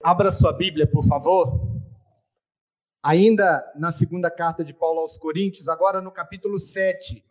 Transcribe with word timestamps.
Abra 0.00 0.30
sua 0.30 0.52
Bíblia, 0.52 0.86
por 0.86 1.04
favor. 1.04 1.60
Ainda 3.02 3.72
na 3.74 3.90
segunda 3.90 4.30
carta 4.30 4.64
de 4.64 4.72
Paulo 4.72 5.00
aos 5.00 5.18
Coríntios, 5.18 5.68
agora 5.68 6.00
no 6.00 6.12
capítulo 6.12 6.56
7. 6.56 7.24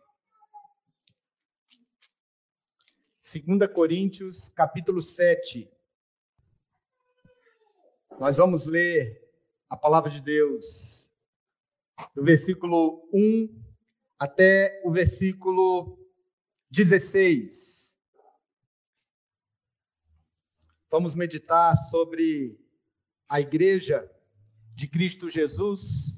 2 3.22 3.72
Coríntios, 3.72 4.50
capítulo 4.50 5.00
7. 5.00 5.70
Nós 8.20 8.36
vamos 8.36 8.66
ler 8.66 9.18
a 9.70 9.76
palavra 9.76 10.10
de 10.10 10.20
Deus 10.20 11.10
do 12.14 12.22
versículo 12.22 13.08
1 13.14 13.64
até 14.18 14.82
o 14.84 14.90
versículo 14.90 15.98
16. 16.70 17.77
Vamos 20.90 21.14
meditar 21.14 21.76
sobre 21.76 22.58
a 23.28 23.40
igreja 23.40 24.10
de 24.74 24.88
Cristo 24.88 25.28
Jesus. 25.28 26.16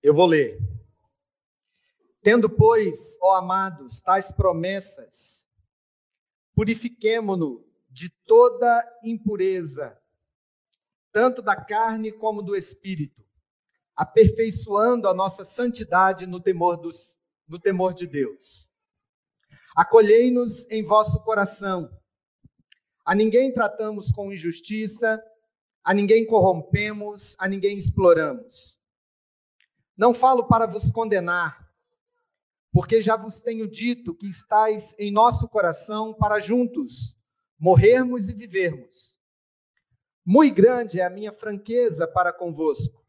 Eu 0.00 0.14
vou 0.14 0.26
ler. 0.26 0.58
Tendo, 2.22 2.48
pois, 2.48 3.18
ó 3.20 3.34
amados, 3.34 4.00
tais 4.00 4.30
promessas, 4.30 5.44
purifiquemo-no 6.54 7.66
de 7.90 8.08
toda 8.08 9.00
impureza, 9.02 10.00
tanto 11.10 11.42
da 11.42 11.56
carne 11.56 12.12
como 12.12 12.42
do 12.42 12.54
espírito, 12.54 13.26
aperfeiçoando 13.96 15.08
a 15.08 15.14
nossa 15.14 15.44
santidade 15.44 16.28
no 16.28 16.40
temor, 16.40 16.76
dos, 16.76 17.18
no 17.48 17.58
temor 17.58 17.92
de 17.92 18.06
Deus. 18.06 18.71
Acolhei-nos 19.74 20.70
em 20.70 20.82
vosso 20.82 21.18
coração. 21.20 21.90
A 23.04 23.14
ninguém 23.14 23.52
tratamos 23.52 24.12
com 24.12 24.30
injustiça, 24.30 25.22
a 25.82 25.94
ninguém 25.94 26.26
corrompemos, 26.26 27.34
a 27.38 27.48
ninguém 27.48 27.78
exploramos. 27.78 28.78
Não 29.96 30.12
falo 30.12 30.46
para 30.46 30.66
vos 30.66 30.90
condenar, 30.90 31.72
porque 32.70 33.00
já 33.00 33.16
vos 33.16 33.40
tenho 33.40 33.66
dito 33.66 34.14
que 34.14 34.28
estáis 34.28 34.94
em 34.98 35.10
nosso 35.10 35.48
coração 35.48 36.12
para 36.12 36.38
juntos 36.38 37.16
morrermos 37.58 38.28
e 38.28 38.34
vivermos. 38.34 39.18
Muito 40.24 40.54
grande 40.54 41.00
é 41.00 41.04
a 41.04 41.10
minha 41.10 41.32
franqueza 41.32 42.06
para 42.06 42.32
convosco, 42.32 43.02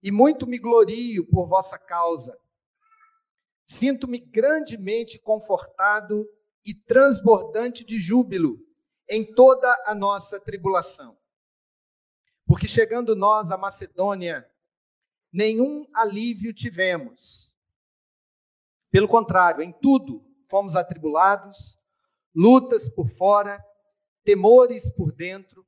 e 0.00 0.12
muito 0.12 0.46
me 0.46 0.58
glorio 0.58 1.26
por 1.26 1.48
vossa 1.48 1.76
causa 1.76 2.38
Sinto-me 3.66 4.20
grandemente 4.20 5.18
confortado 5.18 6.26
e 6.64 6.72
transbordante 6.72 7.84
de 7.84 7.98
júbilo 7.98 8.64
em 9.08 9.24
toda 9.24 9.68
a 9.84 9.94
nossa 9.94 10.40
tribulação. 10.40 11.18
Porque 12.46 12.68
chegando 12.68 13.16
nós 13.16 13.50
à 13.50 13.58
Macedônia, 13.58 14.48
nenhum 15.32 15.84
alívio 15.92 16.54
tivemos. 16.54 17.54
Pelo 18.90 19.08
contrário, 19.08 19.62
em 19.62 19.72
tudo 19.72 20.24
fomos 20.48 20.76
atribulados, 20.76 21.76
lutas 22.32 22.88
por 22.88 23.08
fora, 23.08 23.62
temores 24.22 24.90
por 24.92 25.10
dentro. 25.10 25.66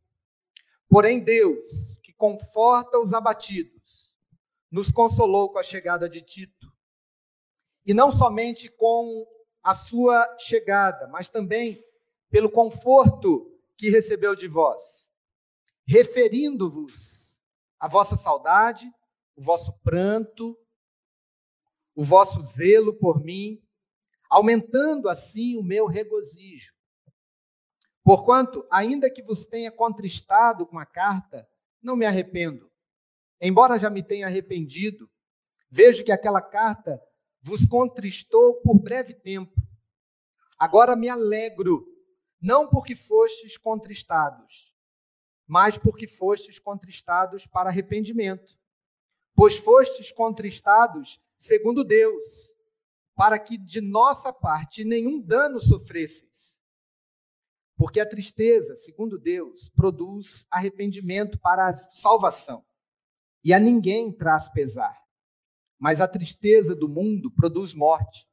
Porém, 0.88 1.18
Deus, 1.18 1.98
que 2.02 2.12
conforta 2.12 2.98
os 2.98 3.12
abatidos, 3.12 4.16
nos 4.70 4.90
consolou 4.90 5.50
com 5.50 5.58
a 5.58 5.64
chegada 5.64 6.08
de 6.08 6.22
Tito 6.22 6.57
e 7.88 7.94
não 7.94 8.12
somente 8.12 8.70
com 8.70 9.26
a 9.62 9.74
sua 9.74 10.36
chegada, 10.38 11.08
mas 11.08 11.30
também 11.30 11.82
pelo 12.28 12.50
conforto 12.50 13.58
que 13.78 13.88
recebeu 13.88 14.36
de 14.36 14.46
vós, 14.46 15.10
referindo-vos 15.86 17.38
a 17.80 17.88
vossa 17.88 18.14
saudade, 18.14 18.86
o 19.34 19.40
vosso 19.40 19.72
pranto, 19.82 20.54
o 21.94 22.04
vosso 22.04 22.42
zelo 22.42 22.92
por 22.92 23.24
mim, 23.24 23.58
aumentando 24.28 25.08
assim 25.08 25.56
o 25.56 25.62
meu 25.62 25.86
regozijo. 25.86 26.74
Porquanto, 28.04 28.66
ainda 28.70 29.10
que 29.10 29.22
vos 29.22 29.46
tenha 29.46 29.72
contristado 29.72 30.66
com 30.66 30.78
a 30.78 30.84
carta, 30.84 31.48
não 31.82 31.96
me 31.96 32.04
arrependo. 32.04 32.70
Embora 33.40 33.78
já 33.78 33.88
me 33.88 34.02
tenha 34.02 34.26
arrependido, 34.26 35.10
vejo 35.70 36.04
que 36.04 36.12
aquela 36.12 36.42
carta 36.42 37.02
vos 37.48 37.64
contristou 37.64 38.60
por 38.60 38.78
breve 38.78 39.14
tempo. 39.14 39.54
Agora 40.58 40.94
me 40.94 41.08
alegro, 41.08 41.86
não 42.38 42.68
porque 42.68 42.94
fostes 42.94 43.56
contristados, 43.56 44.76
mas 45.46 45.78
porque 45.78 46.06
fostes 46.06 46.58
contristados 46.58 47.46
para 47.46 47.70
arrependimento. 47.70 48.58
Pois 49.34 49.56
fostes 49.56 50.12
contristados 50.12 51.20
segundo 51.38 51.84
Deus, 51.84 52.54
para 53.14 53.38
que 53.38 53.56
de 53.56 53.80
nossa 53.80 54.30
parte 54.30 54.84
nenhum 54.84 55.18
dano 55.18 55.58
sofresseis. 55.58 56.60
Porque 57.78 57.98
a 57.98 58.08
tristeza, 58.08 58.76
segundo 58.76 59.18
Deus, 59.18 59.68
produz 59.70 60.46
arrependimento 60.50 61.38
para 61.38 61.68
a 61.68 61.74
salvação, 61.74 62.62
e 63.42 63.54
a 63.54 63.58
ninguém 63.58 64.12
traz 64.12 64.48
pesar 64.50 65.07
mas 65.78 66.00
a 66.00 66.08
tristeza 66.08 66.74
do 66.74 66.88
mundo 66.88 67.30
produz 67.30 67.72
morte. 67.72 68.26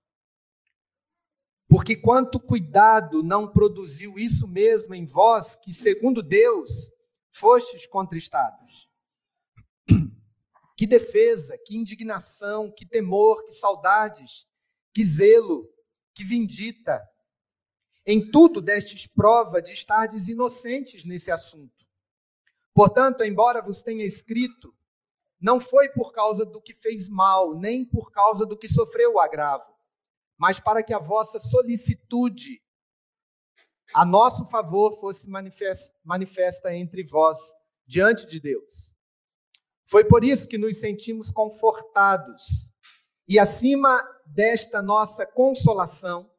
Porque 1.68 1.96
quanto 1.96 2.40
cuidado 2.40 3.24
não 3.24 3.52
produziu 3.52 4.18
isso 4.18 4.48
mesmo 4.48 4.94
em 4.94 5.06
vós, 5.06 5.56
que 5.56 5.74
segundo 5.74 6.22
Deus 6.22 6.92
fostes 7.32 7.86
contristados. 7.88 8.90
Que 10.78 10.86
defesa, 10.86 11.58
que 11.66 11.74
indignação, 11.78 12.70
que 12.70 12.86
temor, 12.86 13.46
que 13.46 13.54
saudades, 13.54 14.46
que 14.94 15.06
zelo, 15.06 15.70
que 16.14 16.22
vindita. 16.22 17.02
Em 18.06 18.30
tudo 18.30 18.60
destes 18.60 19.08
prova 19.08 19.62
de 19.62 19.72
estardes 19.72 20.28
inocentes 20.28 21.06
nesse 21.06 21.32
assunto. 21.32 21.86
Portanto, 22.74 23.24
embora 23.24 23.62
vos 23.62 23.82
tenha 23.82 24.04
escrito, 24.04 24.76
não 25.40 25.60
foi 25.60 25.90
por 25.90 26.12
causa 26.12 26.46
do 26.46 26.62
que 26.62 26.74
fez 26.74 27.10
mal, 27.10 27.54
nem 27.56 27.86
por 27.86 28.12
causa 28.12 28.46
do 28.46 28.58
que 28.58 28.68
sofreu 28.68 29.14
o 29.14 29.20
agravo, 29.20 29.74
mas 30.38 30.60
para 30.60 30.84
que 30.84 30.94
a 30.94 31.00
vossa 31.00 31.40
solicitude 31.40 32.62
a 33.94 34.04
nosso 34.04 34.46
favor 34.46 35.00
fosse 35.00 35.30
manifesta 36.04 36.74
entre 36.74 37.04
vós 37.04 37.38
diante 37.86 38.26
de 38.26 38.40
Deus. 38.40 38.96
Foi 39.86 40.04
por 40.04 40.24
isso 40.24 40.48
que 40.48 40.58
nos 40.58 40.80
sentimos 40.80 41.30
confortados 41.30 42.74
e 43.28 43.38
acima 43.38 44.02
desta 44.26 44.82
nossa 44.82 45.26
consolação, 45.26 46.32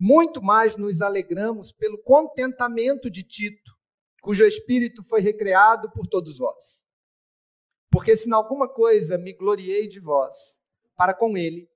muito 0.00 0.42
mais 0.42 0.76
nos 0.76 1.02
alegramos 1.02 1.72
pelo 1.72 1.98
contentamento 1.98 3.10
de 3.10 3.22
Tito, 3.22 3.76
cujo 4.22 4.44
espírito 4.44 5.02
foi 5.02 5.20
recreado 5.20 5.90
por 5.92 6.06
todos 6.06 6.38
vós. 6.38 6.87
Porque 7.90 8.16
se 8.16 8.28
em 8.28 8.32
alguma 8.32 8.68
coisa 8.68 9.16
me 9.16 9.32
gloriei 9.32 9.88
de 9.88 9.98
vós, 9.98 10.60
para 10.96 11.14
com 11.14 11.36
ele, 11.36 11.70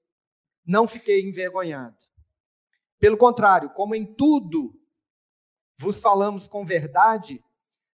não 0.64 0.86
fiquei 0.86 1.22
envergonhado. 1.22 1.96
Pelo 2.98 3.16
contrário, 3.16 3.70
como 3.70 3.94
em 3.94 4.04
tudo 4.04 4.78
vos 5.78 6.00
falamos 6.00 6.46
com 6.46 6.64
verdade, 6.64 7.42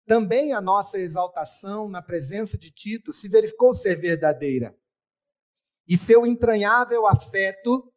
também 0.05 0.53
a 0.53 0.61
nossa 0.61 0.97
exaltação 0.97 1.89
na 1.89 2.01
presença 2.01 2.57
de 2.57 2.71
Tito 2.71 3.11
se 3.11 3.27
verificou 3.27 3.73
ser 3.73 3.99
verdadeira. 3.99 4.75
E 5.87 5.97
seu 5.97 6.25
entranhável 6.25 7.05
afeto 7.05 7.91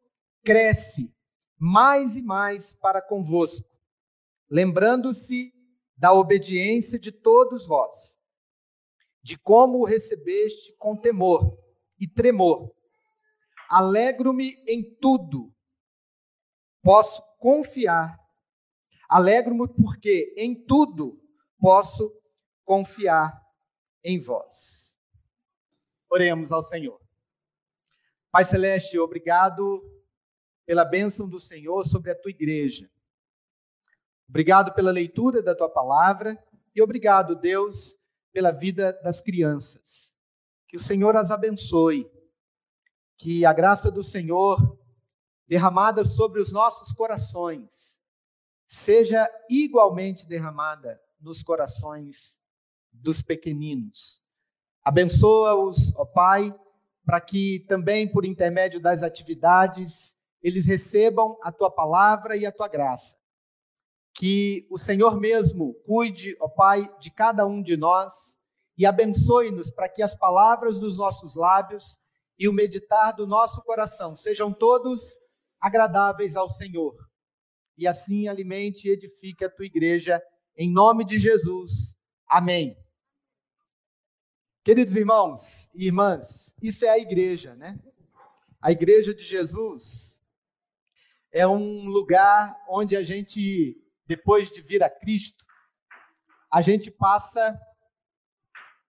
cresce 0.44 1.14
mais 1.56 2.16
e 2.16 2.22
mais 2.22 2.74
para 2.74 3.00
convosco, 3.00 3.68
lembrando-se 4.50 5.52
da 5.96 6.12
obediência 6.12 6.98
de 6.98 7.10
todos 7.10 7.66
vós 7.66 8.18
de 9.23 9.38
como 9.38 9.79
o 9.79 9.85
recebeste 9.85 10.75
com 10.79 10.97
temor 10.97 11.59
e 11.99 12.06
tremor. 12.06 12.75
Alegro-me 13.69 14.62
em 14.67 14.82
tudo, 14.82 15.53
posso 16.82 17.23
confiar. 17.38 18.19
Alegro-me 19.09 19.69
porque 19.69 20.35
em 20.37 20.55
tudo 20.55 21.20
posso 21.59 22.15
confiar 22.65 23.43
em 24.03 24.19
vós. 24.19 24.97
Oremos 26.11 26.53
ao 26.53 26.62
Senhor. 26.62 27.00
Pai 28.31 28.44
Celeste, 28.44 28.99
obrigado 28.99 29.82
pela 30.65 30.85
bênção 30.85 31.29
do 31.29 31.41
Senhor 31.41 31.85
sobre 31.85 32.11
a 32.11 32.15
tua 32.15 32.31
igreja. 32.31 32.91
Obrigado 34.29 34.75
pela 34.75 34.91
leitura 34.91 35.43
da 35.43 35.55
tua 35.55 35.69
palavra 35.69 36.38
e 36.75 36.82
obrigado, 36.82 37.35
Deus, 37.35 37.97
pela 38.38 38.52
vida 38.52 38.93
das 39.02 39.20
crianças. 39.20 40.14
Que 40.69 40.76
o 40.76 40.81
Senhor 40.81 41.17
as 41.17 41.32
abençoe. 41.32 42.08
Que 43.17 43.44
a 43.44 43.52
graça 43.52 43.90
do 43.90 44.00
Senhor, 44.00 44.79
derramada 45.44 46.05
sobre 46.05 46.40
os 46.40 46.52
nossos 46.52 46.93
corações, 46.93 48.00
seja 48.64 49.29
igualmente 49.50 50.25
derramada 50.25 51.02
nos 51.19 51.43
corações 51.43 52.38
dos 52.93 53.20
pequeninos. 53.20 54.23
Abençoa-os, 54.84 55.93
ó 55.96 56.05
Pai, 56.05 56.55
para 57.05 57.20
que 57.20 57.67
também 57.69 58.06
por 58.06 58.25
intermédio 58.25 58.79
das 58.79 59.02
atividades 59.02 60.17
eles 60.41 60.64
recebam 60.64 61.37
a 61.43 61.50
tua 61.50 61.73
palavra 61.73 62.37
e 62.37 62.46
a 62.46 62.52
tua 62.52 62.69
graça. 62.69 63.18
Que 64.19 64.67
o 64.69 64.76
Senhor 64.76 65.20
mesmo 65.20 65.75
cuide, 65.87 66.37
ó 66.41 66.49
Pai, 66.49 66.91
de 66.99 67.11
cada 67.11 67.47
um 67.47 67.62
de 67.62 67.76
nós 67.76 68.37
e 68.76 68.85
abençoe-nos 68.85 69.70
para 69.70 69.88
que 69.88 70.03
as 70.03 70.15
palavras 70.15 70.81
dos 70.81 70.97
nossos 70.97 71.35
lábios 71.35 71.99
e 72.38 72.49
o 72.49 72.53
meditar 72.53 73.12
do 73.12 73.26
nosso 73.26 73.62
coração 73.62 74.15
sejam 74.17 74.53
todos 74.53 75.19
agradáveis 75.61 76.37
ao 76.37 76.49
Senhor. 76.49 76.94
E 77.76 77.87
assim 77.87 78.29
alimente 78.29 78.88
e 78.88 78.91
edifique 78.91 79.44
a 79.44 79.50
tua 79.50 79.67
igreja, 79.67 80.23
em 80.56 80.70
nome 80.70 81.05
de 81.05 81.19
Jesus. 81.19 81.97
Amém. 82.26 82.76
Queridos 84.65 84.97
irmãos 84.97 85.69
e 85.75 85.87
irmãs, 85.87 86.55
isso 86.61 86.85
é 86.85 86.91
a 86.91 86.99
igreja, 86.99 87.55
né? 87.55 87.79
A 88.61 88.73
igreja 88.73 89.15
de 89.15 89.23
Jesus 89.23 90.20
é 91.31 91.47
um 91.47 91.87
lugar 91.88 92.55
onde 92.69 92.97
a 92.97 93.03
gente, 93.03 93.81
depois 94.08 94.50
de 94.50 94.62
vir 94.62 94.82
a 94.82 94.88
Cristo, 94.88 95.44
a 96.50 96.62
gente 96.62 96.90
passa 96.90 97.60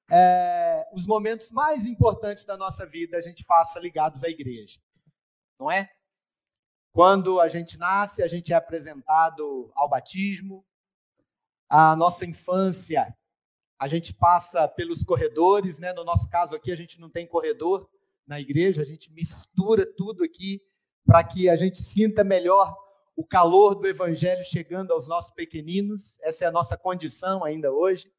é, 0.10 0.88
os 0.94 1.06
momentos 1.06 1.52
mais 1.52 1.86
importantes 1.86 2.46
da 2.46 2.58
nossa 2.58 2.86
vida, 2.86 3.18
a 3.18 3.22
gente 3.22 3.44
passa 3.44 3.80
ligados 3.82 4.24
à 4.24 4.30
igreja, 4.30 4.80
não 5.60 5.70
é? 5.70 5.92
Quando 6.94 7.40
a 7.42 7.50
gente 7.50 7.78
nasce, 7.78 8.24
a 8.24 8.28
gente 8.28 8.54
é 8.54 8.56
apresentado 8.56 9.70
ao 9.76 9.90
batismo, 9.90 10.66
a 11.68 11.98
nossa 11.98 12.26
infância, 12.26 13.14
a 13.78 13.88
gente 13.88 14.14
passa 14.14 14.68
pelos 14.70 15.04
corredores, 15.04 15.80
né? 15.80 15.92
No 15.92 16.06
nosso 16.06 16.30
caso 16.30 16.56
aqui, 16.56 16.72
a 16.72 16.78
gente 16.78 17.00
não 17.00 17.10
tem 17.10 17.28
corredor 17.28 17.90
na 18.26 18.40
igreja, 18.40 18.82
a 18.82 18.86
gente 18.86 19.12
mistura 19.12 19.86
tudo 19.86 20.24
aqui 20.24 20.62
para 21.06 21.24
que 21.24 21.50
a 21.50 21.56
gente 21.58 21.82
sinta 21.82 22.24
melhor 22.24 22.76
o 23.20 23.26
calor 23.26 23.76
do 23.76 23.86
evangelho 23.86 24.46
chegando 24.46 24.94
aos 24.94 25.10
nossos 25.10 25.30
pequeninos. 25.32 26.18
Essa 26.22 26.46
é 26.46 26.48
a 26.48 26.52
nossa 26.52 26.78
condição 26.78 27.44
ainda 27.44 27.70
hoje. 27.70 28.10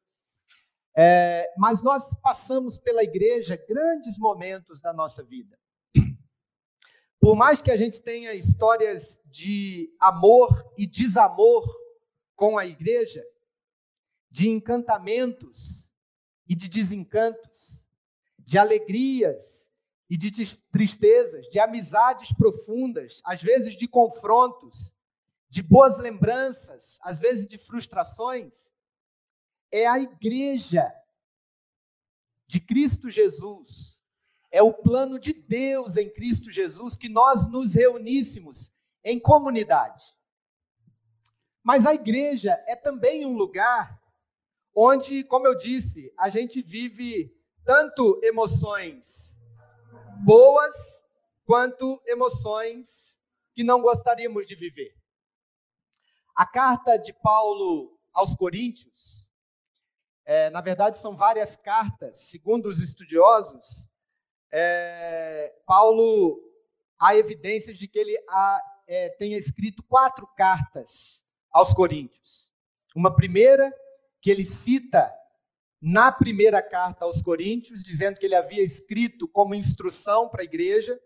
É, 0.95 1.51
mas 1.57 1.81
nós 1.81 2.13
passamos 2.21 2.77
pela 2.77 3.03
igreja 3.03 3.59
grandes 3.67 4.19
momentos 4.19 4.79
da 4.79 4.93
nossa 4.93 5.23
vida. 5.23 5.57
Por 7.19 7.35
mais 7.35 7.63
que 7.63 7.71
a 7.71 7.77
gente 7.77 7.99
tenha 7.99 8.35
histórias 8.35 9.19
de 9.25 9.91
amor 9.99 10.71
e 10.77 10.85
desamor 10.85 11.63
com 12.35 12.55
a 12.55 12.67
igreja, 12.67 13.25
de 14.29 14.49
encantamentos 14.49 15.91
e 16.47 16.53
de 16.53 16.69
desencantos, 16.69 17.87
de 18.37 18.55
alegrias 18.55 19.67
e 20.11 20.17
de 20.17 20.29
tristezas, 20.73 21.47
de 21.47 21.57
amizades 21.57 22.33
profundas, 22.33 23.21
às 23.23 23.41
vezes 23.41 23.77
de 23.77 23.87
confrontos, 23.87 24.93
de 25.49 25.63
boas 25.63 25.99
lembranças, 25.99 26.99
às 27.01 27.21
vezes 27.21 27.47
de 27.47 27.57
frustrações, 27.57 28.73
é 29.71 29.87
a 29.87 29.99
igreja 29.99 30.93
de 32.45 32.59
Cristo 32.59 33.09
Jesus. 33.09 34.01
É 34.51 34.61
o 34.61 34.73
plano 34.73 35.17
de 35.17 35.31
Deus 35.31 35.95
em 35.95 36.09
Cristo 36.09 36.51
Jesus 36.51 36.97
que 36.97 37.07
nós 37.07 37.47
nos 37.47 37.73
reuníssemos 37.73 38.69
em 39.05 39.17
comunidade. 39.17 40.03
Mas 41.63 41.85
a 41.85 41.93
igreja 41.93 42.61
é 42.67 42.75
também 42.75 43.25
um 43.25 43.37
lugar 43.37 43.97
onde, 44.75 45.23
como 45.23 45.47
eu 45.47 45.57
disse, 45.57 46.13
a 46.17 46.27
gente 46.27 46.61
vive 46.61 47.33
tanto 47.63 48.19
emoções 48.21 49.39
boas 50.23 51.03
quanto 51.45 52.01
emoções 52.07 53.19
que 53.53 53.63
não 53.63 53.81
gostaríamos 53.81 54.47
de 54.47 54.55
viver. 54.55 54.95
A 56.35 56.45
carta 56.45 56.97
de 56.97 57.13
Paulo 57.13 57.97
aos 58.13 58.35
Coríntios, 58.35 59.29
é, 60.25 60.49
na 60.49 60.61
verdade, 60.61 60.99
são 60.99 61.15
várias 61.15 61.55
cartas, 61.55 62.29
segundo 62.29 62.67
os 62.67 62.79
estudiosos. 62.79 63.89
É, 64.51 65.53
Paulo 65.65 66.41
há 66.99 67.15
evidências 67.15 67.77
de 67.77 67.87
que 67.87 67.99
ele 67.99 68.17
há, 68.29 68.61
é, 68.87 69.09
tenha 69.09 69.37
escrito 69.37 69.83
quatro 69.83 70.27
cartas 70.37 71.23
aos 71.51 71.73
Coríntios. 71.73 72.51
Uma 72.95 73.15
primeira, 73.15 73.71
que 74.21 74.29
ele 74.29 74.45
cita 74.45 75.11
na 75.81 76.11
primeira 76.11 76.61
carta 76.61 77.05
aos 77.05 77.21
Coríntios, 77.21 77.83
dizendo 77.83 78.19
que 78.19 78.25
ele 78.27 78.35
havia 78.35 78.63
escrito 78.63 79.27
como 79.27 79.55
instrução 79.55 80.29
para 80.29 80.41
a 80.41 80.45
igreja. 80.45 80.99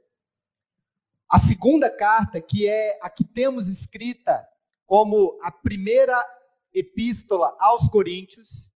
A 1.30 1.39
segunda 1.39 1.89
carta, 1.89 2.42
que 2.42 2.68
é 2.68 3.00
a 3.01 3.10
que 3.10 3.24
temos 3.24 3.68
escrita 3.68 4.45
como 4.86 5.38
a 5.42 5.50
primeira 5.50 6.22
epístola 6.74 7.56
aos 7.57 7.88
Coríntios, 7.88 8.69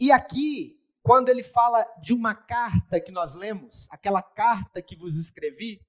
e 0.00 0.10
aqui, 0.10 0.80
quando 1.02 1.28
ele 1.28 1.42
fala 1.42 1.86
de 2.02 2.12
uma 2.12 2.34
carta 2.34 2.98
que 2.98 3.12
nós 3.12 3.34
lemos, 3.34 3.86
aquela 3.90 4.22
carta 4.22 4.82
que 4.82 4.96
vos 4.96 5.16
escrevi, 5.16 5.80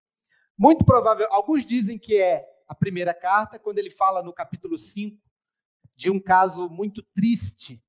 muito 0.58 0.86
provável, 0.86 1.28
alguns 1.32 1.66
dizem 1.66 1.98
que 1.98 2.18
é 2.18 2.46
a 2.68 2.76
primeira 2.76 3.14
carta, 3.14 3.58
quando 3.58 3.80
ele 3.80 3.90
fala 3.90 4.22
no 4.22 4.34
capítulo 4.34 4.78
5 4.78 5.18
de 5.96 6.12
um 6.12 6.20
caso 6.20 6.70
muito 6.70 7.02
triste 7.16 7.82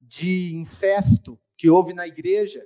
de 0.00 0.54
incesto 0.54 1.38
que 1.56 1.68
houve 1.68 1.92
na 1.92 2.06
igreja 2.06 2.64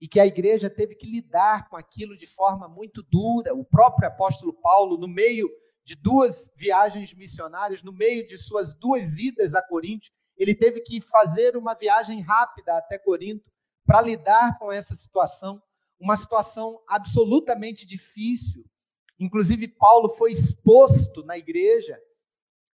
e 0.00 0.08
que 0.08 0.20
a 0.20 0.26
igreja 0.26 0.68
teve 0.68 0.94
que 0.94 1.10
lidar 1.10 1.68
com 1.68 1.76
aquilo 1.76 2.16
de 2.16 2.26
forma 2.26 2.68
muito 2.68 3.02
dura. 3.02 3.54
O 3.54 3.64
próprio 3.64 4.08
apóstolo 4.08 4.52
Paulo, 4.52 4.98
no 4.98 5.08
meio 5.08 5.48
de 5.84 5.94
duas 5.94 6.50
viagens 6.56 7.14
missionárias, 7.14 7.82
no 7.82 7.92
meio 7.92 8.26
de 8.26 8.36
suas 8.36 8.74
duas 8.74 9.18
idas 9.18 9.54
a 9.54 9.62
Corinto, 9.62 10.10
ele 10.36 10.54
teve 10.54 10.80
que 10.80 11.00
fazer 11.00 11.56
uma 11.56 11.74
viagem 11.74 12.20
rápida 12.20 12.76
até 12.76 12.98
Corinto 12.98 13.50
para 13.86 14.02
lidar 14.02 14.58
com 14.58 14.70
essa 14.70 14.94
situação, 14.94 15.62
uma 15.98 16.16
situação 16.16 16.82
absolutamente 16.88 17.86
difícil. 17.86 18.64
Inclusive, 19.18 19.68
Paulo 19.68 20.08
foi 20.10 20.32
exposto 20.32 21.24
na 21.24 21.38
igreja. 21.38 21.98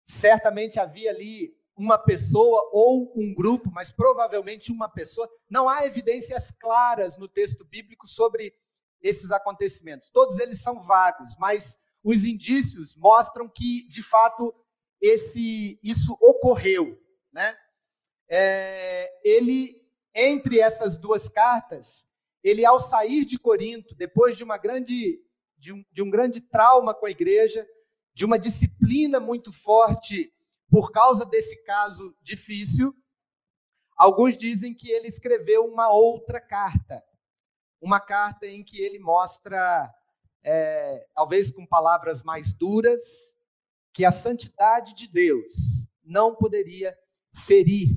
Certamente 0.04 0.78
havia 0.78 1.10
ali 1.10 1.55
uma 1.76 1.98
pessoa 1.98 2.70
ou 2.72 3.12
um 3.16 3.34
grupo, 3.34 3.70
mas 3.72 3.92
provavelmente 3.92 4.72
uma 4.72 4.88
pessoa. 4.88 5.28
Não 5.48 5.68
há 5.68 5.84
evidências 5.84 6.50
claras 6.50 7.18
no 7.18 7.28
texto 7.28 7.64
bíblico 7.64 8.06
sobre 8.06 8.54
esses 9.02 9.30
acontecimentos. 9.30 10.10
Todos 10.10 10.38
eles 10.38 10.60
são 10.62 10.80
vagos, 10.80 11.36
mas 11.38 11.78
os 12.02 12.24
indícios 12.24 12.96
mostram 12.96 13.48
que, 13.48 13.86
de 13.88 14.02
fato, 14.02 14.54
esse 15.00 15.78
isso 15.82 16.16
ocorreu 16.20 16.98
né? 17.36 17.54
É, 18.30 19.12
ele, 19.22 19.76
entre 20.14 20.58
essas 20.58 20.96
duas 20.96 21.28
cartas, 21.28 22.06
ele 22.42 22.64
ao 22.64 22.80
sair 22.80 23.26
de 23.26 23.38
Corinto, 23.38 23.94
depois 23.94 24.36
de 24.36 24.42
uma 24.42 24.56
grande 24.56 25.20
de 25.58 25.72
um, 25.72 25.84
de 25.92 26.02
um 26.02 26.10
grande 26.10 26.40
trauma 26.40 26.94
com 26.94 27.06
a 27.06 27.10
igreja, 27.10 27.66
de 28.14 28.24
uma 28.24 28.38
disciplina 28.38 29.20
muito 29.20 29.52
forte 29.52 30.32
por 30.70 30.90
causa 30.90 31.24
desse 31.24 31.56
caso 31.64 32.16
difícil, 32.22 32.94
alguns 33.96 34.36
dizem 34.36 34.74
que 34.74 34.90
ele 34.90 35.08
escreveu 35.08 35.64
uma 35.64 35.88
outra 35.90 36.40
carta, 36.40 37.02
uma 37.80 38.00
carta 38.00 38.46
em 38.46 38.64
que 38.64 38.80
ele 38.80 38.98
mostra, 38.98 39.92
é, 40.42 41.06
talvez 41.14 41.50
com 41.50 41.66
palavras 41.66 42.22
mais 42.22 42.52
duras, 42.52 43.02
que 43.92 44.04
a 44.04 44.12
santidade 44.12 44.94
de 44.94 45.08
Deus 45.08 45.86
não 46.04 46.34
poderia 46.34 46.96
ferir 47.34 47.96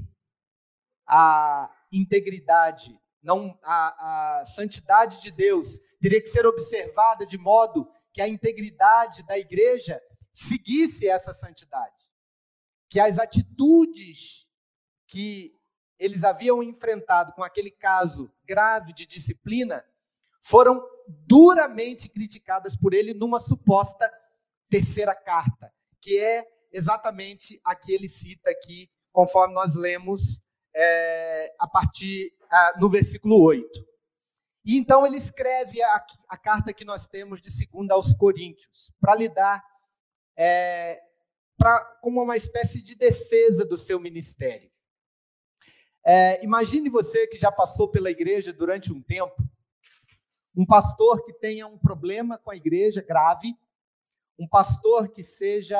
a 1.06 1.70
integridade, 1.92 2.98
não 3.22 3.58
a, 3.64 4.40
a 4.40 4.46
santidade 4.46 5.22
de 5.22 5.32
Deus 5.32 5.80
teria 6.00 6.22
que 6.22 6.30
ser 6.30 6.46
observada 6.46 7.26
de 7.26 7.38
modo 7.38 7.90
que 8.14 8.22
a 8.22 8.28
integridade 8.28 9.24
da 9.24 9.38
igreja 9.38 10.02
seguisse 10.32 11.08
essa 11.08 11.34
santidade, 11.34 11.99
que 12.90 13.00
as 13.00 13.20
atitudes 13.20 14.48
que 15.08 15.54
eles 15.98 16.24
haviam 16.24 16.64
enfrentado 16.64 17.34
com 17.34 17.44
aquele 17.44 17.72
caso 17.72 18.32
grave 18.46 18.94
de 18.94 19.06
disciplina 19.06 19.86
foram 20.42 20.82
duramente 21.08 22.10
criticadas 22.10 22.76
por 22.76 22.94
ele 22.94 23.14
numa 23.14 23.40
suposta 23.40 24.12
terceira 24.70 25.14
carta, 25.14 25.74
que 26.02 26.18
é 26.18 26.48
exatamente 26.72 27.60
a 27.64 27.76
que 27.76 27.92
ele 27.92 28.08
cita 28.08 28.50
aqui 28.50 28.90
conforme 29.12 29.54
nós 29.54 29.76
lemos 29.76 30.42
é, 30.74 31.54
a 31.60 31.68
partir 31.68 32.34
no 32.80 32.90
versículo 32.90 33.42
8. 33.42 33.88
E 34.64 34.78
então 34.78 35.06
ele 35.06 35.18
escreve 35.18 35.82
a, 35.82 36.06
a, 36.28 36.38
carta 36.38 36.74
que 36.74 36.86
nós 36.86 37.08
temos 37.08 37.42
de 37.42 37.50
segunda 37.50 37.94
aos 37.94 38.14
Coríntios, 38.14 38.92
para 39.00 39.16
lidar 39.16 39.64
é, 40.38 41.02
pra, 41.60 41.82
como 42.02 42.24
uma 42.24 42.38
espécie 42.38 42.82
de 42.82 42.96
defesa 42.96 43.66
do 43.66 43.78
seu 43.78 44.00
ministério. 44.00 44.72
É, 46.06 46.44
imagine 46.44 46.90
você 46.90 47.28
que 47.28 47.38
já 47.38 47.52
passou 47.52 47.90
pela 47.92 48.10
igreja 48.10 48.54
durante 48.54 48.94
um 48.94 49.02
tempo, 49.02 49.36
um 50.56 50.66
pastor 50.66 51.24
que 51.26 51.34
tenha 51.34 51.68
um 51.68 51.78
problema 51.78 52.38
com 52.38 52.50
a 52.50 52.56
igreja 52.56 53.02
grave, 53.02 53.54
um 54.40 54.48
pastor 54.48 55.10
que 55.10 55.22
seja 55.22 55.78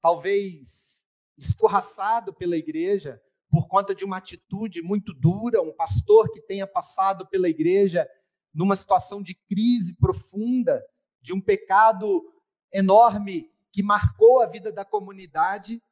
talvez 0.00 1.02
escorraçado 1.38 2.34
pela 2.34 2.56
igreja 2.56 3.20
por 3.50 3.66
conta 3.66 3.94
de 3.94 4.04
uma 4.04 4.18
atitude 4.18 4.82
muito 4.82 5.14
dura, 5.14 5.62
um 5.62 5.74
pastor 5.74 6.30
que 6.30 6.40
tenha 6.40 6.66
passado 6.66 7.26
pela 7.26 7.48
igreja 7.48 8.08
numa 8.52 8.76
situação 8.76 9.22
de 9.22 9.34
crise 9.34 9.94
profunda, 9.94 10.84
de 11.20 11.32
um 11.32 11.40
pecado 11.40 12.22
enorme 12.72 13.51
que 13.72 13.82
marcou 13.82 14.42
a 14.42 14.46
vida 14.46 14.70
da 14.70 14.84
comunidade. 14.84 15.82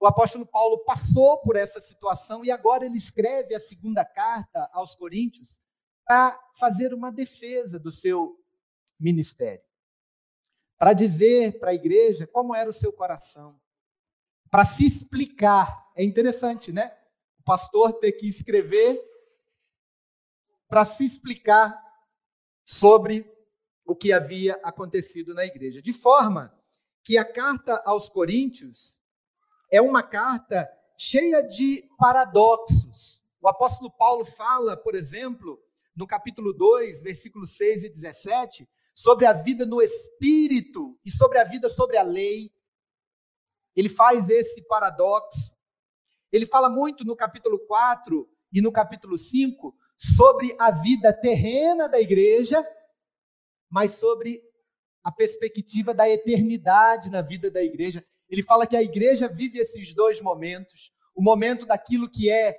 O 0.00 0.06
apóstolo 0.06 0.44
Paulo 0.44 0.84
passou 0.84 1.38
por 1.38 1.56
essa 1.56 1.80
situação 1.80 2.44
e 2.44 2.50
agora 2.50 2.84
ele 2.84 2.98
escreve 2.98 3.54
a 3.54 3.60
segunda 3.60 4.04
carta 4.04 4.68
aos 4.72 4.94
Coríntios 4.94 5.60
para 6.04 6.38
fazer 6.54 6.92
uma 6.92 7.12
defesa 7.12 7.78
do 7.78 7.90
seu 7.90 8.38
ministério. 8.98 9.64
Para 10.76 10.92
dizer 10.92 11.58
para 11.58 11.70
a 11.70 11.74
igreja 11.74 12.26
como 12.26 12.54
era 12.54 12.68
o 12.68 12.72
seu 12.72 12.92
coração. 12.92 13.60
Para 14.50 14.64
se 14.64 14.86
explicar. 14.86 15.88
É 15.94 16.02
interessante, 16.02 16.72
né? 16.72 16.96
O 17.38 17.42
pastor 17.42 17.92
ter 17.94 18.12
que 18.12 18.26
escrever 18.26 19.04
para 20.68 20.84
se 20.84 21.04
explicar 21.04 21.82
sobre 22.64 23.30
o 23.84 23.96
que 23.96 24.12
havia 24.12 24.54
acontecido 24.62 25.34
na 25.34 25.44
igreja. 25.44 25.80
De 25.80 25.92
forma 25.92 26.57
que 27.08 27.16
a 27.16 27.24
carta 27.24 27.82
aos 27.86 28.10
Coríntios 28.10 29.00
é 29.72 29.80
uma 29.80 30.02
carta 30.02 30.70
cheia 30.94 31.40
de 31.40 31.88
paradoxos. 31.96 33.24
O 33.40 33.48
apóstolo 33.48 33.90
Paulo 33.90 34.26
fala, 34.26 34.76
por 34.76 34.94
exemplo, 34.94 35.58
no 35.96 36.06
capítulo 36.06 36.52
2, 36.52 37.00
versículos 37.00 37.56
6 37.56 37.84
e 37.84 37.88
17, 37.88 38.68
sobre 38.94 39.24
a 39.24 39.32
vida 39.32 39.64
no 39.64 39.80
espírito 39.80 41.00
e 41.02 41.10
sobre 41.10 41.38
a 41.38 41.44
vida 41.44 41.70
sobre 41.70 41.96
a 41.96 42.02
lei. 42.02 42.52
Ele 43.74 43.88
faz 43.88 44.28
esse 44.28 44.60
paradoxo. 44.68 45.56
Ele 46.30 46.44
fala 46.44 46.68
muito 46.68 47.06
no 47.06 47.16
capítulo 47.16 47.58
4 47.60 48.28
e 48.52 48.60
no 48.60 48.70
capítulo 48.70 49.16
5 49.16 49.74
sobre 49.96 50.54
a 50.60 50.70
vida 50.72 51.10
terrena 51.10 51.88
da 51.88 51.98
igreja, 51.98 52.62
mas 53.70 53.92
sobre 53.92 54.42
a 55.08 55.10
perspectiva 55.10 55.94
da 55.94 56.06
eternidade 56.06 57.08
na 57.08 57.22
vida 57.22 57.50
da 57.50 57.62
igreja. 57.62 58.04
Ele 58.28 58.42
fala 58.42 58.66
que 58.66 58.76
a 58.76 58.82
igreja 58.82 59.26
vive 59.26 59.58
esses 59.58 59.94
dois 59.94 60.20
momentos: 60.20 60.92
o 61.14 61.22
momento 61.22 61.64
daquilo 61.64 62.10
que 62.10 62.30
é, 62.30 62.54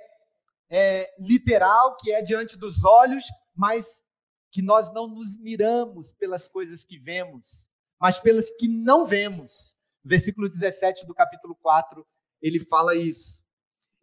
é 0.68 1.14
literal, 1.20 1.96
que 1.96 2.10
é 2.10 2.20
diante 2.20 2.58
dos 2.58 2.84
olhos, 2.84 3.22
mas 3.54 4.02
que 4.50 4.60
nós 4.60 4.92
não 4.92 5.06
nos 5.06 5.38
miramos 5.38 6.12
pelas 6.12 6.48
coisas 6.48 6.84
que 6.84 6.98
vemos, 6.98 7.70
mas 8.00 8.18
pelas 8.18 8.50
que 8.58 8.66
não 8.66 9.04
vemos. 9.04 9.76
Versículo 10.04 10.48
17 10.48 11.06
do 11.06 11.14
capítulo 11.14 11.54
4, 11.54 12.04
ele 12.42 12.58
fala 12.58 12.96
isso. 12.96 13.44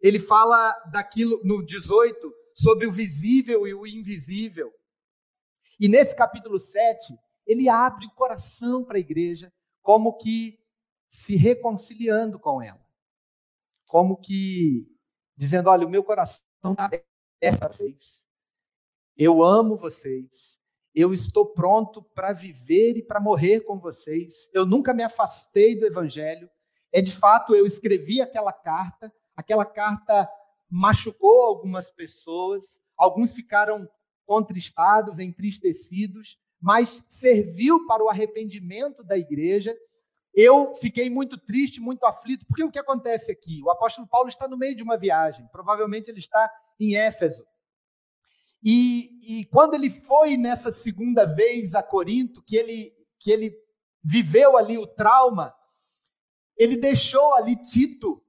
Ele 0.00 0.18
fala 0.18 0.72
daquilo 0.90 1.38
no 1.44 1.62
18 1.62 2.32
sobre 2.54 2.86
o 2.86 2.92
visível 2.92 3.66
e 3.66 3.74
o 3.74 3.86
invisível. 3.86 4.72
E 5.78 5.86
nesse 5.86 6.16
capítulo 6.16 6.58
7, 6.58 7.14
ele 7.48 7.68
abre 7.68 8.06
o 8.06 8.10
coração 8.10 8.84
para 8.84 8.98
a 8.98 9.00
igreja, 9.00 9.50
como 9.82 10.18
que 10.18 10.60
se 11.08 11.34
reconciliando 11.34 12.38
com 12.38 12.62
ela. 12.62 12.86
Como 13.86 14.18
que 14.18 14.86
dizendo: 15.34 15.70
olha, 15.70 15.86
o 15.86 15.90
meu 15.90 16.04
coração 16.04 16.44
está 16.70 16.84
aberto 16.84 17.62
a 17.62 17.72
vocês. 17.72 18.26
Eu 19.16 19.42
amo 19.42 19.76
vocês. 19.76 20.58
Eu 20.94 21.14
estou 21.14 21.46
pronto 21.46 22.02
para 22.02 22.32
viver 22.32 22.96
e 22.98 23.02
para 23.02 23.20
morrer 23.20 23.60
com 23.60 23.78
vocês. 23.78 24.50
Eu 24.52 24.66
nunca 24.66 24.92
me 24.92 25.02
afastei 25.02 25.78
do 25.78 25.86
evangelho. 25.86 26.50
É 26.92 27.00
de 27.00 27.12
fato, 27.12 27.54
eu 27.54 27.64
escrevi 27.64 28.20
aquela 28.20 28.52
carta. 28.52 29.12
Aquela 29.34 29.64
carta 29.64 30.28
machucou 30.68 31.42
algumas 31.42 31.90
pessoas. 31.90 32.80
Alguns 32.96 33.34
ficaram 33.34 33.88
contristados, 34.26 35.18
entristecidos, 35.18 36.38
mas 36.60 37.02
serviu 37.08 37.86
para 37.86 38.02
o 38.02 38.08
arrependimento 38.08 39.04
da 39.04 39.16
igreja. 39.16 39.76
Eu 40.34 40.74
fiquei 40.74 41.08
muito 41.08 41.38
triste, 41.38 41.80
muito 41.80 42.04
aflito, 42.04 42.46
porque 42.46 42.64
o 42.64 42.70
que 42.70 42.78
acontece 42.78 43.30
aqui? 43.32 43.60
O 43.62 43.70
apóstolo 43.70 44.06
Paulo 44.06 44.28
está 44.28 44.46
no 44.46 44.56
meio 44.56 44.74
de 44.74 44.82
uma 44.82 44.96
viagem, 44.96 45.46
provavelmente 45.50 46.08
ele 46.08 46.18
está 46.18 46.50
em 46.78 46.96
Éfeso. 46.96 47.44
E, 48.62 49.40
e 49.40 49.44
quando 49.46 49.74
ele 49.74 49.88
foi 49.88 50.36
nessa 50.36 50.72
segunda 50.72 51.24
vez 51.24 51.74
a 51.74 51.82
Corinto, 51.82 52.42
que 52.42 52.56
ele, 52.56 52.92
que 53.18 53.30
ele 53.30 53.56
viveu 54.02 54.56
ali 54.56 54.76
o 54.76 54.86
trauma, 54.86 55.54
ele 56.56 56.76
deixou 56.76 57.34
ali 57.34 57.54
Tito 57.56 58.22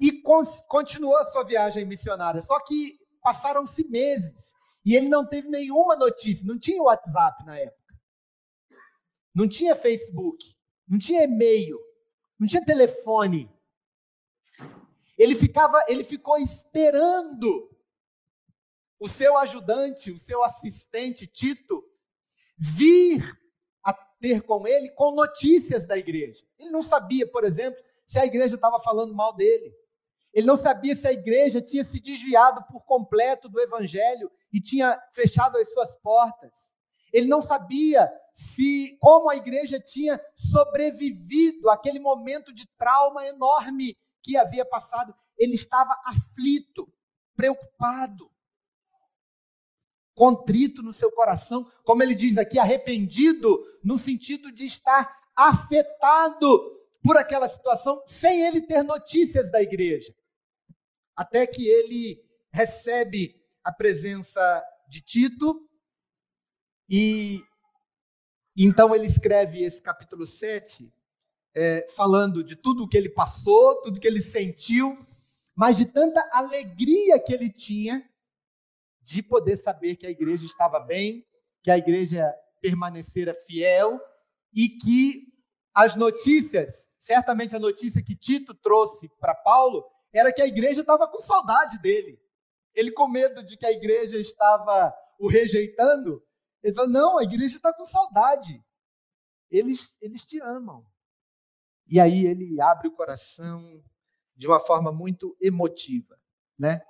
e 0.00 0.22
continuou 0.68 1.16
a 1.18 1.24
sua 1.24 1.44
viagem 1.44 1.84
missionária. 1.84 2.40
Só 2.40 2.58
que 2.60 2.98
passaram-se 3.22 3.86
meses 3.88 4.54
e 4.84 4.94
ele 4.94 5.08
não 5.08 5.26
teve 5.26 5.48
nenhuma 5.48 5.96
notícia, 5.96 6.46
não 6.46 6.58
tinha 6.58 6.82
WhatsApp 6.82 7.44
na 7.44 7.58
época. 7.58 7.94
Não 9.34 9.48
tinha 9.48 9.74
Facebook, 9.74 10.56
não 10.86 10.98
tinha 10.98 11.24
e-mail, 11.24 11.78
não 12.38 12.46
tinha 12.46 12.64
telefone. 12.64 13.50
Ele 15.16 15.34
ficava, 15.34 15.82
ele 15.88 16.04
ficou 16.04 16.38
esperando 16.38 17.70
o 18.98 19.08
seu 19.08 19.36
ajudante, 19.38 20.10
o 20.10 20.18
seu 20.18 20.44
assistente 20.44 21.26
Tito 21.26 21.84
vir 22.56 23.22
a 23.82 23.92
ter 23.92 24.42
com 24.42 24.66
ele 24.66 24.90
com 24.90 25.14
notícias 25.14 25.86
da 25.86 25.96
igreja. 25.96 26.44
Ele 26.58 26.70
não 26.70 26.82
sabia, 26.82 27.26
por 27.26 27.44
exemplo, 27.44 27.82
se 28.06 28.18
a 28.18 28.26
igreja 28.26 28.54
estava 28.54 28.78
falando 28.80 29.14
mal 29.14 29.34
dele. 29.34 29.74
Ele 30.34 30.48
não 30.48 30.56
sabia 30.56 30.96
se 30.96 31.06
a 31.06 31.12
igreja 31.12 31.62
tinha 31.62 31.84
se 31.84 32.00
desviado 32.00 32.64
por 32.64 32.84
completo 32.84 33.48
do 33.48 33.60
evangelho 33.60 34.28
e 34.52 34.60
tinha 34.60 35.00
fechado 35.12 35.56
as 35.56 35.72
suas 35.72 35.94
portas. 36.00 36.74
Ele 37.12 37.28
não 37.28 37.40
sabia 37.40 38.10
se 38.32 38.98
como 39.00 39.30
a 39.30 39.36
igreja 39.36 39.78
tinha 39.78 40.20
sobrevivido 40.34 41.70
àquele 41.70 42.00
momento 42.00 42.52
de 42.52 42.66
trauma 42.76 43.24
enorme 43.24 43.96
que 44.20 44.36
havia 44.36 44.64
passado. 44.64 45.14
Ele 45.38 45.54
estava 45.54 45.96
aflito, 46.04 46.92
preocupado, 47.36 48.28
contrito 50.16 50.82
no 50.82 50.92
seu 50.92 51.12
coração, 51.12 51.70
como 51.84 52.02
ele 52.02 52.14
diz 52.14 52.38
aqui, 52.38 52.58
arrependido, 52.58 53.64
no 53.84 53.96
sentido 53.96 54.50
de 54.50 54.66
estar 54.66 55.16
afetado 55.36 56.72
por 57.04 57.16
aquela 57.16 57.46
situação, 57.46 58.02
sem 58.04 58.44
ele 58.44 58.60
ter 58.60 58.82
notícias 58.82 59.52
da 59.52 59.62
igreja 59.62 60.12
até 61.16 61.46
que 61.46 61.66
ele 61.66 62.22
recebe 62.52 63.40
a 63.62 63.72
presença 63.72 64.64
de 64.88 65.00
Tito 65.00 65.68
e 66.88 67.42
então 68.56 68.94
ele 68.94 69.06
escreve 69.06 69.64
esse 69.64 69.82
capítulo 69.82 70.26
7, 70.26 70.92
é, 71.56 71.86
falando 71.96 72.44
de 72.44 72.54
tudo 72.54 72.84
o 72.84 72.88
que 72.88 72.96
ele 72.96 73.08
passou, 73.08 73.80
tudo 73.82 73.98
que 73.98 74.06
ele 74.06 74.20
sentiu, 74.20 74.96
mas 75.56 75.76
de 75.76 75.86
tanta 75.86 76.20
alegria 76.32 77.18
que 77.18 77.32
ele 77.32 77.50
tinha 77.50 78.08
de 79.02 79.22
poder 79.22 79.56
saber 79.56 79.96
que 79.96 80.06
a 80.06 80.10
igreja 80.10 80.46
estava 80.46 80.78
bem, 80.80 81.26
que 81.62 81.70
a 81.70 81.76
igreja 81.76 82.32
permanecera 82.60 83.34
fiel 83.34 84.00
e 84.52 84.68
que 84.68 85.32
as 85.74 85.96
notícias, 85.96 86.88
certamente 86.98 87.56
a 87.56 87.60
notícia 87.60 88.02
que 88.02 88.16
Tito 88.16 88.54
trouxe 88.54 89.08
para 89.20 89.34
Paulo, 89.34 89.84
era 90.14 90.32
que 90.32 90.40
a 90.40 90.46
igreja 90.46 90.80
estava 90.80 91.08
com 91.08 91.18
saudade 91.18 91.78
dele. 91.80 92.20
Ele, 92.74 92.90
com 92.90 93.08
medo 93.08 93.44
de 93.44 93.56
que 93.56 93.66
a 93.66 93.72
igreja 93.72 94.18
estava 94.18 94.94
o 95.18 95.28
rejeitando, 95.28 96.24
ele 96.62 96.74
falou: 96.74 96.90
Não, 96.90 97.18
a 97.18 97.22
igreja 97.22 97.56
está 97.56 97.72
com 97.72 97.84
saudade. 97.84 98.64
Eles, 99.50 99.96
eles 100.00 100.24
te 100.24 100.40
amam. 100.40 100.86
E 101.86 102.00
aí 102.00 102.26
ele 102.26 102.60
abre 102.60 102.88
o 102.88 102.92
coração 102.92 103.82
de 104.34 104.46
uma 104.46 104.58
forma 104.58 104.90
muito 104.90 105.36
emotiva, 105.40 106.18
né? 106.58 106.80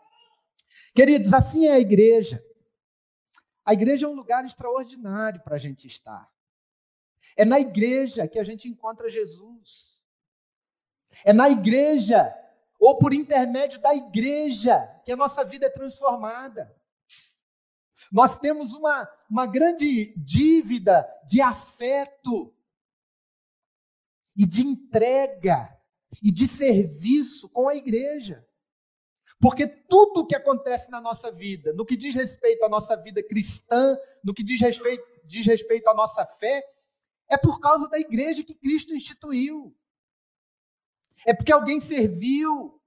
Queridos, 0.95 1.35
assim 1.35 1.66
é 1.66 1.73
a 1.73 1.81
igreja. 1.81 2.43
A 3.64 3.73
igreja 3.73 4.07
é 4.07 4.09
um 4.09 4.14
lugar 4.14 4.45
extraordinário 4.45 5.43
para 5.43 5.57
a 5.57 5.59
gente 5.59 5.87
estar. 5.87 6.31
É 7.37 7.45
na 7.45 7.59
igreja 7.59 8.28
que 8.28 8.38
a 8.38 8.45
gente 8.45 8.69
encontra 8.69 9.09
Jesus. 9.09 10.00
É 11.25 11.33
na 11.33 11.49
igreja 11.49 12.33
ou 12.78 12.99
por 12.99 13.14
intermédio 13.14 13.81
da 13.81 13.95
igreja, 13.95 14.78
que 15.04 15.12
a 15.12 15.16
nossa 15.16 15.45
vida 15.45 15.66
é 15.66 15.71
transformada. 15.71 16.75
Nós 18.12 18.38
temos 18.38 18.73
uma, 18.73 19.09
uma 19.31 19.47
grande 19.47 20.14
dívida 20.16 21.07
de 21.26 21.40
afeto. 21.40 22.52
e 24.37 24.45
de 24.45 24.62
entrega 24.62 25.73
e 26.21 26.33
de 26.33 26.49
serviço 26.49 27.49
com 27.50 27.69
a 27.69 27.76
igreja. 27.76 28.45
Porque 29.40 29.66
tudo 29.66 30.23
o 30.23 30.26
que 30.26 30.35
acontece 30.35 30.90
na 30.90 31.00
nossa 31.00 31.31
vida, 31.31 31.73
no 31.73 31.85
que 31.85 31.97
diz 31.97 32.14
respeito 32.14 32.64
à 32.64 32.69
nossa 32.69 32.97
vida 32.97 33.23
cristã, 33.23 33.97
no 34.25 34.33
que 34.35 34.43
diz 34.43 34.61
respeito, 34.61 35.04
diz 35.25 35.47
respeito 35.47 35.88
à 35.88 35.95
nossa 35.95 36.26
fé, 36.26 36.64
é 37.31 37.37
por 37.37 37.61
causa 37.61 37.88
da 37.88 37.99
igreja 37.99 38.43
que 38.43 38.54
Cristo 38.54 38.95
instituiu. 38.95 39.76
É 41.26 41.35
porque 41.35 41.52
alguém 41.52 41.80
serviu. 41.80 42.80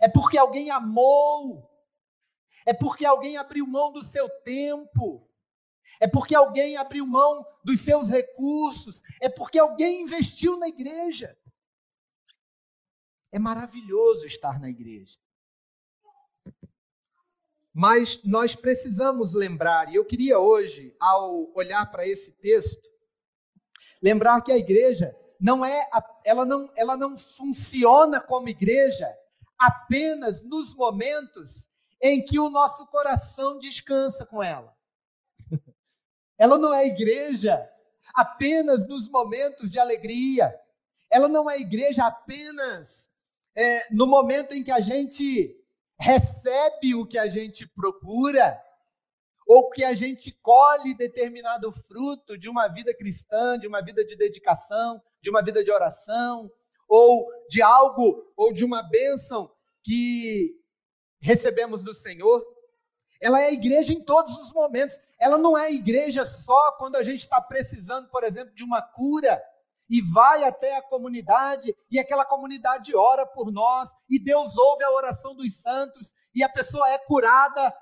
É 0.00 0.08
porque 0.08 0.38
alguém 0.38 0.70
amou. 0.70 1.68
É 2.66 2.72
porque 2.72 3.04
alguém 3.04 3.36
abriu 3.36 3.66
mão 3.66 3.92
do 3.92 4.02
seu 4.02 4.28
tempo. 4.42 5.28
É 5.98 6.08
porque 6.08 6.34
alguém 6.34 6.76
abriu 6.76 7.06
mão 7.06 7.44
dos 7.64 7.80
seus 7.80 8.08
recursos. 8.08 9.02
É 9.20 9.28
porque 9.28 9.58
alguém 9.58 10.02
investiu 10.02 10.58
na 10.58 10.68
igreja. 10.68 11.36
É 13.32 13.38
maravilhoso 13.38 14.26
estar 14.26 14.58
na 14.58 14.68
igreja. 14.68 15.18
Mas 17.72 18.22
nós 18.24 18.56
precisamos 18.56 19.34
lembrar, 19.34 19.92
e 19.92 19.94
eu 19.94 20.04
queria 20.04 20.40
hoje, 20.40 20.94
ao 20.98 21.52
olhar 21.54 21.88
para 21.90 22.06
esse 22.06 22.32
texto, 22.32 22.90
lembrar 24.02 24.40
que 24.42 24.50
a 24.50 24.58
igreja 24.58 25.16
não 25.40 25.64
é, 25.64 25.88
ela 26.24 26.44
não, 26.44 26.70
ela 26.76 26.96
não 26.96 27.16
funciona 27.16 28.20
como 28.20 28.48
igreja 28.48 29.08
apenas 29.58 30.42
nos 30.42 30.74
momentos 30.74 31.68
em 32.02 32.22
que 32.24 32.38
o 32.38 32.50
nosso 32.50 32.86
coração 32.88 33.58
descansa 33.58 34.26
com 34.26 34.42
ela. 34.42 34.74
Ela 36.38 36.56
não 36.56 36.72
é 36.72 36.86
igreja 36.86 37.68
apenas 38.14 38.88
nos 38.88 39.10
momentos 39.10 39.70
de 39.70 39.78
alegria. 39.78 40.58
Ela 41.10 41.28
não 41.28 41.50
é 41.50 41.58
igreja 41.58 42.06
apenas 42.06 43.10
é, 43.54 43.86
no 43.92 44.06
momento 44.06 44.54
em 44.54 44.62
que 44.62 44.70
a 44.70 44.80
gente 44.80 45.54
recebe 45.98 46.94
o 46.94 47.04
que 47.04 47.18
a 47.18 47.28
gente 47.28 47.68
procura, 47.68 48.58
ou 49.46 49.68
que 49.68 49.84
a 49.84 49.92
gente 49.92 50.32
colhe 50.40 50.94
determinado 50.94 51.70
fruto 51.70 52.38
de 52.38 52.48
uma 52.48 52.68
vida 52.68 52.96
cristã, 52.96 53.58
de 53.58 53.66
uma 53.66 53.82
vida 53.82 54.02
de 54.02 54.16
dedicação, 54.16 55.02
de 55.22 55.30
uma 55.30 55.42
vida 55.42 55.62
de 55.62 55.70
oração, 55.70 56.50
ou 56.88 57.28
de 57.48 57.62
algo, 57.62 58.32
ou 58.36 58.52
de 58.52 58.64
uma 58.64 58.82
bênção 58.82 59.50
que 59.82 60.56
recebemos 61.20 61.84
do 61.84 61.94
Senhor. 61.94 62.44
Ela 63.20 63.42
é 63.42 63.52
igreja 63.52 63.92
em 63.92 64.02
todos 64.02 64.36
os 64.38 64.52
momentos. 64.52 64.96
Ela 65.18 65.36
não 65.36 65.56
é 65.56 65.72
igreja 65.72 66.24
só 66.24 66.72
quando 66.72 66.96
a 66.96 67.02
gente 67.02 67.20
está 67.20 67.40
precisando, 67.40 68.08
por 68.08 68.24
exemplo, 68.24 68.54
de 68.54 68.64
uma 68.64 68.80
cura 68.80 69.40
e 69.88 70.00
vai 70.00 70.44
até 70.44 70.76
a 70.76 70.82
comunidade 70.82 71.76
e 71.90 71.98
aquela 71.98 72.24
comunidade 72.24 72.94
ora 72.94 73.26
por 73.26 73.50
nós 73.50 73.90
e 74.08 74.22
Deus 74.22 74.56
ouve 74.56 74.84
a 74.84 74.90
oração 74.92 75.34
dos 75.34 75.60
santos 75.60 76.14
e 76.34 76.42
a 76.42 76.48
pessoa 76.48 76.88
é 76.90 76.98
curada. 76.98 77.74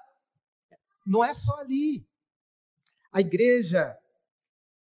Não 1.06 1.24
é 1.24 1.34
só 1.34 1.60
ali. 1.60 2.06
A 3.12 3.20
igreja 3.20 3.96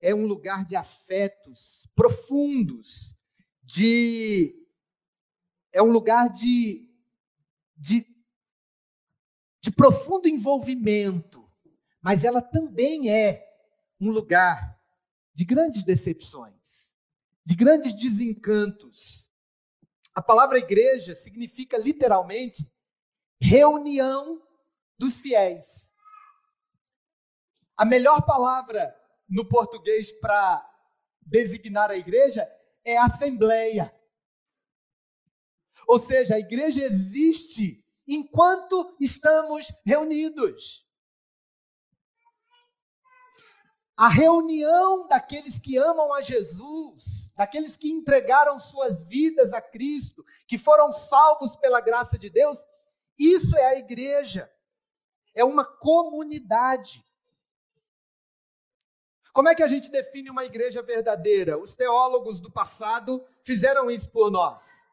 é 0.01 0.13
um 0.13 0.25
lugar 0.25 0.66
de 0.66 0.75
afetos 0.75 1.88
profundos, 1.96 3.16
de 3.63 4.56
é 5.74 5.82
um 5.82 5.92
lugar 5.92 6.30
de, 6.30 6.89
de 7.75 8.18
de 9.68 9.72
profundo 9.72 10.30
envolvimento, 10.30 11.46
mas 12.01 12.24
ela 12.24 12.42
também 12.42 13.12
é 13.12 13.46
um 14.00 14.12
lugar 14.12 14.80
de 15.34 15.44
grandes 15.44 15.84
decepções, 15.84 16.94
de 17.44 17.54
grandes 17.54 17.94
desencantos. 17.94 19.30
A 20.16 20.22
palavra 20.22 20.58
igreja 20.58 21.13
significa 21.13 21.77
literalmente 21.77 22.66
reunião 23.42 24.42
dos 24.98 25.20
fiéis. 25.20 25.92
A 27.75 27.83
melhor 27.83 28.25
palavra 28.25 28.97
no 29.27 29.48
português 29.48 30.11
para 30.20 30.66
designar 31.22 31.92
a 31.92 31.98
igreja 31.98 32.50
é 32.85 32.98
assembleia. 32.98 33.94
Ou 35.87 36.00
seja, 36.00 36.35
a 36.35 36.40
igreja 36.40 36.83
existe 36.83 37.83
enquanto 38.07 38.96
estamos 39.00 39.72
reunidos. 39.85 40.87
A 43.96 44.07
reunião 44.07 45.07
daqueles 45.07 45.59
que 45.59 45.75
amam 45.75 46.13
a 46.13 46.22
Jesus, 46.22 47.33
daqueles 47.35 47.75
que 47.75 47.90
entregaram 47.90 48.59
suas 48.59 49.03
vidas 49.03 49.51
a 49.53 49.61
Cristo, 49.61 50.24
que 50.48 50.57
foram 50.57 50.92
salvos 50.92 51.55
pela 51.55 51.81
graça 51.81 52.18
de 52.18 52.29
Deus, 52.29 52.63
isso 53.18 53.57
é 53.57 53.66
a 53.66 53.79
igreja. 53.79 54.51
É 55.33 55.44
uma 55.44 55.66
comunidade. 55.66 57.03
Como 59.37 59.50
é 59.50 59.53
que 59.53 59.61
a 59.61 59.67
gente 59.67 59.91
define 59.91 60.31
uma 60.31 60.45
igreja 60.45 60.81
verdadeira? 60.81 61.59
Os 61.59 61.75
teólogos 61.75 62.39
do 62.39 62.51
passado 62.51 63.23
fizeram 63.43 63.91
isso 63.91 64.09
por 64.09 64.31
nós. 64.31 64.83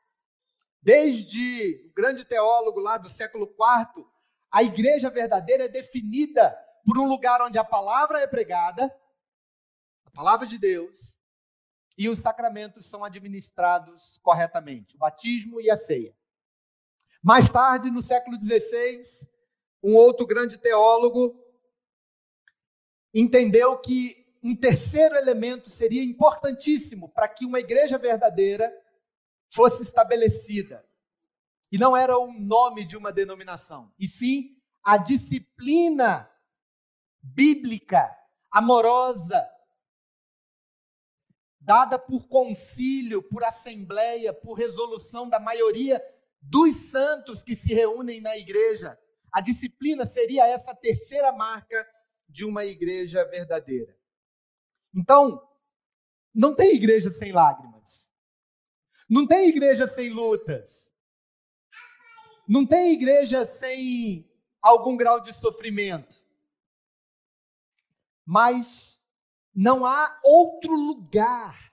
Desde 0.82 1.82
o 1.86 1.94
grande 1.94 2.26
teólogo 2.26 2.78
lá 2.78 2.98
do 2.98 3.08
século 3.08 3.46
IV, 3.46 4.06
a 4.50 4.62
igreja 4.62 5.08
verdadeira 5.08 5.64
é 5.64 5.68
definida 5.68 6.54
por 6.84 6.98
um 6.98 7.08
lugar 7.08 7.40
onde 7.40 7.56
a 7.56 7.64
palavra 7.64 8.20
é 8.20 8.26
pregada, 8.26 8.94
a 10.04 10.10
palavra 10.10 10.46
de 10.46 10.58
Deus, 10.58 11.18
e 11.96 12.10
os 12.10 12.18
sacramentos 12.18 12.84
são 12.84 13.02
administrados 13.02 14.18
corretamente, 14.22 14.94
o 14.94 14.98
batismo 14.98 15.58
e 15.58 15.70
a 15.70 15.76
ceia. 15.78 16.14
Mais 17.22 17.50
tarde, 17.50 17.90
no 17.90 18.02
século 18.02 18.36
XVI, 18.38 19.26
um 19.82 19.94
outro 19.94 20.26
grande 20.26 20.58
teólogo 20.58 21.34
entendeu 23.14 23.78
que 23.78 24.22
um 24.44 24.54
terceiro 24.54 25.16
elemento 25.16 25.70
seria 25.70 26.04
importantíssimo 26.04 27.08
para 27.08 27.26
que 27.26 27.46
uma 27.46 27.58
igreja 27.58 27.96
verdadeira 27.96 28.70
fosse 29.48 29.82
estabelecida. 29.82 30.86
E 31.72 31.78
não 31.78 31.96
era 31.96 32.18
o 32.18 32.30
nome 32.30 32.84
de 32.84 32.94
uma 32.94 33.10
denominação, 33.10 33.90
e 33.98 34.06
sim 34.06 34.54
a 34.84 34.98
disciplina 34.98 36.30
bíblica, 37.22 38.14
amorosa, 38.50 39.48
dada 41.58 41.98
por 41.98 42.28
concílio, 42.28 43.22
por 43.22 43.42
assembleia, 43.42 44.34
por 44.34 44.58
resolução 44.58 45.26
da 45.26 45.40
maioria 45.40 46.04
dos 46.42 46.90
santos 46.90 47.42
que 47.42 47.56
se 47.56 47.72
reúnem 47.72 48.20
na 48.20 48.36
igreja. 48.36 48.98
A 49.32 49.40
disciplina 49.40 50.04
seria 50.04 50.46
essa 50.46 50.74
terceira 50.74 51.32
marca 51.32 51.88
de 52.28 52.44
uma 52.44 52.66
igreja 52.66 53.24
verdadeira. 53.24 54.03
Então, 54.94 55.46
não 56.34 56.54
tem 56.54 56.74
igreja 56.74 57.10
sem 57.10 57.32
lágrimas. 57.32 58.10
Não 59.08 59.26
tem 59.26 59.48
igreja 59.48 59.86
sem 59.86 60.10
lutas. 60.10 60.92
Não 62.48 62.64
tem 62.66 62.92
igreja 62.92 63.44
sem 63.44 64.30
algum 64.60 64.96
grau 64.96 65.20
de 65.20 65.32
sofrimento. 65.32 66.24
Mas 68.24 69.00
não 69.54 69.84
há 69.84 70.18
outro 70.24 70.72
lugar 70.74 71.72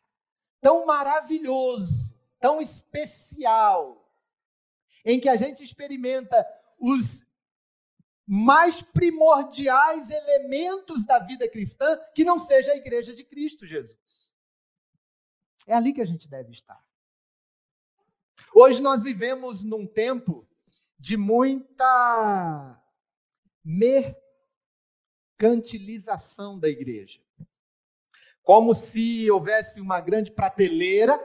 tão 0.60 0.86
maravilhoso, 0.86 2.14
tão 2.40 2.62
especial, 2.62 4.12
em 5.04 5.20
que 5.20 5.30
a 5.30 5.36
gente 5.36 5.64
experimenta 5.64 6.46
os 6.80 7.26
mais 8.34 8.82
primordiais 8.82 10.10
elementos 10.10 11.06
da 11.06 11.20
vida 11.20 11.50
cristã 11.50 12.00
que 12.16 12.24
não 12.24 12.40
seja 12.40 12.72
a 12.72 12.78
igreja 12.78 13.14
de 13.14 13.26
Cristo 13.26 13.68
Jesus. 13.68 14.34
É 15.68 15.74
ali 15.74 15.92
que 15.92 16.00
a 16.00 16.06
gente 16.06 16.30
deve 16.30 16.54
estar. 16.54 16.82
Hoje 18.56 18.82
nós 18.82 19.04
vivemos 19.04 19.66
num 19.66 19.86
tempo 19.86 20.48
de 20.98 21.18
muita 21.18 22.82
mercantilização 23.66 26.58
da 26.58 26.70
igreja. 26.70 27.20
Como 28.44 28.74
se 28.74 29.30
houvesse 29.30 29.82
uma 29.82 30.00
grande 30.00 30.32
prateleira 30.32 31.20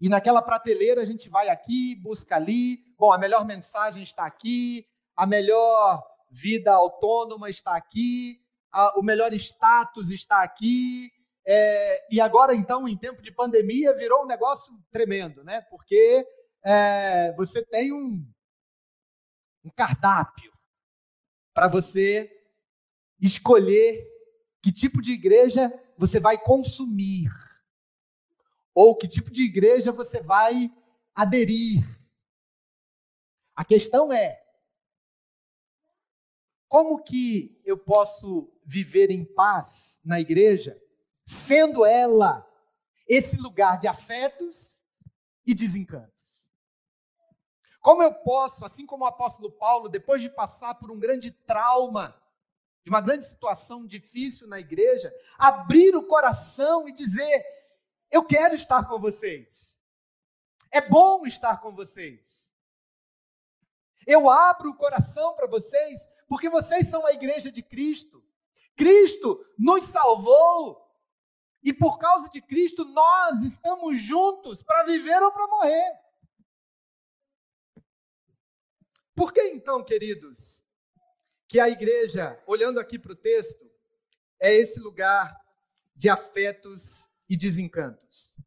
e 0.00 0.08
naquela 0.08 0.42
prateleira 0.42 1.02
a 1.02 1.04
gente 1.04 1.28
vai 1.28 1.48
aqui, 1.48 1.96
busca 1.96 2.36
ali. 2.36 2.84
Bom, 2.96 3.10
a 3.10 3.18
melhor 3.18 3.44
mensagem 3.44 4.04
está 4.04 4.24
aqui, 4.24 4.86
a 5.18 5.26
melhor 5.26 6.00
vida 6.30 6.72
autônoma 6.72 7.50
está 7.50 7.74
aqui, 7.74 8.40
a, 8.70 8.96
o 8.96 9.02
melhor 9.02 9.32
status 9.32 10.12
está 10.12 10.44
aqui, 10.44 11.10
é, 11.44 12.14
e 12.14 12.20
agora, 12.20 12.54
então, 12.54 12.86
em 12.86 12.96
tempo 12.96 13.20
de 13.20 13.32
pandemia, 13.32 13.96
virou 13.96 14.22
um 14.22 14.26
negócio 14.26 14.72
tremendo, 14.92 15.42
né? 15.42 15.60
Porque 15.62 16.24
é, 16.64 17.32
você 17.32 17.64
tem 17.64 17.92
um, 17.92 18.24
um 19.64 19.70
cardápio 19.74 20.52
para 21.52 21.66
você 21.66 22.30
escolher 23.20 24.06
que 24.62 24.70
tipo 24.70 25.02
de 25.02 25.10
igreja 25.10 25.72
você 25.96 26.20
vai 26.20 26.38
consumir. 26.38 27.28
Ou 28.72 28.96
que 28.96 29.08
tipo 29.08 29.32
de 29.32 29.42
igreja 29.42 29.90
você 29.90 30.22
vai 30.22 30.70
aderir? 31.12 31.82
A 33.56 33.64
questão 33.64 34.12
é: 34.12 34.47
como 36.68 37.02
que 37.02 37.60
eu 37.64 37.78
posso 37.78 38.52
viver 38.64 39.10
em 39.10 39.24
paz 39.24 39.98
na 40.04 40.20
igreja, 40.20 40.80
sendo 41.24 41.84
ela 41.84 42.46
esse 43.08 43.36
lugar 43.38 43.78
de 43.78 43.88
afetos 43.88 44.84
e 45.46 45.54
desencantos? 45.54 46.52
Como 47.80 48.02
eu 48.02 48.12
posso, 48.12 48.66
assim 48.66 48.84
como 48.84 49.04
o 49.04 49.06
apóstolo 49.06 49.50
Paulo, 49.50 49.88
depois 49.88 50.20
de 50.20 50.28
passar 50.28 50.74
por 50.74 50.90
um 50.90 50.98
grande 50.98 51.30
trauma, 51.30 52.14
de 52.84 52.90
uma 52.90 53.00
grande 53.00 53.24
situação 53.24 53.86
difícil 53.86 54.46
na 54.46 54.60
igreja, 54.60 55.14
abrir 55.38 55.96
o 55.96 56.06
coração 56.06 56.86
e 56.86 56.92
dizer: 56.92 57.46
Eu 58.10 58.24
quero 58.24 58.54
estar 58.54 58.86
com 58.86 58.98
vocês. 58.98 59.78
É 60.70 60.86
bom 60.86 61.26
estar 61.26 61.62
com 61.62 61.72
vocês. 61.72 62.50
Eu 64.06 64.28
abro 64.28 64.70
o 64.70 64.76
coração 64.76 65.34
para 65.34 65.46
vocês 65.46 66.10
porque 66.28 66.50
vocês 66.50 66.88
são 66.88 67.04
a 67.06 67.12
igreja 67.12 67.50
de 67.50 67.62
Cristo. 67.62 68.22
Cristo 68.76 69.44
nos 69.58 69.86
salvou. 69.86 70.86
E 71.62 71.72
por 71.72 71.98
causa 71.98 72.28
de 72.30 72.40
Cristo, 72.40 72.84
nós 72.84 73.42
estamos 73.42 74.00
juntos 74.00 74.62
para 74.62 74.84
viver 74.84 75.20
ou 75.20 75.32
para 75.32 75.48
morrer. 75.48 75.98
Por 79.14 79.32
que 79.32 79.42
então, 79.48 79.84
queridos, 79.84 80.62
que 81.48 81.58
a 81.58 81.68
igreja, 81.68 82.40
olhando 82.46 82.78
aqui 82.78 82.98
para 82.98 83.12
o 83.12 83.16
texto, 83.16 83.68
é 84.38 84.54
esse 84.54 84.78
lugar 84.78 85.36
de 85.96 86.08
afetos 86.08 87.10
e 87.28 87.36
desencantos? 87.36 88.38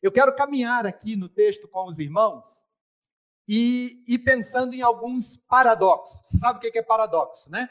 Eu 0.00 0.10
quero 0.10 0.34
caminhar 0.34 0.86
aqui 0.86 1.16
no 1.16 1.28
texto 1.28 1.68
com 1.68 1.84
os 1.86 1.98
irmãos 1.98 2.67
e, 3.48 4.04
e 4.06 4.18
pensando 4.18 4.74
em 4.74 4.82
alguns 4.82 5.38
paradoxos. 5.38 6.20
Você 6.22 6.38
sabe 6.38 6.58
o 6.58 6.60
que 6.70 6.78
é 6.78 6.82
paradoxo, 6.82 7.50
né? 7.50 7.70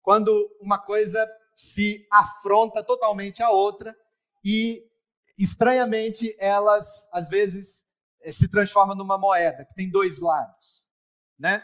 Quando 0.00 0.32
uma 0.58 0.78
coisa 0.78 1.28
se 1.54 2.06
afronta 2.10 2.82
totalmente 2.82 3.42
à 3.42 3.50
outra 3.50 3.94
e, 4.42 4.82
estranhamente, 5.38 6.34
elas, 6.38 7.06
às 7.12 7.28
vezes, 7.28 7.86
eh, 8.22 8.32
se 8.32 8.48
transformam 8.48 8.96
numa 8.96 9.18
moeda 9.18 9.66
que 9.66 9.74
tem 9.74 9.90
dois 9.90 10.18
lados, 10.20 10.90
né? 11.38 11.62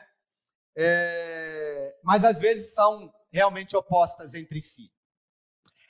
É, 0.77 1.99
mas, 2.05 2.25
às 2.25 2.39
vezes, 2.39 2.75
são 2.75 3.11
realmente 3.33 3.75
opostas 3.75 4.35
entre 4.35 4.61
si. 4.61 4.93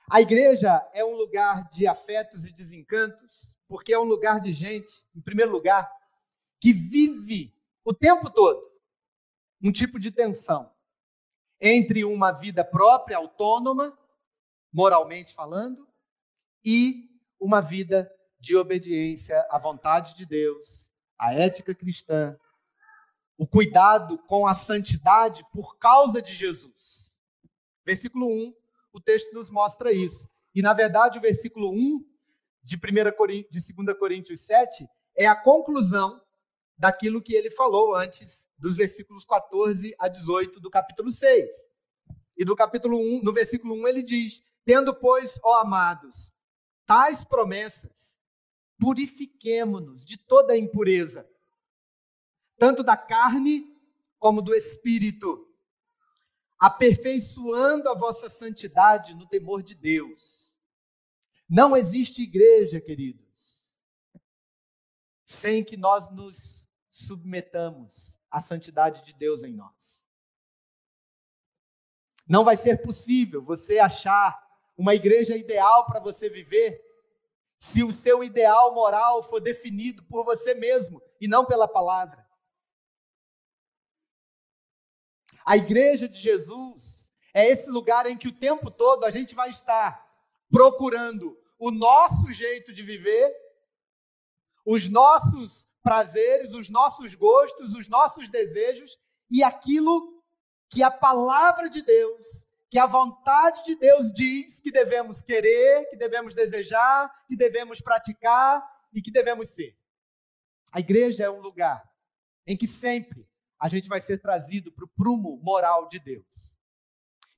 A 0.09 0.21
igreja 0.21 0.89
é 0.95 1.05
um 1.05 1.17
lugar 1.17 1.69
de 1.71 1.85
afetos 1.89 2.47
e 2.47 2.53
desencantos, 2.53 3.59
porque 3.67 3.93
é 3.93 3.99
um 3.99 4.05
lugar 4.05 4.39
de 4.39 4.53
gente, 4.53 5.05
em 5.17 5.21
primeiro 5.21 5.51
lugar, 5.51 5.91
que 6.61 6.73
vive 6.73 7.56
o 7.87 7.95
tempo 7.95 8.29
todo 8.29 8.67
um 9.63 9.71
tipo 9.71 9.99
de 10.01 10.11
tensão 10.11 10.71
entre 11.61 12.05
uma 12.05 12.33
vida 12.33 12.65
própria, 12.65 13.17
autônoma, 13.17 13.97
moralmente 14.73 15.33
falando, 15.33 15.89
e 16.65 17.09
uma 17.41 17.63
vida 17.63 18.13
de 18.41 18.57
obediência 18.57 19.47
à 19.49 19.59
vontade 19.59 20.17
de 20.17 20.27
Deus, 20.27 20.91
à 21.17 21.33
ética 21.33 21.75
cristã, 21.75 22.37
o 23.39 23.47
cuidado 23.47 24.19
com 24.27 24.47
a 24.47 24.55
santidade 24.55 25.45
por 25.53 25.79
causa 25.79 26.21
de 26.21 26.35
Jesus. 26.35 27.17
Versículo 27.85 28.27
1, 28.27 28.55
o 28.93 29.01
texto 29.01 29.33
nos 29.33 29.49
mostra 29.49 29.93
isso. 29.93 30.29
E, 30.53 30.61
na 30.61 30.75
verdade, 30.75 31.19
o 31.19 31.23
versículo 31.23 31.71
1 31.71 32.05
de, 32.65 32.77
1 32.77 33.51
de 33.51 33.75
2 33.75 33.99
Coríntios 33.99 34.41
7 34.41 34.89
é 35.17 35.27
a 35.27 35.37
conclusão 35.37 36.21
daquilo 36.77 37.23
que 37.23 37.35
ele 37.35 37.51
falou 37.51 37.95
antes 37.95 38.49
dos 38.59 38.77
versículos 38.77 39.25
14 39.25 39.95
a 39.99 40.09
18 40.09 40.61
do 40.61 40.71
capítulo 40.71 41.11
6. 41.11 41.49
E 42.37 42.45
do 42.45 42.55
capítulo 42.55 42.99
1, 42.99 43.23
no 43.23 43.33
versículo 43.33 43.75
1 43.75 43.89
ele 43.89 44.03
diz: 44.03 44.43
"Tendo, 44.65 44.95
pois, 44.95 45.41
ó 45.43 45.61
amados, 45.61 46.33
tais 46.85 47.25
promessas, 47.25 48.19
purifiquemo-nos 48.79 50.05
de 50.05 50.19
toda 50.19 50.57
impureza, 50.57 51.29
tanto 52.59 52.83
da 52.83 52.97
carne 52.97 53.75
como 54.19 54.43
do 54.43 54.55
espírito, 54.55 55.47
aperfeiçoando 56.59 57.89
a 57.89 57.95
vossa 57.95 58.29
santidade 58.29 59.15
no 59.15 59.27
temor 59.27 59.63
de 59.63 59.75
Deus." 59.75 60.55
Não 61.49 61.77
existe 61.77 62.23
igreja, 62.23 62.81
queridos, 62.81 63.79
sem 65.25 65.65
que 65.65 65.77
nós 65.77 66.11
nos 66.11 66.66
submetamos 66.97 68.19
à 68.31 68.41
santidade 68.41 69.05
de 69.05 69.13
Deus 69.13 69.43
em 69.43 69.53
nós. 69.53 70.07
Não 72.27 72.45
vai 72.45 72.57
ser 72.57 72.83
possível 72.83 73.43
você 73.43 73.79
achar 73.79 74.37
uma 74.77 74.95
igreja 74.95 75.37
ideal 75.37 75.87
para 75.87 76.01
você 76.01 76.29
viver 76.29 76.83
se 77.59 77.83
o 77.83 77.93
seu 77.93 78.25
ideal 78.25 78.75
moral 78.75 79.23
for 79.23 79.41
definido 79.41 80.03
por 80.05 80.25
você 80.25 80.55
mesmo 80.55 81.03
e 81.21 81.29
não 81.29 81.45
pela 81.45 81.69
palavra. 81.69 82.27
A 85.45 85.57
igreja 85.57 86.09
de 86.09 86.19
Jesus 86.19 87.13
é 87.33 87.47
esse 87.47 87.71
lugar 87.71 88.07
em 88.07 88.17
que 88.17 88.29
o 88.29 88.39
tempo 88.39 88.71
todo 88.71 89.05
a 89.05 89.11
gente 89.11 89.35
vai 89.35 89.51
estar 89.51 90.05
procurando 90.51 91.39
o 91.59 91.71
nosso 91.71 92.33
jeito 92.33 92.73
de 92.73 92.83
viver, 92.83 93.35
os 94.65 94.89
nossos 94.89 95.69
prazeres, 95.87 96.53
os 96.53 96.69
nossos 96.69 97.15
gostos, 97.15 97.73
os 97.75 97.89
nossos 97.89 98.29
desejos 98.29 98.99
e 99.31 99.41
aquilo 99.45 100.21
que 100.69 100.83
a 100.83 100.91
palavra 100.91 101.71
de 101.71 101.81
Deus, 101.81 102.49
que 102.69 102.77
a 102.77 102.87
vontade 102.87 103.65
de 103.65 103.77
Deus 103.77 104.13
diz 104.13 104.59
que 104.59 104.73
devemos 104.73 105.23
querer, 105.23 105.89
que 105.89 105.97
devemos 105.97 106.35
desejar, 106.35 107.09
que 107.29 107.37
devemos 107.37 107.81
praticar 107.81 108.69
e 108.93 109.01
que 109.01 109.13
devemos 109.13 109.51
ser. 109.51 109.79
A 110.73 110.81
igreja 110.81 111.23
é 111.23 111.31
um 111.31 111.41
lugar 111.41 111.89
em 112.49 112.57
que 112.57 112.67
sempre 112.67 113.25
a 113.57 113.69
gente 113.69 113.89
vai 113.89 114.01
ser 114.01 114.21
trazido 114.21 114.73
para 114.73 114.87
o 114.87 114.89
prumo 114.89 115.39
moral 115.41 115.89
de 115.89 116.01
Deus. 116.01 116.59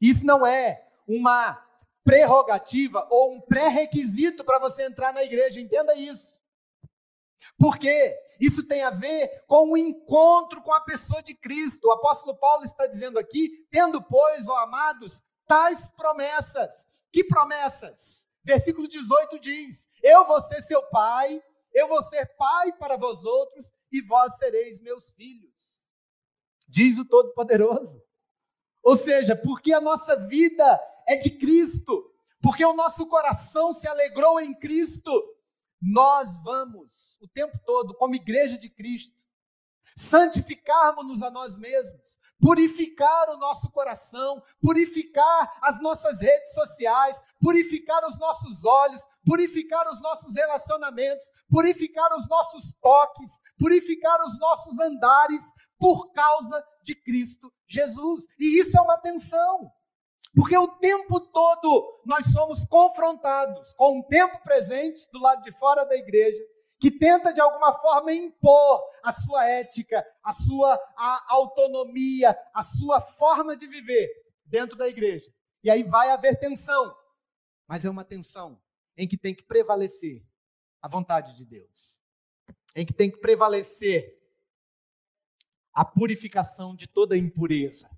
Isso 0.00 0.24
não 0.24 0.46
é 0.46 0.88
uma 1.06 1.62
prerrogativa 2.02 3.06
ou 3.10 3.34
um 3.34 3.42
pré-requisito 3.42 4.42
para 4.42 4.58
você 4.58 4.84
entrar 4.84 5.12
na 5.12 5.22
igreja, 5.22 5.60
entenda 5.60 5.94
isso. 5.94 6.37
Porque 7.58 8.16
isso 8.40 8.66
tem 8.66 8.82
a 8.82 8.90
ver 8.90 9.44
com 9.46 9.72
o 9.72 9.76
encontro 9.76 10.62
com 10.62 10.72
a 10.72 10.80
pessoa 10.80 11.22
de 11.22 11.34
Cristo. 11.34 11.88
O 11.88 11.92
apóstolo 11.92 12.36
Paulo 12.36 12.64
está 12.64 12.86
dizendo 12.86 13.18
aqui: 13.18 13.66
tendo, 13.70 14.00
pois, 14.02 14.48
ó 14.48 14.56
amados, 14.58 15.22
tais 15.46 15.88
promessas. 15.88 16.86
Que 17.12 17.24
promessas? 17.24 18.28
Versículo 18.44 18.86
18 18.86 19.40
diz: 19.40 19.88
Eu 20.02 20.24
vou 20.24 20.40
ser 20.40 20.62
seu 20.62 20.82
pai, 20.84 21.42
eu 21.74 21.88
vou 21.88 22.02
ser 22.02 22.26
pai 22.36 22.72
para 22.72 22.96
vós 22.96 23.24
outros, 23.24 23.72
e 23.90 24.00
vós 24.02 24.36
sereis 24.36 24.80
meus 24.80 25.10
filhos. 25.12 25.84
Diz 26.68 26.98
o 26.98 27.04
Todo-Poderoso. 27.04 28.00
Ou 28.82 28.96
seja, 28.96 29.34
porque 29.34 29.72
a 29.72 29.80
nossa 29.80 30.16
vida 30.16 30.80
é 31.06 31.16
de 31.16 31.30
Cristo, 31.30 32.10
porque 32.40 32.64
o 32.64 32.74
nosso 32.74 33.06
coração 33.06 33.72
se 33.72 33.88
alegrou 33.88 34.40
em 34.40 34.54
Cristo, 34.54 35.10
nós 35.80 36.42
vamos 36.42 37.18
o 37.20 37.28
tempo 37.28 37.58
todo, 37.64 37.94
como 37.94 38.14
igreja 38.14 38.58
de 38.58 38.68
Cristo, 38.68 39.28
santificarmos-nos 39.96 41.22
a 41.22 41.30
nós 41.30 41.56
mesmos, 41.56 42.18
purificar 42.40 43.30
o 43.30 43.36
nosso 43.36 43.70
coração, 43.72 44.40
purificar 44.62 45.58
as 45.62 45.80
nossas 45.80 46.20
redes 46.20 46.52
sociais, 46.52 47.20
purificar 47.40 48.04
os 48.06 48.18
nossos 48.18 48.64
olhos, 48.64 49.02
purificar 49.24 49.88
os 49.90 50.00
nossos 50.00 50.34
relacionamentos, 50.34 51.26
purificar 51.50 52.14
os 52.16 52.28
nossos 52.28 52.74
toques, 52.80 53.40
purificar 53.58 54.24
os 54.24 54.38
nossos 54.38 54.78
andares 54.78 55.42
por 55.78 56.12
causa 56.12 56.64
de 56.82 56.94
Cristo 56.94 57.52
Jesus. 57.66 58.26
E 58.38 58.60
isso 58.60 58.78
é 58.78 58.80
uma 58.80 58.98
tensão. 58.98 59.70
Porque 60.34 60.56
o 60.56 60.68
tempo 60.68 61.20
todo 61.20 62.00
nós 62.04 62.26
somos 62.26 62.64
confrontados 62.66 63.72
com 63.72 63.98
um 63.98 64.02
tempo 64.02 64.42
presente 64.42 65.10
do 65.10 65.18
lado 65.18 65.42
de 65.42 65.52
fora 65.52 65.84
da 65.84 65.96
igreja 65.96 66.42
que 66.78 66.90
tenta 66.90 67.32
de 67.32 67.40
alguma 67.40 67.72
forma 67.72 68.12
impor 68.12 68.80
a 69.02 69.12
sua 69.12 69.44
ética, 69.46 70.06
a 70.22 70.32
sua 70.32 70.74
a 70.96 71.34
autonomia, 71.34 72.38
a 72.54 72.62
sua 72.62 73.00
forma 73.00 73.56
de 73.56 73.66
viver 73.66 74.08
dentro 74.46 74.78
da 74.78 74.88
igreja. 74.88 75.32
E 75.62 75.70
aí 75.70 75.82
vai 75.82 76.10
haver 76.10 76.38
tensão, 76.38 76.96
mas 77.66 77.84
é 77.84 77.90
uma 77.90 78.04
tensão 78.04 78.60
em 78.96 79.08
que 79.08 79.16
tem 79.16 79.34
que 79.34 79.42
prevalecer 79.42 80.24
a 80.80 80.86
vontade 80.86 81.34
de 81.34 81.44
Deus, 81.44 82.00
em 82.76 82.86
que 82.86 82.92
tem 82.92 83.10
que 83.10 83.18
prevalecer 83.18 84.16
a 85.72 85.84
purificação 85.84 86.76
de 86.76 86.86
toda 86.86 87.16
impureza 87.16 87.97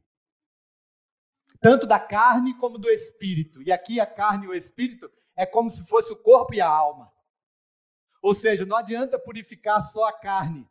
tanto 1.61 1.87
da 1.87 2.01
carne 2.01 2.55
como 2.55 2.79
do 2.79 2.89
espírito. 2.89 3.63
E 3.63 3.71
aqui 3.71 4.01
a 4.01 4.07
carne 4.07 4.47
e 4.47 4.49
o 4.49 4.55
espírito 4.55 5.11
é 5.37 5.47
como 5.47 5.71
se 5.71 5.85
fosse 5.87 6.13
o 6.13 6.17
corpo 6.17 6.55
e 6.55 6.61
a 6.61 6.69
alma. 6.69 7.13
Ou 8.23 8.35
seja, 8.35 8.67
não 8.67 8.77
adianta 8.77 9.19
purificar 9.19 9.81
só 9.83 10.07
a 10.07 10.13
carne. 10.13 10.69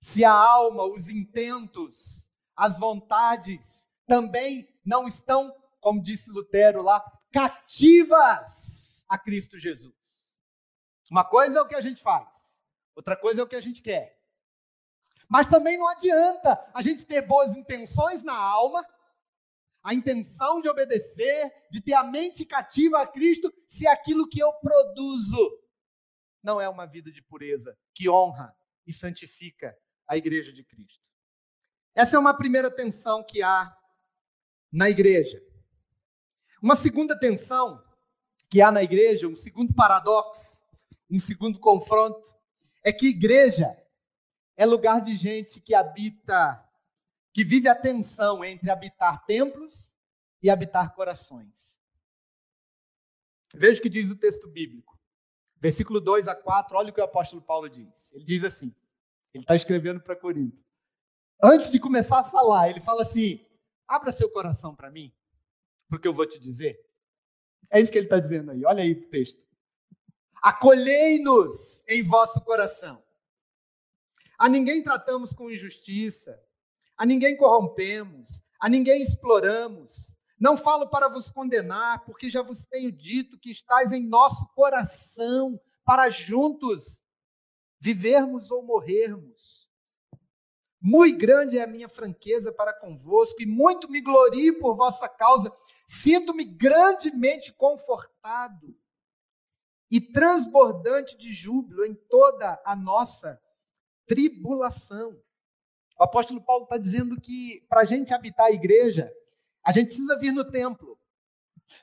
Se 0.00 0.24
a 0.24 0.32
alma, 0.32 0.84
os 0.84 1.08
intentos, 1.08 2.28
as 2.54 2.78
vontades 2.78 3.90
também 4.06 4.68
não 4.84 5.06
estão, 5.06 5.54
como 5.80 6.02
disse 6.02 6.30
Lutero 6.30 6.82
lá, 6.82 7.04
cativas 7.32 9.04
a 9.08 9.18
Cristo 9.18 9.58
Jesus. 9.58 10.32
Uma 11.10 11.24
coisa 11.24 11.58
é 11.58 11.62
o 11.62 11.66
que 11.66 11.74
a 11.74 11.80
gente 11.80 12.02
faz, 12.02 12.60
outra 12.94 13.16
coisa 13.16 13.40
é 13.40 13.44
o 13.44 13.46
que 13.46 13.56
a 13.56 13.60
gente 13.60 13.82
quer. 13.82 14.16
Mas 15.28 15.48
também 15.48 15.76
não 15.76 15.88
adianta 15.88 16.70
a 16.72 16.82
gente 16.82 17.04
ter 17.04 17.22
boas 17.22 17.56
intenções 17.56 18.22
na 18.22 18.36
alma, 18.36 18.86
a 19.86 19.94
intenção 19.94 20.60
de 20.60 20.68
obedecer, 20.68 21.48
de 21.70 21.80
ter 21.80 21.92
a 21.92 22.02
mente 22.02 22.44
cativa 22.44 23.00
a 23.00 23.06
Cristo, 23.06 23.54
se 23.68 23.86
aquilo 23.86 24.28
que 24.28 24.40
eu 24.40 24.52
produzo 24.54 25.62
não 26.42 26.60
é 26.60 26.68
uma 26.68 26.86
vida 26.86 27.08
de 27.12 27.22
pureza 27.22 27.78
que 27.94 28.10
honra 28.10 28.52
e 28.84 28.92
santifica 28.92 29.78
a 30.08 30.16
igreja 30.16 30.52
de 30.52 30.64
Cristo. 30.64 31.08
Essa 31.94 32.16
é 32.16 32.18
uma 32.18 32.36
primeira 32.36 32.68
tensão 32.68 33.22
que 33.22 33.44
há 33.44 33.72
na 34.72 34.90
igreja. 34.90 35.40
Uma 36.60 36.74
segunda 36.74 37.16
tensão 37.16 37.80
que 38.50 38.60
há 38.60 38.72
na 38.72 38.82
igreja, 38.82 39.28
um 39.28 39.36
segundo 39.36 39.72
paradoxo, 39.72 40.60
um 41.08 41.20
segundo 41.20 41.60
confronto, 41.60 42.34
é 42.84 42.92
que 42.92 43.06
igreja 43.06 43.72
é 44.56 44.66
lugar 44.66 45.00
de 45.00 45.16
gente 45.16 45.60
que 45.60 45.74
habita, 45.76 46.65
que 47.36 47.44
vive 47.44 47.68
a 47.68 47.74
tensão 47.74 48.42
entre 48.42 48.70
habitar 48.70 49.26
templos 49.26 49.94
e 50.42 50.48
habitar 50.48 50.94
corações. 50.94 51.78
Veja 53.54 53.78
o 53.78 53.82
que 53.82 53.90
diz 53.90 54.10
o 54.10 54.16
texto 54.16 54.48
bíblico. 54.48 54.98
Versículo 55.60 56.00
2 56.00 56.28
a 56.28 56.34
4, 56.34 56.78
olha 56.78 56.88
o 56.88 56.94
que 56.94 57.00
o 57.00 57.04
apóstolo 57.04 57.42
Paulo 57.42 57.68
diz. 57.68 58.10
Ele 58.14 58.24
diz 58.24 58.42
assim: 58.42 58.74
ele 59.34 59.44
está 59.44 59.54
escrevendo 59.54 60.00
para 60.00 60.16
Corinto. 60.16 60.64
Antes 61.42 61.70
de 61.70 61.78
começar 61.78 62.20
a 62.20 62.24
falar, 62.24 62.70
ele 62.70 62.80
fala 62.80 63.02
assim: 63.02 63.46
abra 63.86 64.12
seu 64.12 64.30
coração 64.30 64.74
para 64.74 64.90
mim, 64.90 65.12
porque 65.90 66.08
eu 66.08 66.14
vou 66.14 66.26
te 66.26 66.38
dizer. 66.38 66.88
É 67.68 67.78
isso 67.78 67.92
que 67.92 67.98
ele 67.98 68.06
está 68.06 68.18
dizendo 68.18 68.52
aí, 68.52 68.64
olha 68.64 68.82
aí 68.82 68.92
o 68.92 69.10
texto. 69.10 69.46
Acolhei-nos 70.42 71.84
em 71.86 72.02
vosso 72.02 72.40
coração. 72.40 73.04
A 74.38 74.48
ninguém 74.48 74.82
tratamos 74.82 75.34
com 75.34 75.50
injustiça, 75.50 76.45
a 76.96 77.04
ninguém 77.04 77.36
corrompemos, 77.36 78.42
a 78.60 78.68
ninguém 78.68 79.02
exploramos. 79.02 80.16
Não 80.38 80.56
falo 80.56 80.88
para 80.88 81.08
vos 81.08 81.30
condenar, 81.30 82.04
porque 82.04 82.28
já 82.28 82.42
vos 82.42 82.66
tenho 82.66 82.92
dito 82.92 83.38
que 83.38 83.50
estáis 83.50 83.92
em 83.92 84.06
nosso 84.06 84.46
coração, 84.54 85.60
para 85.84 86.10
juntos 86.10 87.02
vivermos 87.78 88.50
ou 88.50 88.62
morrermos. 88.62 89.70
Muito 90.80 91.18
grande 91.18 91.58
é 91.58 91.62
a 91.62 91.66
minha 91.66 91.88
franqueza 91.88 92.52
para 92.52 92.72
convosco, 92.72 93.40
e 93.40 93.46
muito 93.46 93.90
me 93.90 94.00
glorio 94.00 94.58
por 94.58 94.76
vossa 94.76 95.08
causa. 95.08 95.52
Sinto-me 95.86 96.44
grandemente 96.44 97.52
confortado 97.52 98.76
e 99.90 100.00
transbordante 100.00 101.16
de 101.16 101.32
júbilo 101.32 101.84
em 101.84 101.94
toda 101.94 102.60
a 102.64 102.74
nossa 102.74 103.40
tribulação. 104.06 105.20
O 105.98 106.04
apóstolo 106.04 106.42
Paulo 106.42 106.64
está 106.64 106.76
dizendo 106.76 107.20
que 107.20 107.64
para 107.68 107.80
a 107.80 107.84
gente 107.84 108.12
habitar 108.12 108.46
a 108.46 108.52
igreja, 108.52 109.12
a 109.64 109.72
gente 109.72 109.88
precisa 109.88 110.18
vir 110.18 110.32
no 110.32 110.44
templo, 110.44 110.98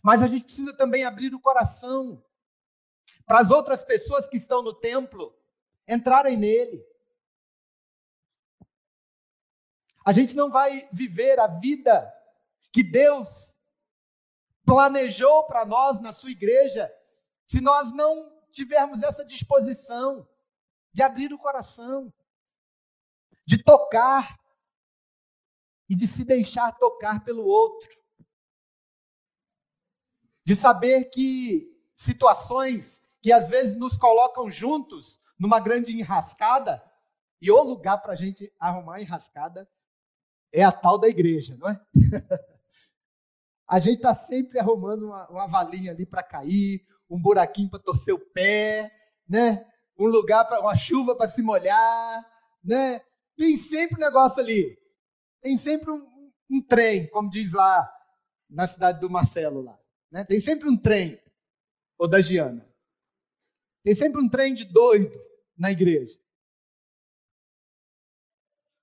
mas 0.02 0.22
a 0.22 0.28
gente 0.28 0.46
precisa 0.46 0.76
também 0.76 1.04
abrir 1.04 1.34
o 1.34 1.40
coração 1.40 2.24
para 3.26 3.40
as 3.40 3.50
outras 3.50 3.84
pessoas 3.84 4.28
que 4.28 4.38
estão 4.38 4.62
no 4.62 4.74
templo 4.74 5.36
entrarem 5.88 6.38
nele. 6.38 6.86
A 10.06 10.12
gente 10.12 10.36
não 10.36 10.52
vai 10.52 10.88
viver 10.92 11.40
a 11.40 11.48
vida 11.48 12.14
que 12.72 12.84
Deus 12.84 13.56
planejou 14.66 15.46
para 15.46 15.66
nós 15.66 16.00
na 16.00 16.12
sua 16.12 16.32
igreja 16.32 16.94
se 17.46 17.62
nós 17.62 17.92
não 17.94 18.42
tivermos 18.52 19.02
essa 19.02 19.26
disposição 19.26 20.28
de 20.94 21.02
abrir 21.02 21.34
o 21.34 21.38
coração, 21.38 22.14
de 23.46 23.62
tocar 23.62 24.38
e 25.90 25.96
de 25.96 26.08
se 26.08 26.24
deixar 26.24 26.72
tocar 26.74 27.24
pelo 27.24 27.44
outro. 27.46 27.90
De 30.46 30.56
saber 30.56 31.06
que 31.06 31.72
situações 31.96 33.02
que 33.22 33.32
às 33.32 33.50
vezes 33.50 33.78
nos 33.78 33.98
colocam 33.98 34.52
juntos 34.52 35.22
numa 35.40 35.60
grande 35.60 35.98
enrascada, 35.98 36.84
e 37.42 37.52
o 37.52 37.62
lugar 37.62 37.98
para 37.98 38.14
a 38.14 38.16
gente 38.16 38.54
arrumar 38.58 39.02
enrascada 39.02 39.70
é 40.52 40.64
a 40.64 40.72
tal 40.72 40.98
da 40.98 41.10
igreja, 41.10 41.58
não 41.58 41.70
é? 41.70 41.82
a 43.68 43.80
gente 43.80 43.98
está 43.98 44.16
sempre 44.16 44.60
arrumando 44.60 45.08
uma, 45.08 45.28
uma 45.30 45.48
valinha 45.48 45.92
ali 45.92 46.06
para 46.06 46.24
cair, 46.24 46.86
um 47.10 47.22
buraquinho 47.22 47.70
para 47.70 47.80
torcer 47.80 48.14
o 48.14 48.20
pé, 48.20 48.90
né? 49.28 49.66
Um 49.98 50.06
lugar 50.06 50.46
para 50.46 50.62
uma 50.62 50.76
chuva 50.76 51.16
para 51.18 51.28
se 51.28 51.42
molhar, 51.42 52.26
né? 52.64 53.02
Tem 53.36 53.58
sempre 53.58 53.98
um 53.98 54.06
negócio 54.06 54.42
ali 54.42 54.84
tem 55.44 55.58
sempre 55.58 55.92
um, 55.92 56.32
um 56.50 56.62
trem, 56.62 57.10
como 57.10 57.30
diz 57.30 57.52
lá 57.52 57.92
na 58.50 58.66
cidade 58.66 59.02
do 59.02 59.10
Marcelo 59.10 59.62
lá. 59.62 59.78
Né? 60.10 60.24
Tem 60.24 60.40
sempre 60.40 60.70
um 60.70 60.78
trem, 60.78 61.22
ou 61.98 62.08
da 62.08 62.22
Giana. 62.22 62.66
Tem 63.84 63.94
sempre 63.94 64.22
um 64.22 64.30
trem 64.30 64.54
de 64.54 64.64
doido 64.64 65.14
na 65.58 65.70
igreja. 65.70 66.18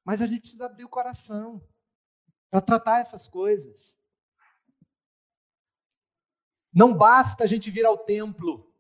Mas 0.05 0.21
a 0.21 0.27
gente 0.27 0.43
precisa 0.43 0.67
abrir 0.67 0.85
o 0.85 0.89
coração 0.89 1.67
para 2.51 2.61
tratar 2.61 3.01
essas 3.01 3.27
coisas. 3.27 3.99
Não 6.71 6.93
basta 6.93 7.45
a 7.45 7.47
gente 7.47 7.71
vir 7.71 7.87
ao 7.87 7.97
templo. 7.97 8.71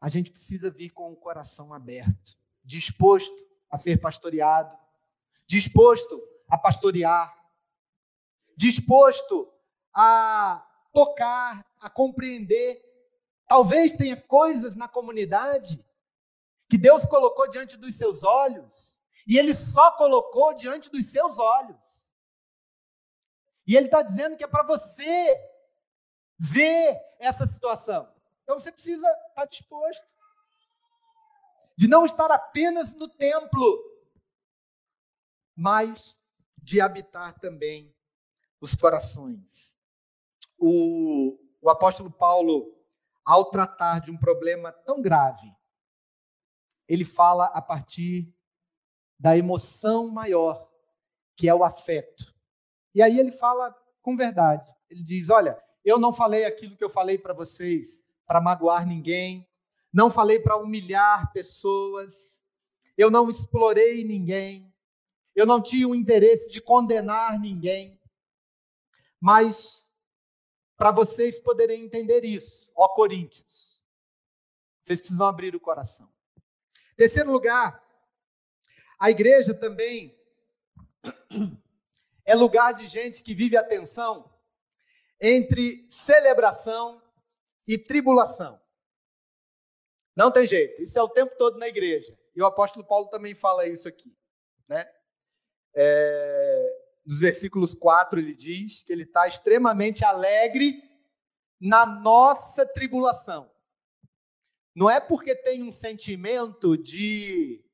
A 0.00 0.08
gente 0.08 0.30
precisa 0.30 0.70
vir 0.70 0.90
com 0.90 1.10
o 1.10 1.16
coração 1.16 1.74
aberto, 1.74 2.38
disposto 2.62 3.53
a 3.74 3.76
ser 3.76 4.00
pastoreado, 4.00 4.78
disposto 5.48 6.22
a 6.48 6.56
pastorear, 6.56 7.36
disposto 8.56 9.52
a 9.92 10.64
tocar, 10.92 11.66
a 11.80 11.90
compreender. 11.90 12.80
Talvez 13.48 13.94
tenha 13.94 14.16
coisas 14.16 14.76
na 14.76 14.86
comunidade 14.86 15.84
que 16.70 16.78
Deus 16.78 17.04
colocou 17.04 17.50
diante 17.50 17.76
dos 17.76 17.96
seus 17.96 18.22
olhos 18.22 19.00
e 19.26 19.36
Ele 19.36 19.52
só 19.52 19.90
colocou 19.96 20.54
diante 20.54 20.88
dos 20.88 21.06
seus 21.06 21.40
olhos. 21.40 22.12
E 23.66 23.76
Ele 23.76 23.86
está 23.86 24.02
dizendo 24.02 24.36
que 24.36 24.44
é 24.44 24.48
para 24.48 24.62
você 24.62 25.36
ver 26.38 26.96
essa 27.18 27.44
situação. 27.44 28.08
Então 28.44 28.56
você 28.56 28.70
precisa 28.70 29.08
estar 29.30 29.46
disposto 29.46 30.14
de 31.76 31.88
não 31.88 32.04
estar 32.04 32.30
apenas 32.30 32.94
no 32.94 33.08
templo, 33.08 33.82
mas 35.56 36.18
de 36.62 36.80
habitar 36.80 37.38
também 37.38 37.94
os 38.60 38.74
corações. 38.74 39.76
O, 40.58 41.38
o 41.60 41.68
apóstolo 41.68 42.10
Paulo, 42.10 42.74
ao 43.24 43.50
tratar 43.50 44.00
de 44.00 44.10
um 44.10 44.16
problema 44.16 44.72
tão 44.72 45.02
grave, 45.02 45.52
ele 46.88 47.04
fala 47.04 47.46
a 47.46 47.60
partir 47.60 48.32
da 49.18 49.36
emoção 49.36 50.08
maior, 50.08 50.70
que 51.36 51.48
é 51.48 51.54
o 51.54 51.64
afeto. 51.64 52.34
E 52.94 53.02
aí 53.02 53.18
ele 53.18 53.32
fala 53.32 53.74
com 54.00 54.16
verdade. 54.16 54.70
Ele 54.88 55.02
diz: 55.02 55.30
Olha, 55.30 55.60
eu 55.84 55.98
não 55.98 56.12
falei 56.12 56.44
aquilo 56.44 56.76
que 56.76 56.84
eu 56.84 56.90
falei 56.90 57.18
para 57.18 57.34
vocês 57.34 58.02
para 58.26 58.40
magoar 58.40 58.86
ninguém, 58.86 59.46
não 59.94 60.10
falei 60.10 60.40
para 60.40 60.56
humilhar 60.56 61.32
pessoas, 61.32 62.42
eu 62.98 63.12
não 63.12 63.30
explorei 63.30 64.02
ninguém, 64.02 64.74
eu 65.36 65.46
não 65.46 65.62
tinha 65.62 65.86
o 65.86 65.94
interesse 65.94 66.50
de 66.50 66.60
condenar 66.60 67.38
ninguém. 67.38 68.00
Mas, 69.20 69.88
para 70.76 70.90
vocês 70.90 71.38
poderem 71.38 71.84
entender 71.84 72.24
isso, 72.24 72.72
ó 72.74 72.88
Coríntios, 72.88 73.80
vocês 74.82 74.98
precisam 74.98 75.28
abrir 75.28 75.54
o 75.54 75.60
coração. 75.60 76.12
Terceiro 76.96 77.30
lugar, 77.30 77.80
a 78.98 79.10
igreja 79.12 79.54
também 79.54 80.18
é 82.26 82.34
lugar 82.34 82.74
de 82.74 82.88
gente 82.88 83.22
que 83.22 83.32
vive 83.32 83.56
a 83.56 83.62
tensão 83.62 84.28
entre 85.20 85.86
celebração 85.88 87.00
e 87.64 87.78
tribulação. 87.78 88.63
Não 90.16 90.30
tem 90.30 90.46
jeito, 90.46 90.82
isso 90.82 90.98
é 90.98 91.02
o 91.02 91.08
tempo 91.08 91.34
todo 91.36 91.58
na 91.58 91.68
igreja. 91.68 92.16
E 92.34 92.42
o 92.42 92.46
apóstolo 92.46 92.86
Paulo 92.86 93.08
também 93.08 93.34
fala 93.34 93.66
isso 93.66 93.88
aqui. 93.88 94.16
Né? 94.68 94.84
É, 95.74 96.84
nos 97.04 97.20
versículos 97.20 97.74
4, 97.74 98.18
ele 98.18 98.34
diz 98.34 98.82
que 98.82 98.92
ele 98.92 99.02
está 99.02 99.26
extremamente 99.28 100.04
alegre 100.04 100.82
na 101.60 101.86
nossa 101.86 102.66
tribulação. 102.66 103.50
não 104.74 104.90
é 104.90 104.98
porque 104.98 105.34
tem 105.36 105.62
um 105.62 105.70
sentimento 105.70 106.76
de 106.76 107.64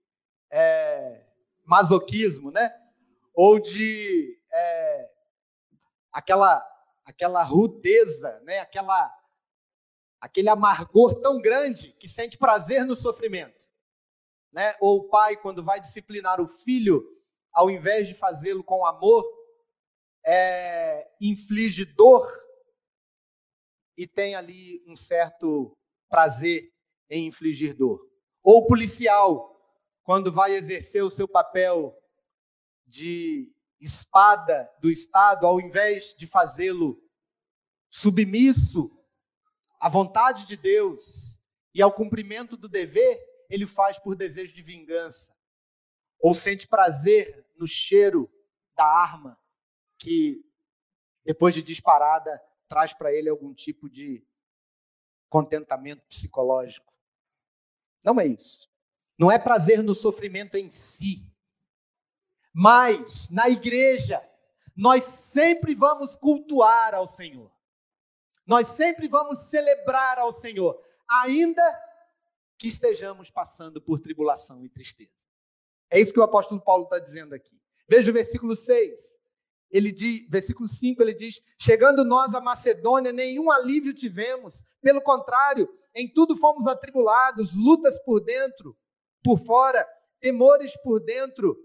é, 0.50 1.24
masoquismo, 1.64 2.50
né? 2.50 2.70
Ou 3.32 3.58
de 3.58 4.38
é, 4.52 5.10
aquela 6.12 6.66
aquela 7.04 7.42
rudeza, 7.42 8.38
né? 8.44 8.58
Aquela 8.58 9.10
aquele 10.20 10.48
amargor 10.48 11.20
tão 11.20 11.40
grande 11.40 11.92
que 11.98 12.06
sente 12.06 12.36
prazer 12.36 12.84
no 12.84 12.94
sofrimento, 12.94 13.66
né? 14.52 14.74
Ou 14.80 14.98
o 14.98 15.08
pai 15.08 15.36
quando 15.36 15.64
vai 15.64 15.80
disciplinar 15.80 16.40
o 16.40 16.46
filho, 16.46 17.02
ao 17.52 17.70
invés 17.70 18.06
de 18.06 18.14
fazê-lo 18.14 18.62
com 18.62 18.84
amor, 18.84 19.24
é, 20.24 21.10
inflige 21.20 21.84
dor 21.84 22.28
e 23.96 24.06
tem 24.06 24.34
ali 24.34 24.82
um 24.86 24.94
certo 24.94 25.76
prazer 26.08 26.72
em 27.08 27.26
infligir 27.26 27.74
dor. 27.74 28.08
Ou 28.42 28.58
o 28.58 28.66
policial, 28.66 29.50
quando 30.02 30.32
vai 30.32 30.52
exercer 30.52 31.02
o 31.02 31.10
seu 31.10 31.26
papel 31.26 31.96
de 32.86 33.52
espada 33.80 34.70
do 34.80 34.90
Estado, 34.90 35.46
ao 35.46 35.60
invés 35.60 36.14
de 36.14 36.26
fazê-lo 36.26 37.02
submisso 37.88 38.90
à 39.80 39.88
vontade 39.88 40.46
de 40.46 40.56
Deus 40.56 41.40
e 41.74 41.80
ao 41.80 41.90
cumprimento 41.90 42.56
do 42.56 42.68
dever, 42.68 43.18
ele 43.48 43.66
faz 43.66 43.98
por 43.98 44.14
desejo 44.14 44.52
de 44.52 44.62
vingança. 44.62 45.34
Ou 46.20 46.34
sente 46.34 46.68
prazer 46.68 47.46
no 47.56 47.66
cheiro 47.66 48.30
da 48.76 48.84
arma 48.84 49.40
que, 49.98 50.44
depois 51.24 51.54
de 51.54 51.62
disparada, 51.62 52.40
traz 52.68 52.92
para 52.92 53.12
ele 53.12 53.30
algum 53.30 53.54
tipo 53.54 53.88
de 53.88 54.22
contentamento 55.28 56.02
psicológico. 56.06 56.92
Não 58.04 58.20
é 58.20 58.26
isso. 58.26 58.70
Não 59.18 59.30
é 59.30 59.38
prazer 59.38 59.82
no 59.82 59.94
sofrimento 59.94 60.56
em 60.56 60.70
si. 60.70 61.26
Mas, 62.52 63.30
na 63.30 63.48
igreja, 63.48 64.22
nós 64.76 65.04
sempre 65.04 65.74
vamos 65.74 66.16
cultuar 66.16 66.94
ao 66.94 67.06
Senhor. 67.06 67.50
Nós 68.50 68.66
sempre 68.66 69.06
vamos 69.06 69.48
celebrar 69.48 70.18
ao 70.18 70.32
Senhor, 70.32 70.76
ainda 71.08 71.62
que 72.58 72.66
estejamos 72.66 73.30
passando 73.30 73.80
por 73.80 74.00
tribulação 74.00 74.64
e 74.64 74.68
tristeza. 74.68 75.12
É 75.88 76.00
isso 76.00 76.12
que 76.12 76.18
o 76.18 76.24
apóstolo 76.24 76.60
Paulo 76.60 76.82
está 76.82 76.98
dizendo 76.98 77.32
aqui. 77.32 77.56
Veja 77.88 78.10
o 78.10 78.12
versículo 78.12 78.56
6. 78.56 79.16
Ele 79.70 79.92
diz, 79.92 80.28
versículo 80.28 80.68
5, 80.68 81.00
ele 81.00 81.14
diz: 81.14 81.40
Chegando 81.60 82.04
nós 82.04 82.34
à 82.34 82.40
Macedônia, 82.40 83.12
nenhum 83.12 83.52
alívio 83.52 83.94
tivemos, 83.94 84.64
pelo 84.82 85.00
contrário, 85.00 85.72
em 85.94 86.12
tudo 86.12 86.36
fomos 86.36 86.66
atribulados, 86.66 87.54
lutas 87.54 88.02
por 88.02 88.18
dentro, 88.18 88.76
por 89.22 89.38
fora, 89.38 89.88
temores 90.18 90.76
por 90.82 90.98
dentro. 90.98 91.56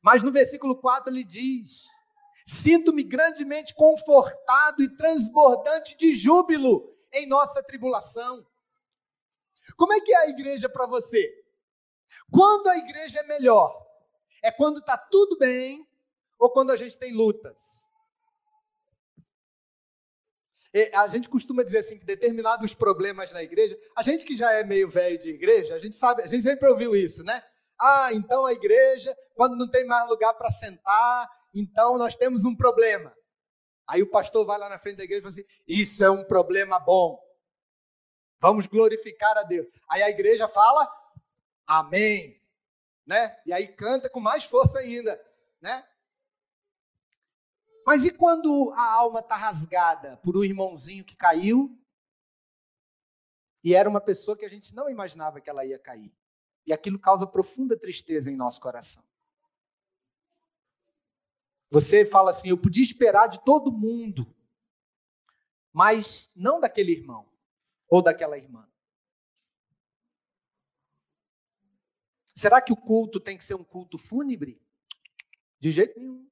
Mas 0.00 0.22
no 0.22 0.32
versículo 0.32 0.80
4 0.80 1.12
ele 1.12 1.24
diz: 1.24 1.84
Sinto-me 2.50 3.04
grandemente 3.04 3.72
confortado 3.74 4.82
e 4.82 4.96
transbordante 4.96 5.96
de 5.96 6.16
júbilo 6.16 6.92
em 7.12 7.26
nossa 7.26 7.62
tribulação. 7.62 8.44
Como 9.76 9.92
é 9.92 10.00
que 10.00 10.12
é 10.12 10.16
a 10.16 10.28
igreja 10.28 10.68
para 10.68 10.84
você? 10.86 11.32
Quando 12.30 12.68
a 12.68 12.76
igreja 12.76 13.20
é 13.20 13.22
melhor? 13.22 13.72
É 14.42 14.50
quando 14.50 14.80
está 14.80 14.98
tudo 14.98 15.38
bem 15.38 15.88
ou 16.38 16.50
quando 16.50 16.72
a 16.72 16.76
gente 16.76 16.98
tem 16.98 17.12
lutas? 17.12 17.88
A 20.94 21.08
gente 21.08 21.28
costuma 21.28 21.62
dizer 21.62 21.78
assim 21.78 21.98
que 21.98 22.04
determinados 22.04 22.74
problemas 22.74 23.32
na 23.32 23.42
igreja, 23.42 23.78
a 23.96 24.02
gente 24.02 24.24
que 24.24 24.36
já 24.36 24.52
é 24.52 24.64
meio 24.64 24.88
velho 24.88 25.18
de 25.18 25.30
igreja, 25.30 25.74
a 25.74 25.78
gente 25.78 25.94
sabe, 25.94 26.22
a 26.22 26.26
gente 26.26 26.42
sempre 26.42 26.68
ouviu 26.68 26.96
isso, 26.96 27.22
né? 27.22 27.42
Ah, 27.78 28.12
então 28.12 28.44
a 28.44 28.52
igreja, 28.52 29.16
quando 29.34 29.56
não 29.56 29.68
tem 29.70 29.84
mais 29.86 30.08
lugar 30.08 30.34
para 30.34 30.50
sentar, 30.50 31.28
então 31.54 31.98
nós 31.98 32.16
temos 32.16 32.44
um 32.44 32.54
problema. 32.54 33.14
Aí 33.86 34.02
o 34.02 34.10
pastor 34.10 34.46
vai 34.46 34.58
lá 34.58 34.68
na 34.68 34.78
frente 34.78 34.98
da 34.98 35.04
igreja 35.04 35.20
e 35.20 35.22
fala 35.22 35.34
assim: 35.34 35.62
Isso 35.66 36.04
é 36.04 36.10
um 36.10 36.24
problema 36.24 36.78
bom. 36.78 37.20
Vamos 38.38 38.66
glorificar 38.66 39.36
a 39.36 39.42
Deus. 39.42 39.66
Aí 39.88 40.02
a 40.02 40.10
igreja 40.10 40.46
fala: 40.46 40.88
Amém. 41.66 42.40
Né? 43.06 43.36
E 43.44 43.52
aí 43.52 43.66
canta 43.66 44.08
com 44.08 44.20
mais 44.20 44.44
força 44.44 44.78
ainda, 44.78 45.20
né? 45.60 45.84
Mas 47.84 48.04
e 48.04 48.10
quando 48.12 48.72
a 48.76 48.92
alma 48.92 49.18
está 49.18 49.34
rasgada 49.34 50.16
por 50.18 50.36
um 50.36 50.44
irmãozinho 50.44 51.04
que 51.04 51.16
caiu? 51.16 51.76
E 53.64 53.74
era 53.74 53.88
uma 53.88 54.00
pessoa 54.00 54.36
que 54.36 54.44
a 54.44 54.48
gente 54.48 54.74
não 54.74 54.88
imaginava 54.88 55.40
que 55.40 55.50
ela 55.50 55.64
ia 55.64 55.78
cair. 55.78 56.14
E 56.64 56.72
aquilo 56.72 56.98
causa 56.98 57.26
profunda 57.26 57.76
tristeza 57.76 58.30
em 58.30 58.36
nosso 58.36 58.60
coração. 58.60 59.02
Você 61.70 62.04
fala 62.04 62.30
assim: 62.30 62.48
eu 62.48 62.58
podia 62.58 62.82
esperar 62.82 63.28
de 63.28 63.42
todo 63.44 63.72
mundo, 63.72 64.34
mas 65.72 66.30
não 66.34 66.60
daquele 66.60 66.92
irmão 66.92 67.28
ou 67.88 68.02
daquela 68.02 68.36
irmã. 68.36 68.68
Será 72.34 72.60
que 72.60 72.72
o 72.72 72.76
culto 72.76 73.20
tem 73.20 73.36
que 73.36 73.44
ser 73.44 73.54
um 73.54 73.64
culto 73.64 73.98
fúnebre? 73.98 74.60
De 75.58 75.70
jeito 75.70 75.98
nenhum. 76.00 76.28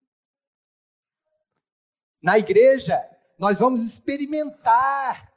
Na 2.21 2.39
igreja, 2.39 2.99
nós 3.39 3.59
vamos 3.59 3.83
experimentar 3.83 5.33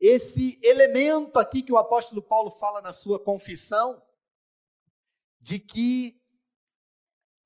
esse 0.00 0.58
elemento 0.62 1.38
aqui 1.38 1.62
que 1.62 1.72
o 1.72 1.78
apóstolo 1.78 2.22
Paulo 2.22 2.50
fala 2.50 2.80
na 2.80 2.92
sua 2.92 3.22
confissão, 3.22 4.02
de 5.40 5.58
que 5.58 6.20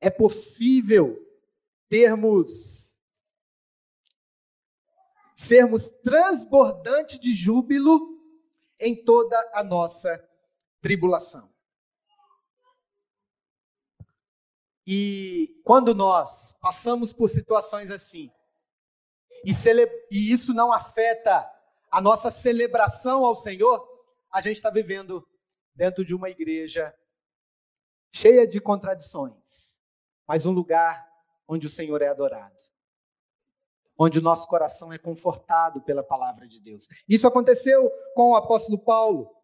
é 0.01 0.09
possível 0.09 1.32
termos 1.93 2.97
sermos 5.37 5.91
transbordantes 6.03 7.21
de 7.21 7.35
júbilo 7.35 8.19
em 8.81 9.05
toda 9.05 9.39
a 9.53 9.63
nossa 9.63 10.27
tribulação. 10.81 11.53
E 14.87 15.61
quando 15.63 15.95
nós 15.95 16.55
passamos 16.63 17.13
por 17.13 17.29
situações 17.29 17.91
assim, 17.91 18.33
e, 19.45 19.53
e 20.11 20.33
isso 20.33 20.55
não 20.55 20.73
afeta 20.73 21.47
a 21.91 22.01
nossa 22.01 22.31
celebração 22.31 23.23
ao 23.23 23.35
Senhor, 23.35 23.87
a 24.33 24.41
gente 24.41 24.57
está 24.57 24.71
vivendo 24.71 25.29
dentro 25.75 26.07
de 26.07 26.15
uma 26.15 26.31
igreja 26.31 26.97
cheia 28.11 28.47
de 28.47 28.63
contradições, 28.63 29.79
mas 30.27 30.47
um 30.47 30.53
lugar 30.53 31.12
onde 31.47 31.67
o 31.67 31.71
Senhor 31.71 32.01
é 32.03 32.09
adorado, 32.09 32.63
onde 33.99 34.19
o 34.19 34.23
nosso 34.23 34.47
coração 34.49 34.93
é 34.93 34.99
confortado 34.99 35.83
pela 35.83 36.03
palavra 36.03 36.49
de 36.49 36.61
Deus. 36.61 36.87
Isso 37.09 37.27
aconteceu 37.27 37.91
com 38.15 38.31
o 38.31 38.37
apóstolo 38.37 38.79
Paulo, 38.79 39.35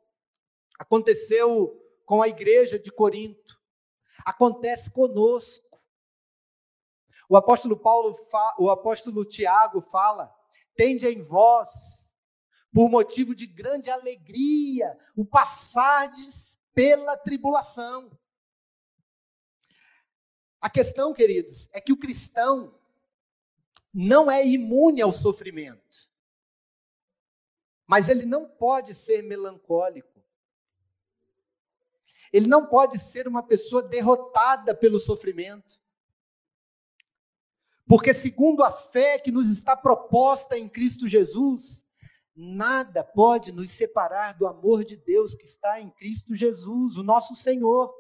aconteceu 0.79 1.81
com 2.05 2.23
a 2.23 2.29
igreja 2.29 2.79
de 2.79 2.91
Corinto, 2.91 3.61
acontece 4.25 4.91
conosco. 4.91 5.67
O 7.29 7.37
apóstolo 7.37 7.77
Paulo, 7.77 8.17
o 8.59 8.71
apóstolo 8.71 9.25
Tiago 9.25 9.81
fala: 9.81 10.35
tende 10.75 11.07
em 11.07 11.23
vós, 11.23 12.09
por 12.73 12.89
motivo 12.89 13.35
de 13.35 13.47
grande 13.47 13.91
alegria, 13.91 14.99
o 15.17 15.25
passardes 15.25 16.59
pela 16.75 17.17
tribulação. 17.17 18.11
A 20.61 20.68
questão, 20.68 21.12
queridos, 21.12 21.68
é 21.73 21.81
que 21.81 21.92
o 21.92 21.97
cristão 21.97 22.75
não 23.92 24.31
é 24.31 24.47
imune 24.47 25.01
ao 25.01 25.12
sofrimento. 25.12 26.09
Mas 27.87 28.09
ele 28.09 28.26
não 28.26 28.47
pode 28.47 28.95
ser 28.95 29.22
melancólico. 29.22 30.22
Ele 32.33 32.47
não 32.47 32.66
pode 32.66 32.99
ser 32.99 33.26
uma 33.26 33.43
pessoa 33.43 33.83
derrotada 33.83 34.74
pelo 34.74 35.01
sofrimento. 35.01 35.80
Porque, 37.87 38.12
segundo 38.12 38.62
a 38.62 38.70
fé 38.70 39.18
que 39.18 39.33
nos 39.33 39.49
está 39.49 39.74
proposta 39.74 40.59
em 40.59 40.68
Cristo 40.68 41.09
Jesus, 41.09 41.87
nada 42.37 43.03
pode 43.03 43.51
nos 43.51 43.70
separar 43.70 44.35
do 44.35 44.47
amor 44.47 44.85
de 44.85 44.97
Deus 44.97 45.35
que 45.35 45.45
está 45.45 45.80
em 45.80 45.89
Cristo 45.91 46.35
Jesus, 46.35 46.99
o 46.99 47.03
nosso 47.03 47.35
Senhor. 47.35 47.93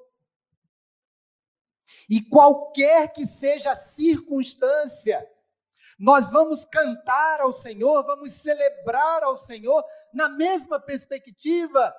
E 2.08 2.22
qualquer 2.22 3.12
que 3.12 3.26
seja 3.26 3.72
a 3.72 3.76
circunstância, 3.76 5.28
nós 5.98 6.30
vamos 6.30 6.64
cantar 6.64 7.40
ao 7.40 7.52
Senhor, 7.52 8.04
vamos 8.04 8.32
celebrar 8.32 9.22
ao 9.22 9.36
Senhor, 9.36 9.84
na 10.14 10.28
mesma 10.28 10.80
perspectiva 10.80 11.94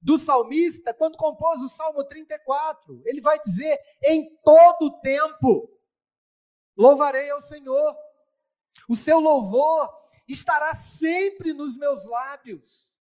do 0.00 0.16
salmista, 0.16 0.94
quando 0.94 1.18
compôs 1.18 1.60
o 1.60 1.68
Salmo 1.68 2.02
34. 2.04 3.02
Ele 3.04 3.20
vai 3.20 3.38
dizer: 3.40 3.78
em 4.04 4.34
todo 4.42 4.98
tempo 5.00 5.70
louvarei 6.76 7.28
ao 7.30 7.40
Senhor. 7.42 7.96
O 8.88 8.96
seu 8.96 9.20
louvor 9.20 9.92
estará 10.26 10.74
sempre 10.74 11.52
nos 11.52 11.76
meus 11.76 12.06
lábios. 12.06 12.98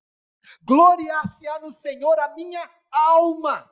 Gloriar-se-á 0.62 1.58
no 1.58 1.72
Senhor 1.72 2.18
a 2.18 2.34
minha 2.34 2.70
alma. 2.90 3.68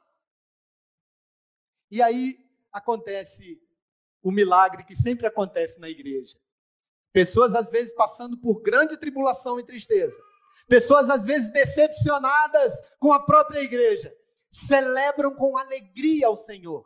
E 1.90 2.02
aí 2.02 2.42
acontece 2.72 3.60
o 4.22 4.30
milagre 4.30 4.84
que 4.84 4.94
sempre 4.94 5.26
acontece 5.26 5.80
na 5.80 5.88
igreja. 5.88 6.38
Pessoas 7.12 7.54
às 7.54 7.70
vezes 7.70 7.92
passando 7.94 8.38
por 8.38 8.62
grande 8.62 8.96
tribulação 8.96 9.60
e 9.60 9.64
tristeza. 9.64 10.18
Pessoas 10.68 11.10
às 11.10 11.24
vezes 11.24 11.52
decepcionadas 11.52 12.72
com 12.98 13.12
a 13.12 13.24
própria 13.24 13.60
igreja. 13.60 14.14
Celebram 14.50 15.34
com 15.34 15.56
alegria 15.56 16.26
ao 16.26 16.36
Senhor. 16.36 16.84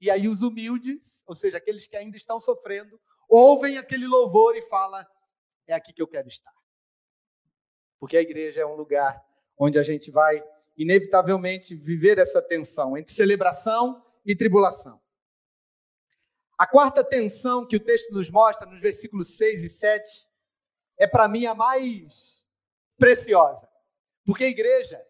E 0.00 0.10
aí 0.10 0.28
os 0.28 0.42
humildes, 0.42 1.22
ou 1.26 1.34
seja, 1.34 1.56
aqueles 1.56 1.86
que 1.86 1.96
ainda 1.96 2.16
estão 2.16 2.38
sofrendo, 2.38 3.00
ouvem 3.28 3.78
aquele 3.78 4.06
louvor 4.06 4.56
e 4.56 4.62
falam: 4.62 5.04
é 5.66 5.74
aqui 5.74 5.92
que 5.92 6.02
eu 6.02 6.08
quero 6.08 6.28
estar. 6.28 6.52
Porque 7.98 8.16
a 8.16 8.20
igreja 8.20 8.60
é 8.60 8.66
um 8.66 8.74
lugar 8.74 9.24
onde 9.58 9.78
a 9.78 9.82
gente 9.82 10.10
vai 10.10 10.42
inevitavelmente 10.76 11.74
viver 11.74 12.18
essa 12.18 12.42
tensão 12.42 12.96
entre 12.96 13.14
celebração 13.14 14.04
e 14.24 14.36
tribulação. 14.36 15.00
A 16.58 16.66
quarta 16.66 17.04
tensão 17.04 17.66
que 17.66 17.76
o 17.76 17.80
texto 17.80 18.12
nos 18.12 18.30
mostra, 18.30 18.66
nos 18.66 18.80
versículos 18.80 19.36
6 19.36 19.64
e 19.64 19.68
7, 19.68 20.26
é 20.98 21.06
para 21.06 21.28
mim 21.28 21.44
a 21.44 21.54
mais 21.54 22.44
preciosa. 22.96 23.68
Porque 24.24 24.44
a 24.44 24.48
igreja 24.48 25.04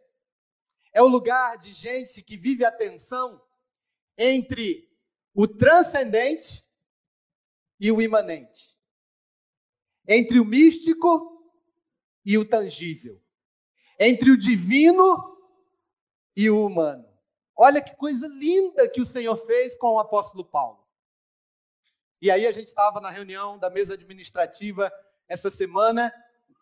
é 0.92 1.00
o 1.00 1.06
lugar 1.06 1.56
de 1.58 1.72
gente 1.72 2.22
que 2.22 2.36
vive 2.36 2.64
a 2.64 2.72
tensão 2.72 3.40
entre 4.18 4.90
o 5.34 5.46
transcendente 5.46 6.64
e 7.78 7.92
o 7.92 8.00
imanente, 8.00 8.76
entre 10.08 10.40
o 10.40 10.44
místico 10.44 11.52
e 12.24 12.38
o 12.38 12.44
tangível, 12.48 13.22
entre 14.00 14.30
o 14.30 14.36
divino 14.36 15.38
e 16.34 16.50
o 16.50 16.66
humano. 16.66 17.06
Olha 17.54 17.82
que 17.82 17.94
coisa 17.94 18.26
linda 18.26 18.88
que 18.88 19.00
o 19.00 19.06
Senhor 19.06 19.36
fez 19.46 19.76
com 19.76 19.92
o 19.92 19.98
apóstolo 19.98 20.44
Paulo. 20.44 20.85
E 22.20 22.30
aí 22.30 22.46
a 22.46 22.52
gente 22.52 22.68
estava 22.68 23.00
na 23.00 23.10
reunião 23.10 23.58
da 23.58 23.68
mesa 23.68 23.94
administrativa 23.94 24.90
essa 25.28 25.50
semana, 25.50 26.12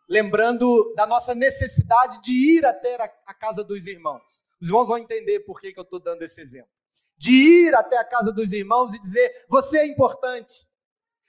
lembrando 0.08 0.92
da 0.96 1.06
nossa 1.06 1.34
necessidade 1.34 2.20
de 2.22 2.32
ir 2.32 2.66
até 2.66 2.96
a 3.26 3.34
casa 3.34 3.62
dos 3.62 3.86
irmãos. 3.86 4.44
Os 4.60 4.68
irmãos 4.68 4.86
vão 4.86 4.98
entender 4.98 5.40
por 5.40 5.60
que, 5.60 5.72
que 5.72 5.78
eu 5.78 5.84
estou 5.84 6.00
dando 6.00 6.22
esse 6.22 6.40
exemplo. 6.40 6.70
De 7.16 7.30
ir 7.30 7.74
até 7.74 7.96
a 7.98 8.04
casa 8.04 8.32
dos 8.32 8.52
irmãos 8.52 8.92
e 8.92 9.00
dizer: 9.00 9.44
você 9.48 9.78
é 9.78 9.86
importante. 9.86 10.68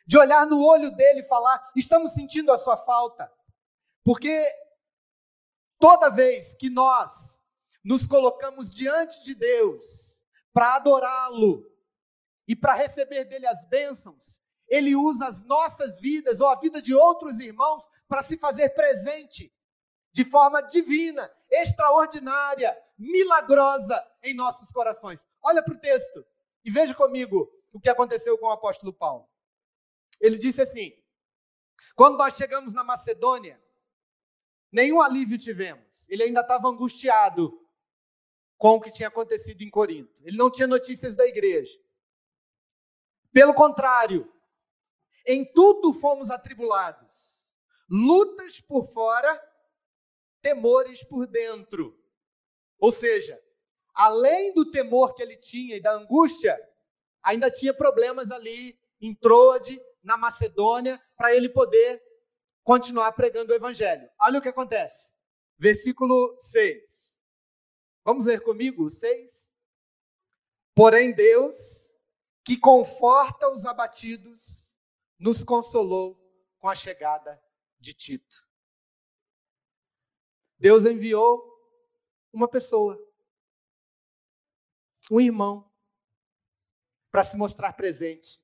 De 0.08 0.18
olhar 0.18 0.46
no 0.46 0.66
olho 0.66 0.90
dele 0.92 1.20
e 1.20 1.28
falar: 1.28 1.72
estamos 1.76 2.14
sentindo 2.14 2.52
a 2.52 2.58
sua 2.58 2.78
falta. 2.78 3.32
Porque 4.04 4.44
toda 5.80 6.10
vez 6.10 6.56
que 6.56 6.70
nós 6.70 7.40
nos 7.84 8.08
colocamos 8.08 8.74
diante 8.74 9.24
de 9.24 9.36
Deus 9.36 10.22
para 10.52 10.76
adorá-lo, 10.76 11.64
e 12.48 12.56
para 12.56 12.74
receber 12.74 13.26
dele 13.26 13.48
as 13.48 13.66
bênçãos, 13.66 14.42
ele 14.68 14.96
usa 14.96 15.28
as 15.28 15.44
nossas 15.44 16.00
vidas 16.00 16.40
ou 16.40 16.48
a 16.48 16.56
vida 16.56 16.82
de 16.82 16.94
outros 16.94 17.40
irmãos 17.40 17.90
para 18.08 18.24
se 18.24 18.38
fazer 18.38 18.70
presente 18.70 19.54
de 20.12 20.24
forma 20.24 20.62
divina, 20.62 21.32
extraordinária, 21.50 22.76
milagrosa 22.98 24.02
em 24.24 24.34
nossos 24.34 24.72
corações. 24.72 25.28
Olha 25.42 25.62
para 25.62 25.74
o 25.74 25.80
texto 25.80 26.26
e 26.64 26.72
veja 26.72 26.96
comigo 26.96 27.52
o 27.74 27.80
que 27.80 27.90
aconteceu 27.90 28.38
com 28.38 28.48
o 28.48 28.52
apóstolo 28.52 28.94
Paulo. 28.94 29.28
Ele 30.22 30.38
disse 30.38 30.62
assim: 30.62 30.94
quando 31.96 32.18
nós 32.18 32.36
chegamos 32.36 32.74
na 32.74 32.84
Macedônia, 32.84 33.62
nenhum 34.72 35.02
alívio 35.02 35.38
tivemos. 35.38 36.08
Ele 36.10 36.24
ainda 36.24 36.42
estava 36.42 36.68
angustiado 36.68 37.62
com 38.58 38.76
o 38.76 38.82
que 38.82 38.92
tinha 38.92 39.10
acontecido 39.10 39.62
em 39.62 39.70
Corinto. 39.70 40.14
Ele 40.24 40.38
não 40.38 40.50
tinha 40.50 40.68
notícias 40.68 41.16
da 41.16 41.28
igreja. 41.28 41.78
Pelo 43.36 43.54
contrário, 43.54 44.32
em 45.28 45.44
tudo 45.44 45.92
fomos 45.92 46.32
atribulados, 46.32 47.46
lutas 47.90 48.62
por 48.62 48.86
fora, 48.86 49.42
temores 50.42 51.04
por 51.04 51.28
dentro. 51.28 52.02
Ou 52.80 52.94
seja, 52.94 53.38
além 53.94 54.54
do 54.54 54.72
temor 54.72 55.14
que 55.14 55.22
ele 55.22 55.36
tinha 55.36 55.76
e 55.76 55.82
da 55.82 55.92
angústia, 55.92 56.58
ainda 57.22 57.52
tinha 57.52 57.74
problemas 57.74 58.32
ali 58.32 58.80
em 59.02 59.14
Troade, 59.14 59.82
na 60.02 60.16
Macedônia, 60.16 60.98
para 61.18 61.36
ele 61.36 61.50
poder 61.50 62.02
continuar 62.64 63.12
pregando 63.12 63.52
o 63.52 63.56
evangelho. 63.56 64.10
Olha 64.18 64.40
o 64.40 64.42
que 64.42 64.48
acontece. 64.48 65.12
Versículo 65.58 66.38
6. 66.40 67.20
Vamos 68.02 68.28
ler 68.28 68.40
comigo 68.40 68.86
o 68.86 68.90
6? 68.90 69.54
Porém, 70.74 71.12
Deus 71.12 71.85
que 72.46 72.56
conforta 72.56 73.50
os 73.50 73.66
abatidos, 73.66 74.70
nos 75.18 75.44
consolou 75.44 76.16
com 76.60 76.70
a 76.70 76.76
chegada 76.76 77.44
de 77.80 77.92
Tito. 77.94 78.48
Deus 80.58 80.86
enviou 80.86 81.44
uma 82.32 82.48
pessoa, 82.48 82.98
um 85.10 85.20
irmão, 85.20 85.70
para 87.12 87.24
se 87.24 87.36
mostrar 87.36 87.74
presente, 87.74 88.40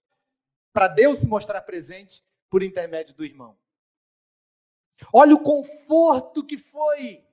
para 0.74 0.88
Deus 0.88 1.20
se 1.20 1.28
mostrar 1.28 1.62
presente 1.62 2.26
por 2.50 2.64
intermédio 2.64 3.14
do 3.16 3.24
irmão. 3.24 3.60
Olha 5.14 5.36
o 5.36 5.44
conforto 5.44 6.46
que 6.46 6.58
foi 6.58 7.28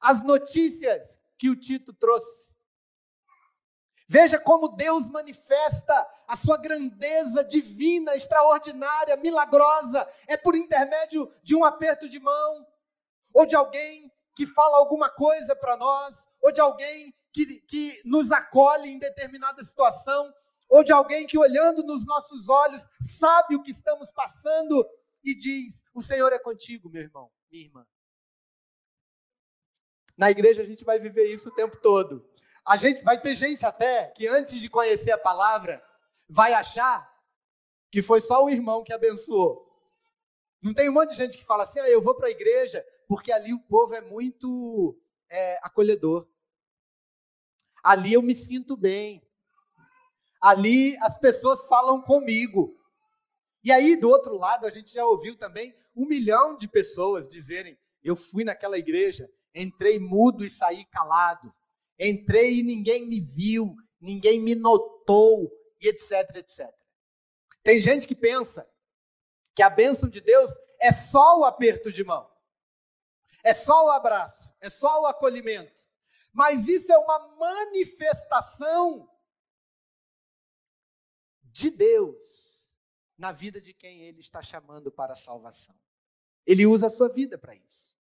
as 0.00 0.24
notícias 0.24 1.20
que 1.38 1.48
o 1.48 1.56
Tito 1.56 1.92
trouxe. 1.92 2.51
Veja 4.12 4.38
como 4.38 4.68
Deus 4.68 5.08
manifesta 5.08 6.06
a 6.28 6.36
sua 6.36 6.58
grandeza 6.58 7.42
divina, 7.42 8.14
extraordinária, 8.14 9.16
milagrosa. 9.16 10.06
É 10.26 10.36
por 10.36 10.54
intermédio 10.54 11.32
de 11.42 11.56
um 11.56 11.64
aperto 11.64 12.06
de 12.06 12.20
mão, 12.20 12.66
ou 13.32 13.46
de 13.46 13.56
alguém 13.56 14.12
que 14.36 14.44
fala 14.44 14.76
alguma 14.76 15.08
coisa 15.08 15.56
para 15.56 15.78
nós, 15.78 16.28
ou 16.42 16.52
de 16.52 16.60
alguém 16.60 17.14
que, 17.32 17.58
que 17.60 18.02
nos 18.04 18.30
acolhe 18.30 18.90
em 18.90 18.98
determinada 18.98 19.64
situação, 19.64 20.30
ou 20.68 20.84
de 20.84 20.92
alguém 20.92 21.26
que, 21.26 21.38
olhando 21.38 21.82
nos 21.82 22.04
nossos 22.04 22.50
olhos, 22.50 22.86
sabe 23.00 23.56
o 23.56 23.62
que 23.62 23.70
estamos 23.70 24.12
passando 24.12 24.86
e 25.24 25.34
diz: 25.34 25.86
O 25.94 26.02
Senhor 26.02 26.34
é 26.34 26.38
contigo, 26.38 26.90
meu 26.90 27.00
irmão, 27.00 27.30
minha 27.50 27.64
irmã. 27.64 27.86
Na 30.18 30.30
igreja 30.30 30.60
a 30.60 30.66
gente 30.66 30.84
vai 30.84 30.98
viver 30.98 31.24
isso 31.32 31.48
o 31.48 31.54
tempo 31.54 31.78
todo. 31.78 32.30
A 32.64 32.76
gente 32.76 33.02
vai 33.02 33.20
ter 33.20 33.34
gente 33.34 33.66
até 33.66 34.06
que 34.08 34.26
antes 34.28 34.60
de 34.60 34.68
conhecer 34.68 35.10
a 35.10 35.18
palavra 35.18 35.82
vai 36.28 36.52
achar 36.52 37.10
que 37.90 38.00
foi 38.00 38.20
só 38.20 38.44
o 38.44 38.50
irmão 38.50 38.82
que 38.82 38.92
abençoou. 38.92 39.68
Não 40.62 40.72
tem 40.72 40.88
um 40.88 40.92
monte 40.92 41.10
de 41.10 41.16
gente 41.16 41.36
que 41.36 41.44
fala 41.44 41.64
assim: 41.64 41.80
ah, 41.80 41.90
eu 41.90 42.00
vou 42.00 42.14
para 42.14 42.28
a 42.28 42.30
igreja 42.30 42.84
porque 43.08 43.32
ali 43.32 43.52
o 43.52 43.60
povo 43.60 43.94
é 43.94 44.00
muito 44.00 44.98
é, 45.28 45.58
acolhedor. 45.62 46.26
Ali 47.82 48.12
eu 48.12 48.22
me 48.22 48.34
sinto 48.34 48.76
bem. 48.76 49.22
Ali 50.40 50.96
as 50.98 51.18
pessoas 51.18 51.66
falam 51.66 52.00
comigo. 52.00 52.78
E 53.64 53.70
aí, 53.70 53.96
do 53.96 54.08
outro 54.08 54.36
lado, 54.36 54.66
a 54.66 54.70
gente 54.70 54.92
já 54.92 55.04
ouviu 55.04 55.36
também 55.36 55.74
um 55.94 56.06
milhão 56.06 56.56
de 56.56 56.68
pessoas 56.68 57.28
dizerem: 57.28 57.78
eu 58.02 58.16
fui 58.16 58.44
naquela 58.44 58.78
igreja, 58.78 59.28
entrei 59.54 59.98
mudo 59.98 60.44
e 60.44 60.48
saí 60.48 60.84
calado. 60.86 61.52
Entrei 62.04 62.58
e 62.58 62.62
ninguém 62.64 63.06
me 63.06 63.20
viu, 63.20 63.76
ninguém 64.00 64.40
me 64.40 64.56
notou, 64.56 65.48
e 65.80 65.86
etc, 65.86 66.34
etc. 66.34 66.68
Tem 67.62 67.80
gente 67.80 68.08
que 68.08 68.16
pensa 68.16 68.68
que 69.54 69.62
a 69.62 69.70
bênção 69.70 70.08
de 70.08 70.20
Deus 70.20 70.50
é 70.80 70.90
só 70.90 71.38
o 71.38 71.44
aperto 71.44 71.92
de 71.92 72.02
mão, 72.02 72.28
é 73.44 73.54
só 73.54 73.86
o 73.86 73.90
abraço, 73.90 74.52
é 74.60 74.68
só 74.68 75.02
o 75.02 75.06
acolhimento. 75.06 75.82
Mas 76.32 76.66
isso 76.66 76.90
é 76.90 76.98
uma 76.98 77.18
manifestação 77.36 79.08
de 81.44 81.70
Deus 81.70 82.66
na 83.16 83.30
vida 83.30 83.60
de 83.60 83.72
quem 83.72 84.02
Ele 84.02 84.18
está 84.18 84.42
chamando 84.42 84.90
para 84.90 85.12
a 85.12 85.16
salvação. 85.16 85.78
Ele 86.44 86.66
usa 86.66 86.88
a 86.88 86.90
sua 86.90 87.08
vida 87.08 87.38
para 87.38 87.54
isso. 87.54 87.96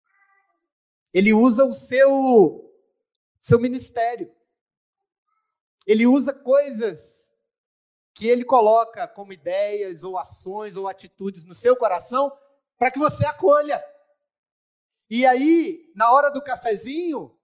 Ele 1.13 1.33
usa 1.33 1.65
o 1.65 1.73
seu 1.73 2.70
seu 3.41 3.59
ministério. 3.59 4.33
Ele 5.85 6.05
usa 6.05 6.33
coisas 6.33 7.29
que 8.13 8.27
ele 8.27 8.45
coloca 8.45 9.07
como 9.07 9.33
ideias 9.33 10.03
ou 10.03 10.17
ações 10.17 10.77
ou 10.77 10.87
atitudes 10.87 11.43
no 11.43 11.55
seu 11.55 11.75
coração 11.75 12.31
para 12.77 12.91
que 12.91 12.99
você 12.99 13.25
acolha. 13.25 13.83
E 15.09 15.25
aí, 15.25 15.91
na 15.95 16.11
hora 16.11 16.29
do 16.29 16.41
cafezinho, 16.41 17.37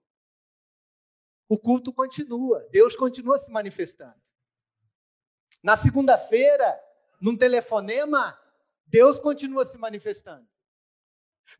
o 1.48 1.58
culto 1.58 1.92
continua, 1.92 2.66
Deus 2.70 2.94
continua 2.94 3.38
se 3.38 3.50
manifestando. 3.50 4.20
Na 5.62 5.76
segunda-feira, 5.76 6.80
num 7.20 7.36
telefonema, 7.36 8.38
Deus 8.86 9.18
continua 9.18 9.64
se 9.64 9.76
manifestando. 9.76 10.46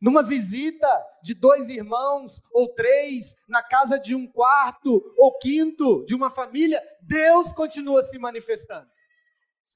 Numa 0.01 0.23
visita 0.23 0.87
de 1.23 1.33
dois 1.33 1.69
irmãos 1.69 2.41
ou 2.51 2.73
três, 2.73 3.35
na 3.47 3.61
casa 3.61 3.99
de 3.99 4.15
um 4.15 4.27
quarto 4.27 5.13
ou 5.17 5.37
quinto 5.39 6.05
de 6.05 6.15
uma 6.15 6.29
família, 6.29 6.81
Deus 7.01 7.53
continua 7.53 8.03
se 8.03 8.17
manifestando. 8.17 8.89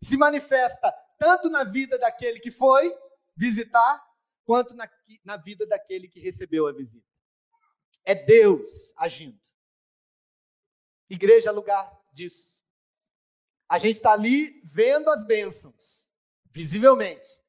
Se 0.01 0.16
manifesta 0.16 0.93
tanto 1.18 1.49
na 1.49 1.64
vida 1.64 1.97
daquele 1.97 2.39
que 2.39 2.51
foi 2.51 2.93
visitar, 3.36 4.03
quanto 4.45 4.76
na, 4.76 4.89
na 5.24 5.38
vida 5.38 5.66
daquele 5.66 6.07
que 6.07 6.20
recebeu 6.20 6.68
a 6.68 6.74
visita. 6.74 7.07
É 8.05 8.14
Deus 8.14 8.93
agindo. 8.97 9.39
Igreja 11.09 11.49
é 11.49 11.51
lugar 11.51 11.91
disso. 12.11 12.61
A 13.70 13.78
gente 13.80 13.95
está 13.95 14.11
ali 14.11 14.61
vendo 14.64 15.09
as 15.09 15.26
bênçãos, 15.26 16.11
visivelmente. 16.51 17.42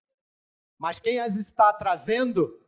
Mas 0.84 1.00
quem 1.00 1.18
as 1.18 1.36
está 1.36 1.72
trazendo 1.72 2.62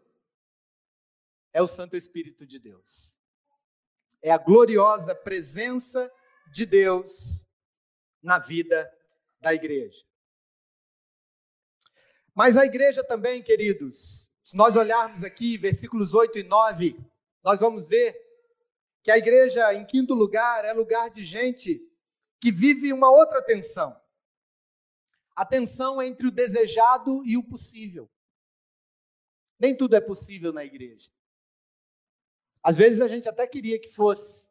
é 1.53 1.61
o 1.61 1.67
Santo 1.67 1.99
Espírito 1.99 2.47
de 2.47 2.59
Deus. 2.59 3.15
É 4.23 4.31
a 4.31 4.39
gloriosa 4.39 5.15
presença 5.15 6.11
de 6.51 6.65
Deus 6.65 7.45
na 8.23 8.39
vida 8.39 8.91
da 9.39 9.53
igreja. 9.53 10.03
Mas 12.35 12.57
a 12.57 12.65
igreja 12.65 13.05
também, 13.05 13.43
queridos, 13.43 14.31
se 14.43 14.57
nós 14.57 14.77
olharmos 14.77 15.23
aqui, 15.23 15.59
versículos 15.59 16.15
8 16.15 16.39
e 16.39 16.43
9, 16.43 16.99
nós 17.45 17.61
vamos 17.61 17.87
ver 17.87 18.17
que 19.03 19.11
a 19.11 19.19
igreja, 19.19 19.75
em 19.75 19.85
quinto 19.85 20.15
lugar, 20.15 20.65
é 20.65 20.73
lugar 20.73 21.11
de 21.11 21.23
gente 21.23 21.87
que 22.41 22.51
vive 22.51 22.95
uma 22.95 23.11
outra 23.11 23.43
tensão. 23.43 23.95
A 25.37 25.45
tensão 25.45 26.03
entre 26.03 26.27
o 26.27 26.31
desejado 26.31 27.25
e 27.25 27.37
o 27.37 27.45
possível. 27.45 28.11
Nem 29.59 29.77
tudo 29.77 29.95
é 29.95 30.01
possível 30.01 30.53
na 30.53 30.65
igreja. 30.65 31.11
Às 32.63 32.79
vezes 32.79 33.01
a 33.01 33.07
gente 33.07 33.29
até 33.29 33.47
queria 33.47 33.79
que 33.79 33.89
fosse. 33.89 34.49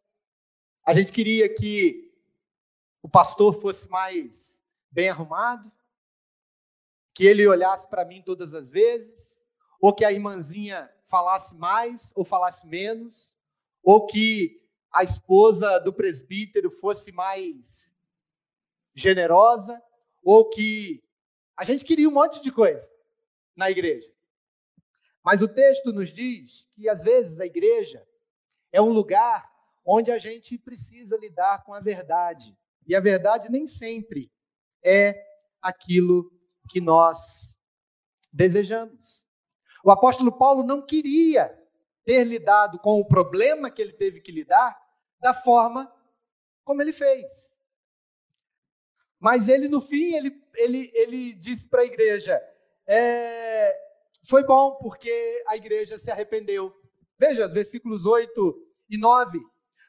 A 0.83 0.93
gente 0.93 1.11
queria 1.11 1.53
que 1.53 2.13
o 3.01 3.09
pastor 3.09 3.59
fosse 3.59 3.89
mais 3.89 4.59
bem 4.89 5.09
arrumado, 5.09 5.71
que 7.13 7.25
ele 7.25 7.47
olhasse 7.47 7.87
para 7.89 8.05
mim 8.05 8.21
todas 8.21 8.53
as 8.53 8.71
vezes, 8.71 9.41
ou 9.81 9.93
que 9.93 10.05
a 10.05 10.11
irmãzinha 10.11 10.89
falasse 11.03 11.55
mais 11.55 12.11
ou 12.15 12.23
falasse 12.23 12.65
menos, 12.67 13.37
ou 13.83 14.07
que 14.07 14.63
a 14.91 15.03
esposa 15.03 15.77
do 15.79 15.91
presbítero 15.91 16.71
fosse 16.71 17.11
mais 17.11 17.93
generosa, 18.93 19.81
ou 20.25 20.49
que 20.49 21.03
a 21.55 21.63
gente 21.63 21.85
queria 21.85 22.09
um 22.09 22.13
monte 22.13 22.41
de 22.41 22.51
coisa 22.51 22.89
na 23.55 23.69
igreja. 23.69 24.11
Mas 25.23 25.41
o 25.41 25.47
texto 25.47 25.93
nos 25.93 26.09
diz 26.11 26.67
que 26.75 26.89
às 26.89 27.03
vezes 27.03 27.39
a 27.39 27.45
igreja 27.45 28.05
é 28.71 28.81
um 28.81 28.89
lugar 28.89 29.47
onde 29.85 30.11
a 30.11 30.17
gente 30.17 30.57
precisa 30.57 31.15
lidar 31.15 31.63
com 31.63 31.73
a 31.73 31.79
verdade. 31.79 32.57
E 32.87 32.95
a 32.95 32.99
verdade 32.99 33.49
nem 33.49 33.67
sempre 33.67 34.31
é 34.83 35.15
aquilo 35.61 36.31
que 36.69 36.81
nós 36.81 37.55
desejamos. 38.33 39.25
O 39.83 39.91
apóstolo 39.91 40.35
Paulo 40.35 40.63
não 40.63 40.83
queria 40.83 41.55
ter 42.03 42.23
lidado 42.23 42.79
com 42.79 42.99
o 42.99 43.07
problema 43.07 43.69
que 43.69 43.81
ele 43.81 43.93
teve 43.93 44.21
que 44.21 44.31
lidar 44.31 44.75
da 45.19 45.33
forma 45.33 45.91
como 46.63 46.81
ele 46.81 46.93
fez. 46.93 47.54
Mas 49.25 49.49
ele, 49.49 49.67
no 49.67 49.81
fim, 49.81 50.13
ele, 50.13 50.39
ele, 50.53 50.91
ele 50.93 51.33
disse 51.33 51.67
para 51.67 51.81
a 51.81 51.85
igreja: 51.85 52.39
é, 52.85 53.75
foi 54.23 54.43
bom 54.43 54.75
porque 54.75 55.43
a 55.47 55.55
igreja 55.55 55.97
se 55.97 56.11
arrependeu. 56.11 56.71
Veja, 57.17 57.47
versículos 57.47 58.05
8 58.05 58.55
e 58.87 58.99
9. 58.99 59.39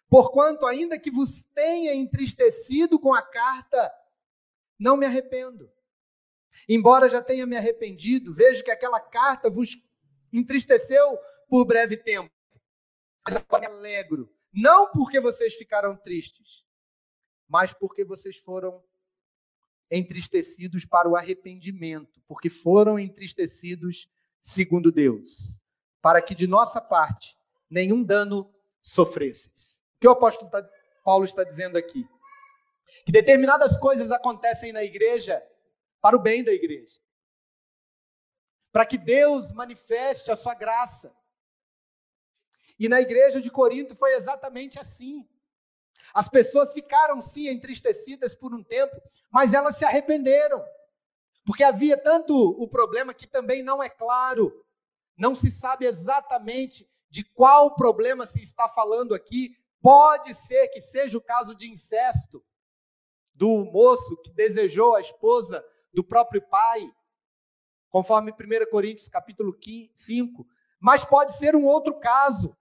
Porquanto, 0.09 0.64
ainda 0.64 0.99
que 0.99 1.11
vos 1.11 1.45
tenha 1.55 1.95
entristecido 1.95 2.99
com 2.99 3.12
a 3.12 3.20
carta, 3.20 3.93
não 4.78 4.97
me 4.97 5.05
arrependo. 5.05 5.70
Embora 6.66 7.07
já 7.07 7.20
tenha 7.20 7.45
me 7.45 7.59
arrependido, 7.59 8.32
vejo 8.32 8.64
que 8.64 8.70
aquela 8.70 9.01
carta 9.01 9.51
vos 9.51 9.76
entristeceu 10.32 11.18
por 11.47 11.66
breve 11.66 11.99
tempo. 11.99 12.32
Mas 13.22 13.37
agora 13.37 13.68
me 13.68 13.76
alegro 13.76 14.34
não 14.51 14.91
porque 14.91 15.20
vocês 15.20 15.57
ficaram 15.57 15.95
tristes, 15.95 16.64
mas 17.47 17.74
porque 17.74 18.03
vocês 18.03 18.39
foram 18.39 18.82
entristecidos 19.91 20.84
para 20.84 21.09
o 21.09 21.16
arrependimento, 21.16 22.20
porque 22.26 22.49
foram 22.49 22.99
entristecidos 22.99 24.09
segundo 24.41 24.93
Deus, 24.93 25.61
para 26.01 26.20
que 26.20 26.34
de 26.34 26.47
nossa 26.47 26.80
parte 26.80 27.37
nenhum 27.68 28.03
dano 28.03 28.53
sofresses. 28.80 29.82
O 29.97 30.01
que 30.01 30.09
o 30.09 30.12
apóstolo 30.12 30.51
Paulo 31.05 31.24
está 31.24 31.43
dizendo 31.43 31.76
aqui? 31.76 32.07
Que 33.05 33.12
determinadas 33.12 33.76
coisas 33.76 34.11
acontecem 34.11 34.72
na 34.72 34.82
igreja 34.82 35.43
para 36.01 36.16
o 36.16 36.20
bem 36.20 36.45
da 36.45 36.53
igreja. 36.53 36.99
Para 38.72 38.87
que 38.87 38.99
Deus 38.99 39.53
manifeste 39.53 40.30
a 40.30 40.37
sua 40.37 40.55
graça. 40.55 41.14
E 42.78 42.89
na 42.89 43.01
igreja 43.01 43.41
de 43.41 43.51
Corinto 43.51 43.97
foi 43.97 44.14
exatamente 44.14 44.78
assim. 44.78 45.26
As 46.17 46.31
pessoas 46.31 46.73
ficaram 46.73 47.21
sim 47.21 47.47
entristecidas 47.47 48.35
por 48.35 48.55
um 48.55 48.64
tempo, 48.64 48.97
mas 49.31 49.53
elas 49.53 49.77
se 49.77 49.85
arrependeram. 49.85 50.64
Porque 51.45 51.62
havia 51.62 51.95
tanto 52.03 52.35
o 52.35 52.67
problema 52.67 53.12
que 53.12 53.27
também 53.27 53.62
não 53.62 53.83
é 53.83 53.91
claro, 53.91 54.64
não 55.14 55.35
se 55.35 55.51
sabe 55.51 55.85
exatamente 55.85 56.89
de 57.11 57.23
qual 57.23 57.75
problema 57.75 58.25
se 58.25 58.43
está 58.43 58.67
falando 58.67 59.14
aqui. 59.14 59.59
Pode 59.83 60.33
ser 60.33 60.69
que 60.69 60.81
seja 60.81 61.19
o 61.19 61.21
caso 61.21 61.55
de 61.55 61.71
incesto 61.71 62.43
do 63.35 63.67
moço 63.67 64.17
que 64.23 64.33
desejou 64.33 64.95
a 64.95 65.03
esposa 65.03 65.62
do 65.93 66.03
próprio 66.03 66.41
pai, 66.49 66.91
conforme 67.91 68.33
1 68.33 68.71
Coríntios 68.71 69.11
capítulo 69.11 69.55
5, 69.95 70.47
mas 70.81 71.05
pode 71.05 71.37
ser 71.37 71.55
um 71.55 71.67
outro 71.67 72.01
caso. 72.01 72.57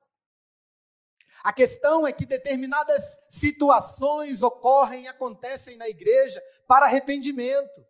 A 1.45 1.53
questão 1.53 2.07
é 2.07 2.11
que 2.11 2.25
determinadas 2.25 3.19
situações 3.29 4.41
ocorrem 4.41 5.03
e 5.03 5.07
acontecem 5.07 5.77
na 5.77 5.87
igreja 5.87 6.41
para 6.67 6.87
arrependimento, 6.87 7.85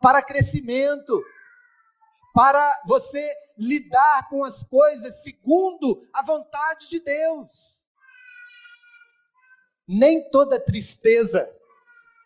para 0.00 0.22
crescimento, 0.22 1.20
para 2.32 2.82
você 2.86 3.34
lidar 3.58 4.28
com 4.28 4.44
as 4.44 4.62
coisas 4.62 5.24
segundo 5.24 6.08
a 6.12 6.22
vontade 6.22 6.88
de 6.88 7.00
Deus. 7.00 7.84
Nem 9.88 10.30
toda 10.30 10.64
tristeza 10.64 11.52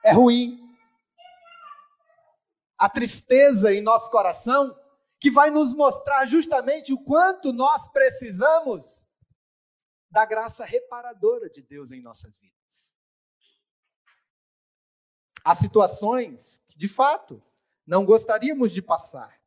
é 0.05 0.13
ruim. 0.13 0.61
A 2.77 2.91
tristeza 2.91 3.73
em 3.73 3.81
nosso 3.81 4.11
coração 4.11 4.79
que 5.19 5.31
vai 5.31 5.49
nos 5.49 5.73
mostrar 5.73 6.27
justamente 6.27 6.93
o 6.93 7.03
quanto 7.03 7.55
nós 7.55 7.89
precisamos 7.89 9.08
da 10.11 10.25
graça 10.25 10.65
reparadora 10.65 11.49
de 11.51 11.63
Deus 11.63 11.93
em 11.93 12.01
nossas 12.01 12.39
vidas. 12.39 12.95
Há 15.45 15.55
situações 15.55 16.63
que, 16.69 16.79
de 16.79 16.89
fato, 16.89 17.43
não 17.87 18.05
gostaríamos 18.05 18.73
de 18.73 18.83
passar, 18.83 19.41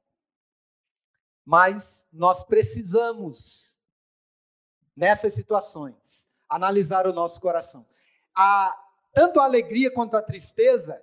mas 1.45 2.07
nós 2.12 2.43
precisamos, 2.43 3.78
nessas 4.95 5.34
situações, 5.34 6.26
analisar 6.49 7.07
o 7.07 7.14
nosso 7.14 7.39
coração. 7.39 7.86
A, 8.36 8.76
tanto 9.14 9.39
a 9.39 9.43
alegria 9.43 9.91
quanto 9.91 10.16
a 10.16 10.22
tristeza 10.22 11.01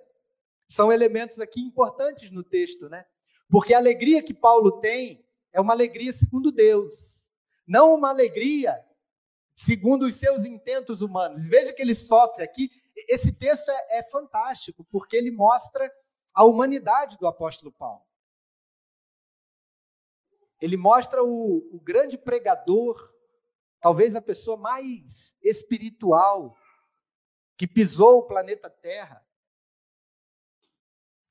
são 0.67 0.91
elementos 0.91 1.39
aqui 1.39 1.61
importantes 1.61 2.29
no 2.29 2.43
texto, 2.43 2.89
né? 2.89 3.05
Porque 3.49 3.73
a 3.73 3.77
alegria 3.77 4.21
que 4.21 4.33
Paulo 4.33 4.79
tem 4.79 5.25
é 5.51 5.59
uma 5.59 5.73
alegria 5.73 6.13
segundo 6.13 6.51
Deus, 6.51 7.27
não 7.67 7.93
uma 7.95 8.09
alegria 8.09 8.85
segundo 9.59 10.05
os 10.05 10.15
seus 10.15 10.45
intentos 10.45 11.01
humanos. 11.01 11.45
Veja 11.45 11.73
que 11.73 11.81
ele 11.81 11.93
sofre 11.93 12.43
aqui. 12.43 12.71
Esse 13.09 13.29
texto 13.29 13.69
é, 13.69 13.99
é 13.99 14.03
fantástico, 14.03 14.85
porque 14.85 15.17
ele 15.17 15.31
mostra 15.31 15.93
a 16.33 16.45
humanidade 16.45 17.17
do 17.17 17.27
apóstolo 17.27 17.69
Paulo. 17.73 18.01
Ele 20.61 20.77
mostra 20.77 21.21
o, 21.21 21.75
o 21.75 21.79
grande 21.81 22.17
pregador, 22.17 23.13
talvez 23.81 24.15
a 24.15 24.21
pessoa 24.21 24.55
mais 24.55 25.35
espiritual 25.41 26.57
que 27.57 27.67
pisou 27.67 28.19
o 28.19 28.27
planeta 28.27 28.69
Terra. 28.69 29.25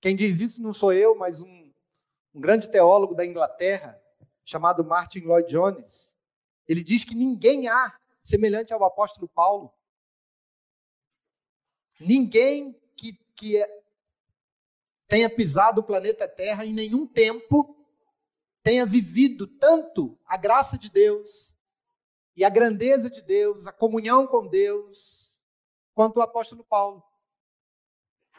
Quem 0.02 0.14
diz 0.14 0.38
isso 0.38 0.60
não 0.60 0.74
sou 0.74 0.92
eu, 0.92 1.14
mas 1.14 1.40
um, 1.40 1.72
um 2.34 2.40
grande 2.40 2.70
teólogo 2.70 3.14
da 3.14 3.24
Inglaterra, 3.24 3.98
chamado 4.44 4.84
Martin 4.84 5.20
Lloyd 5.20 5.50
Jones. 5.50 6.14
Ele 6.66 6.82
diz 6.82 7.04
que 7.04 7.14
ninguém 7.14 7.68
há 7.68 7.97
semelhante 8.28 8.72
ao 8.72 8.84
apóstolo 8.84 9.28
Paulo. 9.28 9.72
Ninguém 11.98 12.80
que, 12.96 13.14
que 13.34 13.56
é, 13.56 13.82
tenha 15.06 15.28
pisado 15.28 15.80
o 15.80 15.84
planeta 15.84 16.28
Terra 16.28 16.64
em 16.64 16.72
nenhum 16.72 17.06
tempo 17.06 17.74
tenha 18.62 18.84
vivido 18.84 19.46
tanto 19.46 20.18
a 20.26 20.36
graça 20.36 20.76
de 20.76 20.90
Deus 20.90 21.56
e 22.36 22.44
a 22.44 22.50
grandeza 22.50 23.08
de 23.08 23.22
Deus, 23.22 23.66
a 23.66 23.72
comunhão 23.72 24.26
com 24.26 24.46
Deus, 24.46 25.36
quanto 25.94 26.18
o 26.18 26.22
apóstolo 26.22 26.62
Paulo. 26.62 27.02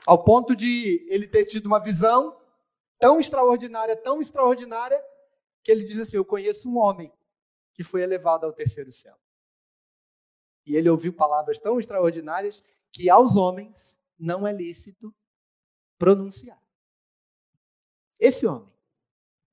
Ao 0.06 0.24
ponto 0.24 0.56
de 0.56 1.06
ele 1.10 1.28
ter 1.28 1.46
tido 1.46 1.66
uma 1.66 1.80
visão 1.80 2.40
tão 2.98 3.20
extraordinária, 3.20 3.96
tão 3.96 4.22
extraordinária, 4.22 5.04
que 5.64 5.72
ele 5.72 5.84
diz 5.84 6.00
assim: 6.00 6.18
Eu 6.18 6.24
conheço 6.24 6.70
um 6.70 6.78
homem 6.78 7.12
que 7.74 7.84
foi 7.84 8.02
elevado 8.02 8.46
ao 8.46 8.54
terceiro 8.54 8.92
céu. 8.92 9.18
E 10.70 10.76
ele 10.76 10.88
ouviu 10.88 11.12
palavras 11.12 11.60
tão 11.60 11.80
extraordinárias 11.80 12.64
que 12.92 13.10
aos 13.10 13.36
homens 13.36 14.00
não 14.20 14.46
é 14.46 14.54
lícito 14.54 15.12
pronunciar. 15.98 16.62
Esse 18.20 18.46
homem 18.46 18.72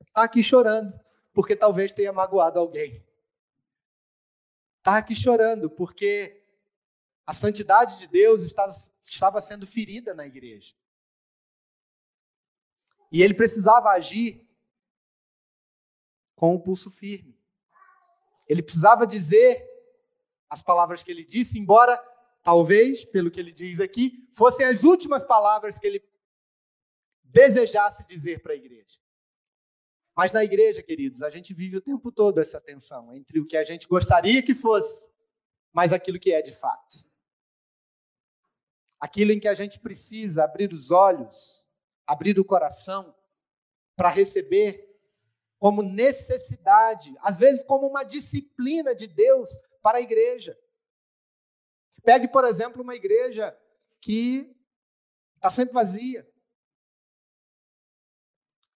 está 0.07 0.25
aqui 0.25 0.43
chorando 0.43 0.93
porque 1.33 1.57
talvez 1.57 1.95
tenha 1.95 2.13
magoado 2.13 2.59
alguém. 2.59 3.03
Está 4.77 4.99
aqui 4.99 5.15
chorando 5.15 5.71
porque 5.71 6.45
a 7.27 7.33
santidade 7.33 7.99
de 7.99 8.07
Deus 8.07 8.43
estava 9.01 9.41
sendo 9.41 9.67
ferida 9.67 10.13
na 10.13 10.27
igreja. 10.27 10.75
E 13.11 13.23
ele 13.23 13.33
precisava 13.33 13.89
agir 13.89 14.47
com 16.35 16.55
o 16.55 16.61
pulso 16.61 16.91
firme. 16.91 17.41
Ele 18.47 18.63
precisava 18.63 19.07
dizer 19.07 19.76
as 20.49 20.63
palavras 20.63 21.03
que 21.03 21.11
ele 21.11 21.25
disse, 21.25 21.59
embora 21.59 21.97
talvez, 22.43 23.05
pelo 23.05 23.31
que 23.31 23.41
ele 23.41 23.53
diz 23.53 23.81
aqui, 23.81 24.29
fossem 24.33 24.65
as 24.65 24.85
últimas 24.85 25.25
palavras 25.25 25.79
que 25.79 25.87
ele 25.87 26.03
desejasse 27.25 28.07
dizer 28.07 28.41
para 28.41 28.53
a 28.53 28.57
igreja. 28.57 29.01
Mas 30.17 30.33
na 30.33 30.43
igreja, 30.43 30.83
queridos, 30.83 31.23
a 31.23 31.29
gente 31.29 31.53
vive 31.53 31.77
o 31.77 31.81
tempo 31.81 32.11
todo 32.11 32.41
essa 32.41 32.61
tensão 32.61 33.13
entre 33.13 33.39
o 33.41 33.47
que 33.47 33.57
a 33.57 33.65
gente 33.65 33.87
gostaria 33.87 34.43
que 34.43 34.55
fosse, 34.55 35.07
mas 35.73 35.93
aquilo 35.93 36.19
que 36.19 36.33
é 36.33 36.41
de 36.41 36.53
fato. 36.53 37.05
Aquilo 38.99 39.33
em 39.33 39.41
que 39.41 39.49
a 39.49 39.55
gente 39.55 39.79
precisa 39.79 40.45
abrir 40.45 40.73
os 40.73 40.91
olhos, 40.91 41.63
abrir 42.07 42.39
o 42.39 42.45
coração 42.45 43.15
para 43.95 44.09
receber 44.09 44.87
como 45.59 45.83
necessidade, 45.83 47.15
às 47.21 47.39
vezes 47.39 47.63
como 47.63 47.87
uma 47.87 48.05
disciplina 48.05 48.95
de 48.95 49.07
Deus 49.07 49.51
para 49.87 49.99
a 49.99 50.01
igreja. 50.01 50.59
Pegue, 52.03 52.27
por 52.27 52.45
exemplo, 52.45 52.83
uma 52.83 52.97
igreja 52.97 53.57
que 54.01 54.53
está 55.37 55.49
sempre 55.49 55.75
vazia. 55.75 56.29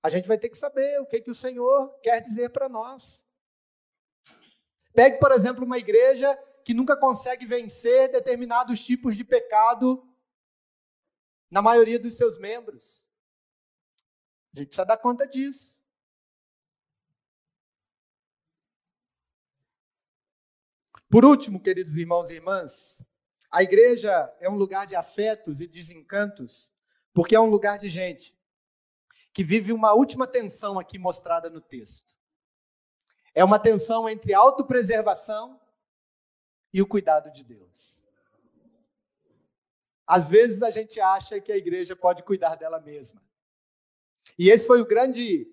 A 0.00 0.08
gente 0.08 0.28
vai 0.28 0.38
ter 0.38 0.48
que 0.50 0.56
saber 0.56 1.00
o 1.00 1.06
que, 1.06 1.20
que 1.20 1.30
o 1.32 1.34
Senhor 1.34 1.98
quer 1.98 2.20
dizer 2.20 2.50
para 2.50 2.68
nós. 2.68 3.26
Pegue, 4.94 5.18
por 5.18 5.32
exemplo, 5.32 5.64
uma 5.64 5.78
igreja 5.78 6.36
que 6.64 6.72
nunca 6.72 6.96
consegue 6.96 7.44
vencer 7.44 8.12
determinados 8.12 8.80
tipos 8.80 9.16
de 9.16 9.24
pecado 9.24 10.08
na 11.50 11.61
maioria 11.61 11.98
dos 11.98 12.16
seus 12.16 12.38
membros. 12.38 13.11
A 14.54 14.61
gente 14.61 14.68
precisa 14.68 14.86
dar 14.86 14.96
conta 14.96 15.26
disso. 15.26 15.80
Por 21.11 21.24
último, 21.24 21.61
queridos 21.61 21.96
irmãos 21.96 22.30
e 22.30 22.34
irmãs, 22.34 23.04
a 23.50 23.64
igreja 23.64 24.32
é 24.38 24.48
um 24.48 24.54
lugar 24.54 24.86
de 24.86 24.94
afetos 24.94 25.61
e 25.61 25.66
desencantos, 25.66 26.72
porque 27.12 27.34
é 27.34 27.40
um 27.40 27.50
lugar 27.50 27.80
de 27.80 27.88
gente 27.88 28.38
que 29.32 29.42
vive 29.42 29.72
uma 29.72 29.92
última 29.92 30.24
tensão 30.24 30.78
aqui 30.78 31.00
mostrada 31.00 31.50
no 31.50 31.61
texto. 31.61 32.14
É 33.34 33.44
uma 33.44 33.58
tensão 33.58 34.08
entre 34.08 34.32
autopreservação 34.32 35.61
e 36.72 36.80
o 36.80 36.86
cuidado 36.86 37.32
de 37.32 37.42
Deus. 37.42 38.04
Às 40.06 40.28
vezes 40.28 40.62
a 40.62 40.70
gente 40.70 41.00
acha 41.00 41.40
que 41.40 41.50
a 41.50 41.56
igreja 41.56 41.96
pode 41.96 42.22
cuidar 42.22 42.54
dela 42.54 42.80
mesma. 42.80 43.20
E 44.38 44.48
esse 44.48 44.64
foi 44.64 44.80
o 44.80 44.86
grande 44.86 45.52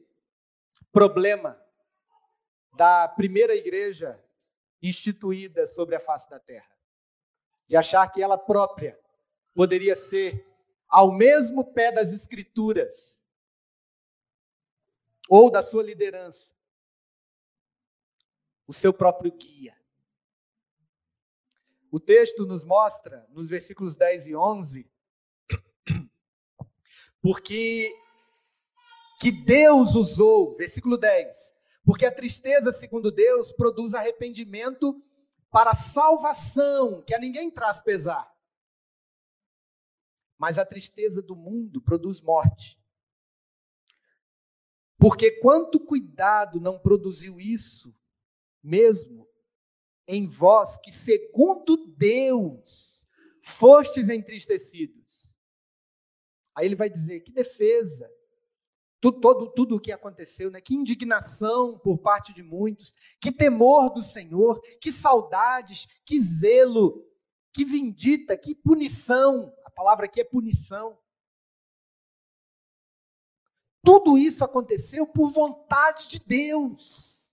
problema 0.91 1.59
da 2.75 3.07
primeira 3.07 3.55
igreja 3.55 4.23
instituída 4.81 5.65
sobre 5.65 5.95
a 5.95 5.99
face 5.99 6.29
da 6.29 6.39
terra. 6.39 6.75
De 7.67 7.75
achar 7.75 8.07
que 8.11 8.21
ela 8.21 8.37
própria 8.37 8.99
poderia 9.53 9.95
ser 9.95 10.45
ao 10.87 11.11
mesmo 11.11 11.73
pé 11.73 11.91
das 11.91 12.09
escrituras 12.11 13.21
ou 15.29 15.51
da 15.51 15.61
sua 15.61 15.83
liderança, 15.83 16.55
o 18.65 18.71
seu 18.71 18.93
próprio 18.93 19.31
guia. 19.31 19.75
O 21.91 21.99
texto 21.99 22.45
nos 22.45 22.63
mostra, 22.63 23.25
nos 23.29 23.49
versículos 23.49 23.97
10 23.97 24.27
e 24.27 24.35
11, 24.35 24.89
porque 27.21 27.93
que 29.19 29.31
Deus 29.31 29.95
usou, 29.95 30.55
versículo 30.55 30.97
10, 30.97 31.55
porque 31.87 32.05
a 32.05 32.13
tristeza, 32.13 32.73
segundo 32.73 33.09
Deus, 33.09 33.53
produz 33.53 33.93
arrependimento 33.93 35.01
para 35.49 35.73
salvação, 35.73 37.01
que 37.01 37.13
a 37.13 37.17
ninguém 37.17 37.49
traz 37.49 37.79
pesar. 37.79 38.29
Mas 40.37 40.57
a 40.57 40.65
tristeza 40.65 41.21
do 41.21 41.33
mundo 41.33 41.81
produz 41.81 42.19
morte. 42.19 42.77
Porque 44.97 45.31
quanto 45.39 45.79
cuidado 45.79 46.59
não 46.59 46.77
produziu 46.77 47.39
isso, 47.39 47.95
mesmo 48.61 49.25
em 50.05 50.27
vós 50.27 50.75
que, 50.75 50.91
segundo 50.91 51.77
Deus, 51.95 53.07
fostes 53.39 54.09
entristecidos. 54.09 55.33
Aí 56.53 56.65
ele 56.65 56.75
vai 56.75 56.89
dizer: 56.89 57.21
que 57.21 57.31
defesa, 57.31 58.11
tudo, 59.11 59.21
todo, 59.21 59.51
tudo 59.51 59.75
o 59.75 59.79
que 59.79 59.91
aconteceu, 59.91 60.51
né? 60.51 60.59
que 60.59 60.75
indignação 60.75 61.77
por 61.79 61.97
parte 61.97 62.33
de 62.33 62.43
muitos, 62.43 62.93
que 63.19 63.31
temor 63.31 63.89
do 63.89 64.01
Senhor, 64.01 64.61
que 64.81 64.91
saudades, 64.91 65.87
que 66.05 66.19
zelo, 66.19 67.05
que 67.53 67.63
vindita, 67.63 68.37
que 68.37 68.53
punição. 68.53 69.53
A 69.63 69.71
palavra 69.71 70.05
aqui 70.05 70.19
é 70.19 70.23
punição. 70.23 70.97
Tudo 73.83 74.17
isso 74.17 74.43
aconteceu 74.43 75.07
por 75.07 75.31
vontade 75.31 76.09
de 76.09 76.19
Deus. 76.19 77.31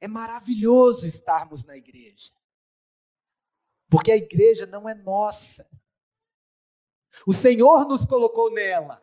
É 0.00 0.06
maravilhoso 0.06 1.06
estarmos 1.06 1.64
na 1.64 1.76
igreja. 1.76 2.32
Porque 3.90 4.12
a 4.12 4.16
igreja 4.16 4.64
não 4.66 4.88
é 4.88 4.94
nossa. 4.94 5.68
O 7.26 7.32
Senhor 7.32 7.86
nos 7.86 8.04
colocou 8.04 8.50
nela. 8.50 9.02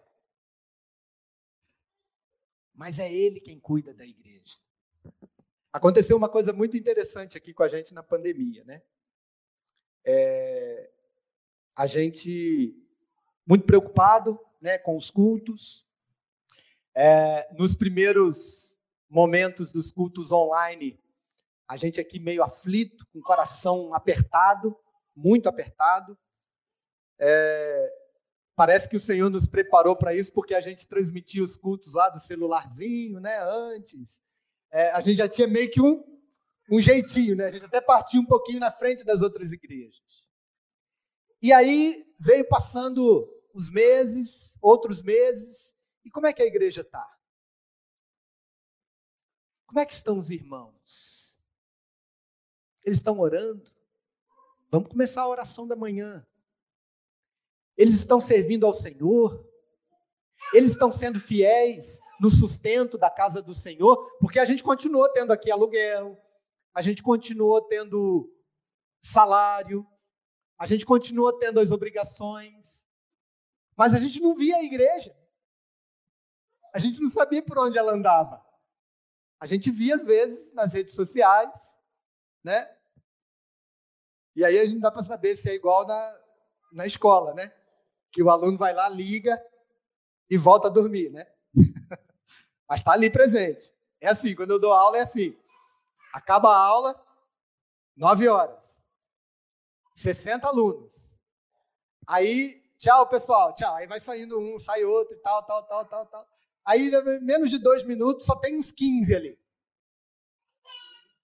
Mas 2.74 3.00
é 3.00 3.12
Ele 3.12 3.40
quem 3.40 3.60
cuida 3.60 3.94
da 3.94 4.06
igreja. 4.06 4.58
Aconteceu 5.72 6.16
uma 6.16 6.30
coisa 6.30 6.54
muito 6.54 6.78
interessante 6.78 7.38
aqui 7.38 7.54
com 7.54 7.64
a 7.64 7.68
gente 7.68 7.94
na 7.94 8.02
pandemia, 8.02 8.64
né? 8.64 8.82
É, 10.06 10.90
a 11.76 11.88
gente 11.88 12.74
muito 13.46 13.66
preocupado 13.66 14.40
né, 14.62 14.78
com 14.78 14.96
os 14.98 15.12
cultos. 15.12 15.86
É, 16.94 17.48
nos 17.58 17.76
primeiros 17.76 18.76
momentos 19.10 19.72
dos 19.72 19.92
cultos 19.92 20.32
online, 20.32 21.00
a 21.68 21.78
gente 21.78 22.00
aqui 22.00 22.20
meio 22.20 22.44
aflito, 22.44 23.06
com 23.08 23.20
o 23.20 23.24
coração 23.24 23.94
apertado, 23.94 24.78
muito 25.16 25.50
apertado. 25.50 26.18
É, 27.20 28.05
parece 28.56 28.88
que 28.88 28.96
o 28.96 29.00
Senhor 29.00 29.30
nos 29.30 29.48
preparou 29.48 29.96
para 29.96 30.16
isso, 30.16 30.32
porque 30.32 30.56
a 30.56 30.62
gente 30.62 30.88
transmitia 30.88 31.44
os 31.44 31.58
cultos 31.58 31.94
lá 31.94 32.10
do 32.10 32.20
celularzinho, 32.20 33.20
né, 33.20 33.38
antes. 33.42 34.22
É, 34.72 34.92
a 34.92 35.02
gente 35.02 35.18
já 35.18 35.28
tinha 35.28 35.48
meio 35.48 35.70
que 35.70 35.82
um, 35.82 36.04
um 36.72 36.80
jeitinho, 36.80 37.36
né? 37.36 37.46
A 37.46 37.52
gente 37.52 37.66
até 37.66 37.82
partiu 37.82 38.22
um 38.22 38.26
pouquinho 38.26 38.60
na 38.60 38.72
frente 38.72 39.04
das 39.04 39.22
outras 39.22 39.52
igrejas. 39.52 40.28
E 41.42 41.52
aí 41.54 42.06
veio 42.20 42.48
passando 42.48 43.30
os 43.54 43.70
meses, 43.70 44.58
outros 44.62 45.02
meses. 45.02 45.76
E 46.04 46.10
como 46.10 46.28
é 46.28 46.34
que 46.34 46.42
a 46.42 46.46
igreja 46.46 46.82
está? 46.82 47.06
Como 49.68 49.80
é 49.80 49.86
que 49.86 49.94
estão 49.94 50.20
os 50.20 50.30
irmãos? 50.32 51.38
Eles 52.84 53.00
estão 53.00 53.20
orando? 53.20 53.72
Vamos 54.72 54.90
começar 54.90 55.22
a 55.22 55.28
oração 55.28 55.68
da 55.68 55.76
manhã. 55.76 56.26
Eles 57.78 57.96
estão 57.96 58.22
servindo 58.22 58.66
ao 58.66 58.74
Senhor? 58.74 59.46
Eles 60.54 60.72
estão 60.72 60.92
sendo 60.92 61.20
fiéis 61.20 62.00
no 62.20 62.30
sustento 62.30 62.98
da 62.98 63.10
casa 63.10 63.42
do 63.42 63.54
Senhor? 63.54 64.18
Porque 64.20 64.40
a 64.40 64.46
gente 64.46 64.64
continuou 64.64 65.10
tendo 65.10 65.32
aqui 65.32 65.52
aluguel, 65.52 66.22
a 66.74 66.82
gente 66.82 67.04
continuou 67.04 67.62
tendo 67.62 68.32
salário, 69.02 69.86
a 70.58 70.66
gente 70.66 70.86
continuou 70.86 71.34
tendo 71.34 71.60
as 71.60 71.72
obrigações, 71.72 72.86
mas 73.76 73.94
a 73.94 74.00
gente 74.00 74.22
não 74.22 74.36
via 74.36 74.58
a 74.58 74.64
igreja. 74.64 75.16
a 76.74 76.80
gente 76.80 77.00
não 77.00 77.10
sabia 77.10 77.42
por 77.42 77.58
onde 77.58 77.78
ela 77.78 77.94
andava. 77.94 78.46
A 79.40 79.46
gente 79.46 79.72
via, 79.72 79.96
às 79.96 80.04
vezes, 80.04 80.54
nas 80.54 80.74
redes 80.74 80.94
sociais, 80.94 81.74
né? 82.44 82.70
E 84.36 84.44
aí 84.44 84.60
a 84.60 84.66
gente 84.66 84.82
dá 84.82 84.92
para 84.92 85.04
saber 85.04 85.38
se 85.38 85.50
é 85.50 85.54
igual 85.54 85.88
na, 85.88 86.22
na 86.74 86.86
escola, 86.86 87.34
né? 87.34 87.54
Que 88.16 88.24
o 88.24 88.30
aluno 88.30 88.58
vai 88.58 88.74
lá, 88.74 88.88
liga 88.88 89.38
e 90.30 90.38
volta 90.38 90.70
a 90.70 90.72
dormir, 90.72 91.10
né? 91.12 91.28
Mas 92.66 92.80
está 92.80 92.94
ali 92.94 93.10
presente. 93.10 93.70
É 94.00 94.08
assim, 94.08 94.34
quando 94.34 94.52
eu 94.52 94.60
dou 94.60 94.72
aula, 94.72 94.98
é 94.98 95.02
assim. 95.02 95.38
Acaba 96.14 96.48
a 96.48 96.58
aula, 96.58 97.06
nove 97.94 98.26
horas. 98.30 98.82
60 99.98 100.48
alunos. 100.48 101.14
Aí, 102.08 102.64
tchau, 102.78 103.06
pessoal, 103.10 103.54
tchau. 103.54 103.76
Aí 103.76 103.86
vai 103.86 104.00
saindo 104.00 104.40
um, 104.40 104.58
sai 104.58 104.86
outro 104.86 105.18
tal, 105.18 105.44
tal, 105.44 105.64
tal, 105.64 105.86
tal, 105.86 106.06
tal. 106.06 106.28
Aí, 106.66 106.90
menos 107.20 107.52
de 107.52 107.58
dois 107.58 107.84
minutos, 107.84 108.26
só 108.26 108.38
tem 108.38 108.58
uns 108.58 108.72
15 108.72 109.14
ali. 109.14 109.38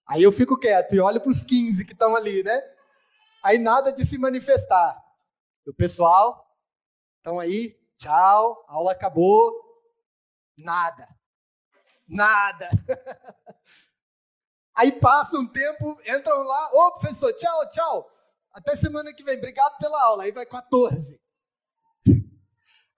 Aí 0.06 0.22
eu 0.22 0.30
fico 0.30 0.58
quieto 0.58 0.94
e 0.94 1.00
olho 1.00 1.22
para 1.22 1.30
os 1.30 1.42
15 1.42 1.86
que 1.86 1.94
estão 1.94 2.14
ali, 2.14 2.42
né? 2.42 2.62
Aí 3.42 3.58
nada 3.58 3.90
de 3.90 4.04
se 4.04 4.18
manifestar. 4.18 5.02
O 5.66 5.72
pessoal, 5.72 6.51
estão 7.22 7.38
aí, 7.38 7.80
tchau, 7.96 8.64
a 8.68 8.74
aula 8.74 8.90
acabou, 8.90 9.52
nada. 10.56 11.08
Nada. 12.08 12.68
Aí 14.74 14.98
passa 14.98 15.38
um 15.38 15.46
tempo, 15.46 15.96
entram 16.04 16.42
lá, 16.42 16.70
ô 16.72 16.92
professor, 16.92 17.32
tchau, 17.34 17.68
tchau. 17.68 18.10
Até 18.52 18.74
semana 18.74 19.14
que 19.14 19.22
vem, 19.22 19.36
obrigado 19.36 19.78
pela 19.78 20.02
aula. 20.02 20.24
Aí 20.24 20.32
vai 20.32 20.44
14. 20.44 21.20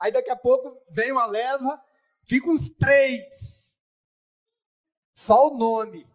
Aí 0.00 0.10
daqui 0.10 0.30
a 0.30 0.36
pouco 0.36 0.80
vem 0.88 1.12
uma 1.12 1.26
leva, 1.26 1.84
fica 2.22 2.48
uns 2.48 2.70
três. 2.70 3.76
Só 5.14 5.48
o 5.48 5.58
nome, 5.58 6.08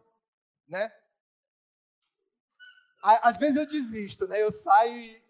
né? 0.68 0.92
Às 3.02 3.38
vezes 3.38 3.58
eu 3.58 3.66
desisto, 3.66 4.28
né? 4.28 4.42
Eu 4.42 4.52
saio 4.52 5.22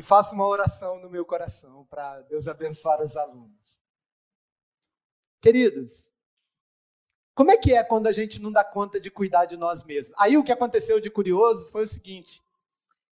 e, 0.00 0.02
faço 0.02 0.34
uma 0.34 0.46
oração 0.46 0.98
no 0.98 1.10
meu 1.10 1.26
coração 1.26 1.84
para 1.84 2.22
Deus 2.22 2.48
abençoar 2.48 3.02
os 3.02 3.16
alunos. 3.16 3.80
Queridos, 5.40 6.10
como 7.34 7.50
é 7.50 7.58
que 7.58 7.74
é 7.74 7.84
quando 7.84 8.06
a 8.06 8.12
gente 8.12 8.40
não 8.40 8.50
dá 8.50 8.64
conta 8.64 8.98
de 8.98 9.10
cuidar 9.10 9.44
de 9.44 9.56
nós 9.56 9.84
mesmos? 9.84 10.14
Aí 10.18 10.36
o 10.36 10.44
que 10.44 10.52
aconteceu 10.52 11.00
de 11.00 11.10
curioso 11.10 11.70
foi 11.70 11.84
o 11.84 11.88
seguinte: 11.88 12.42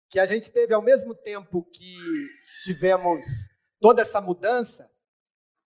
que 0.08 0.18
a 0.18 0.26
gente 0.26 0.50
teve 0.50 0.72
ao 0.72 0.82
mesmo 0.82 1.14
tempo 1.14 1.62
que 1.62 1.96
tivemos 2.62 3.26
toda 3.80 4.02
essa 4.02 4.20
mudança, 4.20 4.90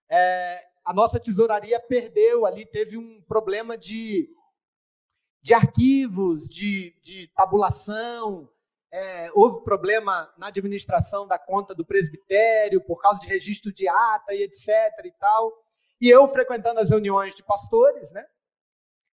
é, 0.09 0.69
a 0.85 0.93
nossa 0.93 1.19
tesouraria 1.19 1.79
perdeu 1.81 2.45
ali, 2.45 2.67
teve 2.67 2.99
um 2.99 3.23
problema 3.23 3.79
de, 3.79 4.29
de 5.41 5.55
arquivos, 5.55 6.49
de, 6.49 6.95
de 7.01 7.29
tabulação, 7.29 8.52
é, 8.93 9.31
houve 9.33 9.65
problema 9.65 10.33
na 10.37 10.49
administração 10.49 11.27
da 11.27 11.39
conta 11.39 11.75
do 11.75 11.85
presbitério 11.85 12.81
por 12.85 13.01
causa 13.01 13.19
de 13.21 13.27
registro 13.27 13.73
de 13.73 13.89
ata 13.89 14.35
e 14.35 14.43
etc 14.43 14.69
e 15.05 15.13
tal. 15.13 15.53
E 15.99 16.11
eu 16.11 16.29
frequentando 16.29 16.79
as 16.79 16.91
reuniões 16.91 17.35
de 17.35 17.43
pastores, 17.43 18.13
né? 18.13 18.27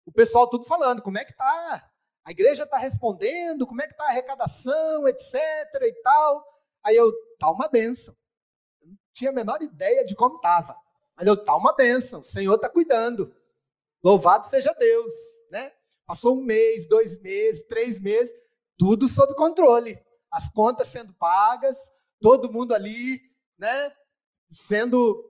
O 0.06 0.12
pessoal 0.12 0.50
tudo 0.50 0.64
falando, 0.64 1.02
como 1.02 1.18
é 1.18 1.26
que 1.26 1.36
tá? 1.36 1.92
A 2.24 2.32
igreja 2.32 2.64
está 2.64 2.78
respondendo, 2.78 3.68
como 3.68 3.82
é 3.82 3.86
que 3.86 3.94
está 3.94 4.06
a 4.06 4.10
arrecadação, 4.10 5.08
etc 5.08 5.36
e 5.82 5.94
tal. 6.02 6.46
Aí 6.84 6.96
eu, 6.96 7.12
tá 7.38 7.52
uma 7.52 7.68
benção. 7.68 8.16
Não 8.82 8.98
tinha 9.14 9.32
a 9.32 9.34
menor 9.34 9.62
ideia 9.62 10.06
de 10.06 10.16
como 10.16 10.38
estava. 10.38 10.80
Mas 11.18 11.28
eu, 11.28 11.36
tá 11.36 11.56
uma 11.56 11.74
benção, 11.74 12.22
o 12.22 12.24
Senhor 12.24 12.56
está 12.56 12.70
cuidando. 12.70 13.36
Louvado 14.04 14.48
seja 14.48 14.74
Deus, 14.74 15.14
né? 15.50 15.74
Passou 16.06 16.38
um 16.38 16.44
mês, 16.44 16.88
dois 16.88 17.20
meses, 17.20 17.64
três 17.66 18.00
meses, 18.00 18.40
tudo 18.78 19.08
sob 19.08 19.34
controle. 19.36 19.98
As 20.32 20.50
contas 20.50 20.88
sendo 20.88 21.14
pagas, 21.14 21.78
todo 22.20 22.52
mundo 22.52 22.74
ali, 22.74 23.22
né? 23.58 23.94
Sendo 24.50 25.24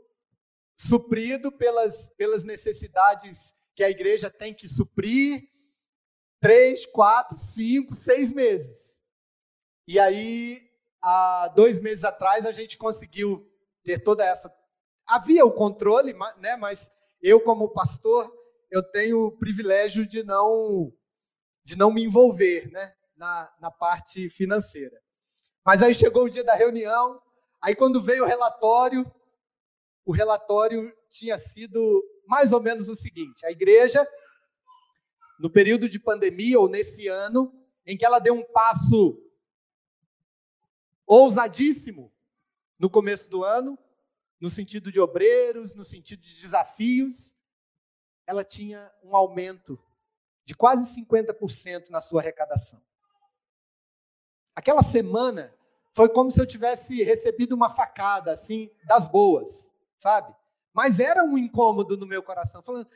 suprido 0.78 1.52
pelas, 1.52 2.10
pelas 2.18 2.44
necessidades 2.44 3.54
que 3.76 3.84
a 3.84 3.90
igreja 3.90 4.30
tem 4.30 4.54
que 4.54 4.68
suprir. 4.68 5.50
Três, 6.40 6.86
quatro, 6.86 7.38
cinco, 7.38 7.94
seis 7.94 8.32
meses. 8.32 9.00
E 9.88 10.00
aí, 10.00 10.62
há 11.02 11.48
dois 11.56 11.80
meses 11.80 12.04
atrás, 12.04 12.46
a 12.46 12.52
gente 12.52 12.78
conseguiu 12.78 13.48
ter 13.84 14.00
toda 14.00 14.26
essa. 14.26 14.54
Havia 15.08 15.46
o 15.46 15.52
controle, 15.52 16.14
né? 16.38 16.56
Mas 16.58 16.92
eu, 17.22 17.40
como 17.40 17.70
pastor, 17.70 18.32
eu 18.72 18.84
tenho 18.84 19.26
o 19.26 19.32
privilégio 19.32 20.06
de 20.06 20.24
não 20.24 20.92
de 21.64 21.76
não 21.76 21.92
me 21.92 22.04
envolver, 22.04 22.70
né? 22.72 22.94
Na, 23.16 23.54
na 23.60 23.72
parte 23.72 24.30
financeira. 24.30 25.02
Mas 25.66 25.82
aí 25.82 25.94
chegou 25.94 26.26
o 26.26 26.30
dia 26.30 26.44
da 26.44 26.54
reunião, 26.54 27.22
aí 27.62 27.76
quando 27.76 28.02
veio 28.02 28.24
o 28.24 28.28
relatório, 28.28 29.10
o 30.06 30.12
relatório 30.12 30.96
tinha 31.10 31.40
sido 31.40 32.04
mais 32.28 32.52
ou 32.52 32.62
menos 32.62 32.90
o 32.90 32.96
seguinte: 32.96 33.46
a 33.46 33.52
igreja, 33.52 34.08
no 35.40 35.50
período 35.50 35.90
de 35.90 36.00
pandemia 36.00 36.60
ou 36.60 36.70
nesse 36.70 37.08
ano, 37.08 37.52
em 37.86 37.98
que 37.98 38.06
ela 38.06 38.20
deu 38.20 38.34
um 38.34 38.44
passo 38.44 39.22
ousadíssimo 41.06 42.14
no 42.78 42.90
começo 42.90 43.30
do 43.30 43.44
ano, 43.44 43.78
no 44.40 44.50
sentido 44.50 44.92
de 44.92 45.00
obreiros, 45.00 45.76
no 45.76 45.84
sentido 45.84 46.22
de 46.22 46.40
desafios, 46.40 47.36
ela 48.28 48.44
tinha 48.44 48.92
um 49.04 49.16
aumento 49.16 49.80
de 50.44 50.56
quase 50.56 51.02
50% 51.02 51.90
na 51.90 52.02
sua 52.02 52.22
arrecadação. 52.22 52.82
Aquela 54.56 54.82
semana 54.82 55.54
foi 55.94 56.10
como 56.10 56.32
se 56.32 56.40
eu 56.40 56.46
tivesse 56.46 57.04
recebido 57.04 57.54
uma 57.54 57.70
facada 57.70 58.32
assim 58.32 58.72
das 58.86 59.08
boas 59.08 59.70
sabe? 60.06 60.36
Mas 60.72 61.00
era 61.00 61.24
um 61.24 61.36
incômodo 61.36 61.98
no 61.98 62.06
meu 62.06 62.22
coração, 62.22 62.62
falando: 62.62 62.88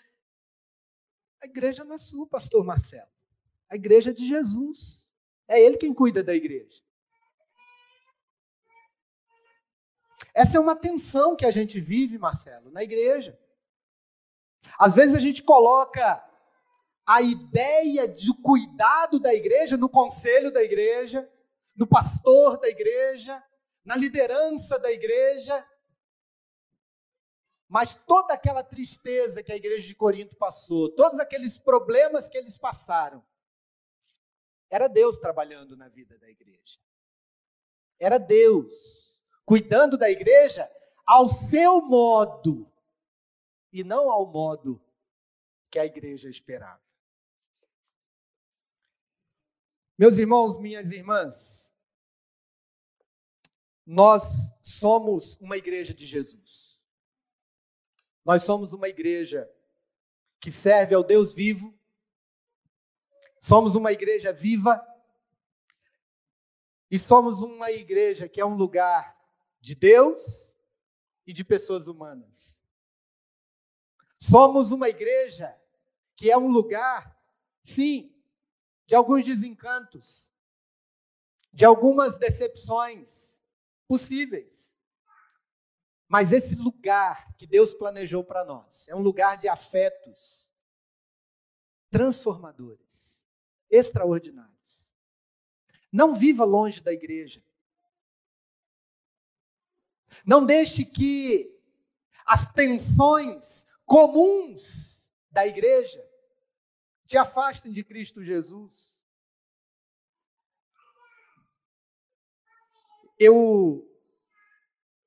a 1.41 1.45
igreja 1.47 1.83
não 1.83 1.95
é 1.95 1.97
sua, 1.97 2.27
pastor 2.27 2.63
Marcelo. 2.63 3.09
A 3.67 3.75
igreja 3.75 4.11
é 4.11 4.13
de 4.13 4.27
Jesus. 4.27 5.07
É 5.47 5.59
ele 5.59 5.77
quem 5.77 5.91
cuida 5.91 6.23
da 6.23 6.35
igreja. 6.35 6.83
Essa 10.35 10.57
é 10.57 10.59
uma 10.59 10.75
tensão 10.75 11.35
que 11.35 11.45
a 11.45 11.51
gente 11.51 11.79
vive, 11.79 12.19
Marcelo, 12.19 12.69
na 12.69 12.83
igreja. 12.83 13.37
Às 14.77 14.93
vezes 14.93 15.15
a 15.15 15.19
gente 15.19 15.41
coloca 15.41 16.23
a 17.05 17.21
ideia 17.21 18.07
de 18.07 18.31
cuidado 18.43 19.19
da 19.19 19.33
igreja 19.33 19.75
no 19.75 19.89
conselho 19.89 20.51
da 20.51 20.61
igreja, 20.61 21.27
no 21.79 21.87
pastor 21.87 22.59
da 22.59 22.67
igreja, 22.67 23.41
na 23.85 23.95
liderança 23.95 24.77
da 24.77 24.91
igreja, 24.91 25.65
mas 27.69 27.95
toda 27.95 28.33
aquela 28.33 28.61
tristeza 28.61 29.41
que 29.41 29.51
a 29.53 29.55
igreja 29.55 29.87
de 29.87 29.95
Corinto 29.95 30.35
passou, 30.35 30.93
todos 30.93 31.19
aqueles 31.19 31.57
problemas 31.57 32.27
que 32.27 32.37
eles 32.37 32.57
passaram, 32.57 33.25
era 34.69 34.89
Deus 34.89 35.19
trabalhando 35.19 35.77
na 35.77 35.87
vida 35.87 36.19
da 36.19 36.29
igreja. 36.29 36.79
Era 37.97 38.17
Deus 38.17 39.17
cuidando 39.45 39.97
da 39.97 40.11
igreja 40.11 40.69
ao 41.05 41.29
seu 41.29 41.81
modo 41.81 42.69
e 43.71 43.85
não 43.85 44.11
ao 44.11 44.25
modo 44.25 44.83
que 45.71 45.79
a 45.79 45.85
igreja 45.85 46.29
esperava. 46.29 46.81
Meus 49.97 50.17
irmãos, 50.17 50.57
minhas 50.57 50.91
irmãs, 50.91 51.68
nós 53.91 54.53
somos 54.61 55.35
uma 55.37 55.57
igreja 55.57 55.95
de 55.95 56.05
Jesus. 56.05 56.79
Nós 58.23 58.43
somos 58.43 58.71
uma 58.71 58.87
igreja 58.87 59.51
que 60.39 60.51
serve 60.51 60.93
ao 60.93 61.03
Deus 61.03 61.33
vivo, 61.33 61.75
somos 63.41 63.73
uma 63.73 63.91
igreja 63.91 64.31
viva 64.31 64.79
e 66.91 66.99
somos 66.99 67.41
uma 67.41 67.71
igreja 67.71 68.29
que 68.29 68.39
é 68.39 68.45
um 68.45 68.53
lugar 68.53 69.19
de 69.59 69.73
Deus 69.73 70.53
e 71.25 71.33
de 71.33 71.43
pessoas 71.43 71.87
humanas. 71.87 72.63
Somos 74.19 74.71
uma 74.71 74.87
igreja 74.87 75.59
que 76.15 76.29
é 76.29 76.37
um 76.37 76.51
lugar, 76.51 77.19
sim, 77.63 78.15
de 78.85 78.93
alguns 78.93 79.25
desencantos, 79.25 80.31
de 81.51 81.65
algumas 81.65 82.19
decepções 82.19 83.38
possíveis. 83.89 84.77
Mas 86.07 86.31
esse 86.31 86.53
lugar 86.55 87.35
que 87.35 87.47
Deus 87.47 87.73
planejou 87.73 88.23
para 88.23 88.45
nós 88.45 88.87
é 88.87 88.95
um 88.95 89.01
lugar 89.01 89.35
de 89.37 89.47
afetos 89.47 90.53
transformadores, 91.89 93.23
extraordinários. 93.69 94.91
Não 95.91 96.13
viva 96.13 96.45
longe 96.45 96.81
da 96.81 96.93
igreja. 96.93 97.43
Não 100.23 100.45
deixe 100.45 100.85
que 100.85 101.59
as 102.25 102.51
tensões 102.53 103.65
comuns 103.85 105.09
da 105.31 105.47
igreja 105.47 106.07
te 107.05 107.17
afastem 107.17 107.71
de 107.71 107.83
Cristo 107.83 108.23
Jesus. 108.23 108.98
Eu 113.19 113.85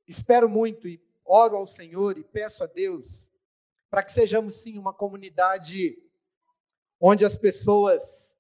espero 0.07 0.47
muito 0.47 0.87
e 0.87 1.03
oro 1.25 1.57
ao 1.57 1.67
Senhor 1.67 2.19
e 2.19 2.23
peço 2.23 2.63
a 2.63 2.67
Deus 2.67 3.33
para 3.89 4.03
que 4.03 4.13
sejamos 4.13 4.57
sim 4.57 4.79
uma 4.79 4.93
comunidade 4.93 5.97
onde 7.01 7.25
as 7.25 7.39
pessoas 7.39 8.37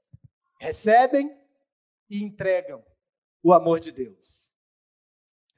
recebem 0.61 1.35
e 2.11 2.23
entregam 2.23 2.85
o 3.43 3.51
amor 3.55 3.81
de 3.81 3.93
Deus. 3.93 4.55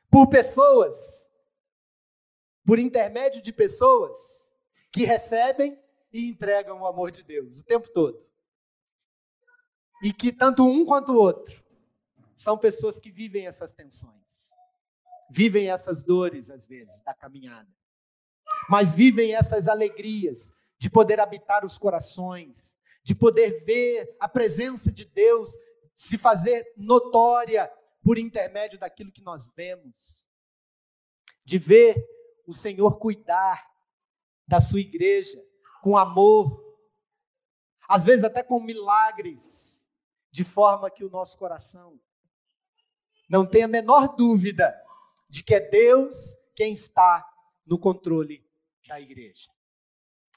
Por 0.09 0.29
pessoas, 0.29 1.29
por 2.65 2.79
intermédio 2.79 3.43
de 3.43 3.53
pessoas 3.53 4.49
que 4.93 5.05
recebem 5.05 5.77
e 6.12 6.29
entregam 6.29 6.81
o 6.81 6.87
amor 6.87 7.11
de 7.11 7.25
Deus 7.25 7.59
o 7.59 7.65
tempo 7.65 7.89
todo. 7.89 8.25
E 10.05 10.12
que 10.12 10.33
tanto 10.33 10.65
um 10.65 10.87
quanto 10.87 11.12
o 11.12 11.19
outro 11.19 11.64
são 12.37 12.59
pessoas 12.59 12.99
que 12.99 13.11
vivem 13.11 13.47
essas 13.47 13.72
tensões, 13.72 14.51
vivem 15.30 15.70
essas 15.70 16.03
dores, 16.03 16.51
às 16.51 16.66
vezes, 16.66 17.01
da 17.01 17.14
caminhada, 17.14 17.68
mas 18.68 18.95
vivem 18.95 19.35
essas 19.35 19.68
alegrias 19.68 20.53
de 20.78 20.91
poder 20.91 21.20
habitar 21.20 21.64
os 21.64 21.78
corações, 21.78 22.76
de 23.03 23.14
poder 23.14 23.64
ver 23.64 24.16
a 24.18 24.28
presença 24.28 24.91
de 24.91 25.05
Deus 25.05 25.51
se 25.95 26.18
fazer 26.18 26.72
notória 26.76 27.70
por 28.03 28.18
intermédio 28.18 28.78
daquilo 28.78 29.12
que 29.12 29.22
nós 29.22 29.53
vemos, 29.55 30.28
de 31.45 31.59
ver 31.59 32.07
o 32.47 32.53
Senhor 32.53 32.99
cuidar 32.99 33.70
da 34.47 34.61
sua 34.61 34.80
igreja 34.80 35.43
com 35.82 35.97
amor, 35.97 36.62
às 37.89 38.05
vezes 38.05 38.24
até 38.24 38.43
com 38.43 38.61
milagres, 38.61 39.80
de 40.30 40.45
forma 40.45 40.91
que 40.91 41.05
o 41.05 41.11
nosso 41.11 41.39
coração 41.39 42.01
não 43.35 43.45
tenha 43.45 43.64
a 43.64 43.68
menor 43.68 44.14
dúvida 44.14 44.80
de 45.28 45.43
que 45.43 45.57
é 45.57 45.61
Deus 45.61 46.39
quem 46.55 46.72
está 46.72 47.28
no 47.66 47.76
controle 47.76 48.49
da 48.87 49.01
igreja. 49.01 49.51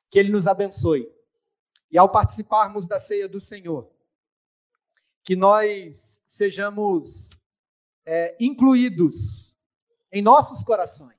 Que 0.10 0.18
Ele 0.18 0.32
nos 0.32 0.48
abençoe. 0.48 1.08
E 1.92 1.98
ao 2.00 2.12
participarmos 2.12 2.88
da 2.88 3.00
ceia 3.00 3.30
do 3.30 3.40
Senhor, 3.40 3.88
que 5.24 5.36
nós 5.36 6.24
sejamos 6.26 7.30
é, 8.04 8.36
incluídos 8.40 9.56
em 10.12 10.24
nossos 10.24 10.64
corações 10.64 11.14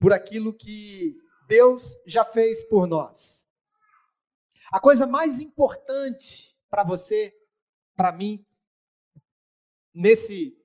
por 0.00 0.12
aquilo 0.12 0.52
que 0.52 1.16
Deus 1.46 1.96
já 2.04 2.24
fez 2.24 2.64
por 2.64 2.88
nós. 2.88 3.46
A 4.72 4.80
coisa 4.80 5.06
mais 5.06 5.38
importante 5.38 6.58
para 6.68 6.82
você, 6.82 7.32
para 7.94 8.10
mim, 8.10 8.44
nesse 9.98 10.56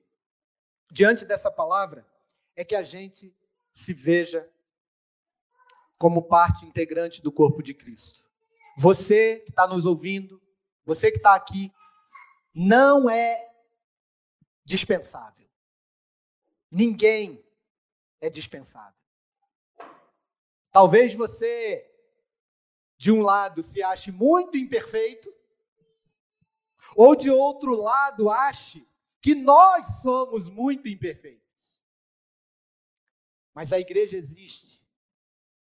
diante 0.92 1.24
dessa 1.24 1.50
palavra, 1.50 2.06
é 2.54 2.64
que 2.64 2.76
a 2.76 2.84
gente 2.84 3.36
se 3.72 3.92
veja 3.92 4.48
como 5.98 6.28
parte 6.28 6.64
integrante 6.64 7.20
do 7.20 7.32
corpo 7.32 7.60
de 7.60 7.74
Cristo. 7.74 8.24
Você 8.78 9.40
que 9.40 9.50
está 9.50 9.66
nos 9.66 9.86
ouvindo, 9.86 10.40
você 10.84 11.10
que 11.10 11.16
está 11.16 11.34
aqui, 11.34 11.72
não 12.54 13.10
é 13.10 13.52
dispensável. 14.64 15.50
Ninguém 16.70 17.44
é 18.20 18.30
dispensável. 18.30 18.94
Talvez 20.70 21.12
você, 21.12 21.92
de 22.96 23.10
um 23.10 23.20
lado, 23.20 23.64
se 23.64 23.82
ache 23.82 24.12
muito 24.12 24.56
imperfeito, 24.56 25.28
ou 26.94 27.16
de 27.16 27.30
outro 27.30 27.74
lado, 27.74 28.30
ache 28.30 28.86
que 29.24 29.34
nós 29.34 30.02
somos 30.02 30.50
muito 30.50 30.86
imperfeitos. 30.86 31.82
Mas 33.54 33.72
a 33.72 33.80
igreja 33.80 34.18
existe 34.18 34.86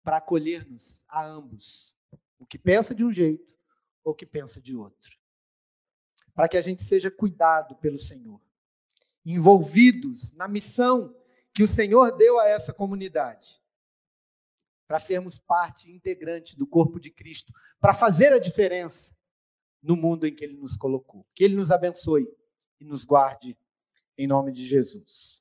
para 0.02 0.16
acolher-nos 0.16 1.02
a 1.06 1.22
ambos, 1.22 1.94
o 2.38 2.46
que 2.46 2.58
pensa 2.58 2.94
de 2.94 3.04
um 3.04 3.12
jeito 3.12 3.54
ou 4.02 4.14
o 4.14 4.16
que 4.16 4.24
pensa 4.24 4.62
de 4.62 4.74
outro. 4.74 5.14
Para 6.34 6.48
que 6.48 6.56
a 6.56 6.62
gente 6.62 6.82
seja 6.82 7.10
cuidado 7.10 7.76
pelo 7.76 7.98
Senhor 7.98 8.40
envolvidos 9.26 10.32
na 10.32 10.48
missão 10.48 11.14
que 11.52 11.62
o 11.62 11.68
Senhor 11.68 12.16
deu 12.16 12.40
a 12.40 12.48
essa 12.48 12.72
comunidade, 12.72 13.60
para 14.88 14.98
sermos 14.98 15.38
parte 15.38 15.90
integrante 15.90 16.56
do 16.56 16.66
corpo 16.66 16.98
de 16.98 17.10
Cristo, 17.10 17.52
para 17.78 17.92
fazer 17.92 18.32
a 18.32 18.38
diferença 18.38 19.14
no 19.82 19.96
mundo 19.96 20.26
em 20.26 20.34
que 20.34 20.42
Ele 20.42 20.56
nos 20.56 20.78
colocou. 20.78 21.26
Que 21.34 21.44
Ele 21.44 21.56
nos 21.56 21.70
abençoe 21.70 22.26
e 22.80 22.84
nos 22.84 23.04
guarde 23.04 23.56
em 24.16 24.26
nome 24.26 24.52
de 24.52 24.66
Jesus. 24.66 25.39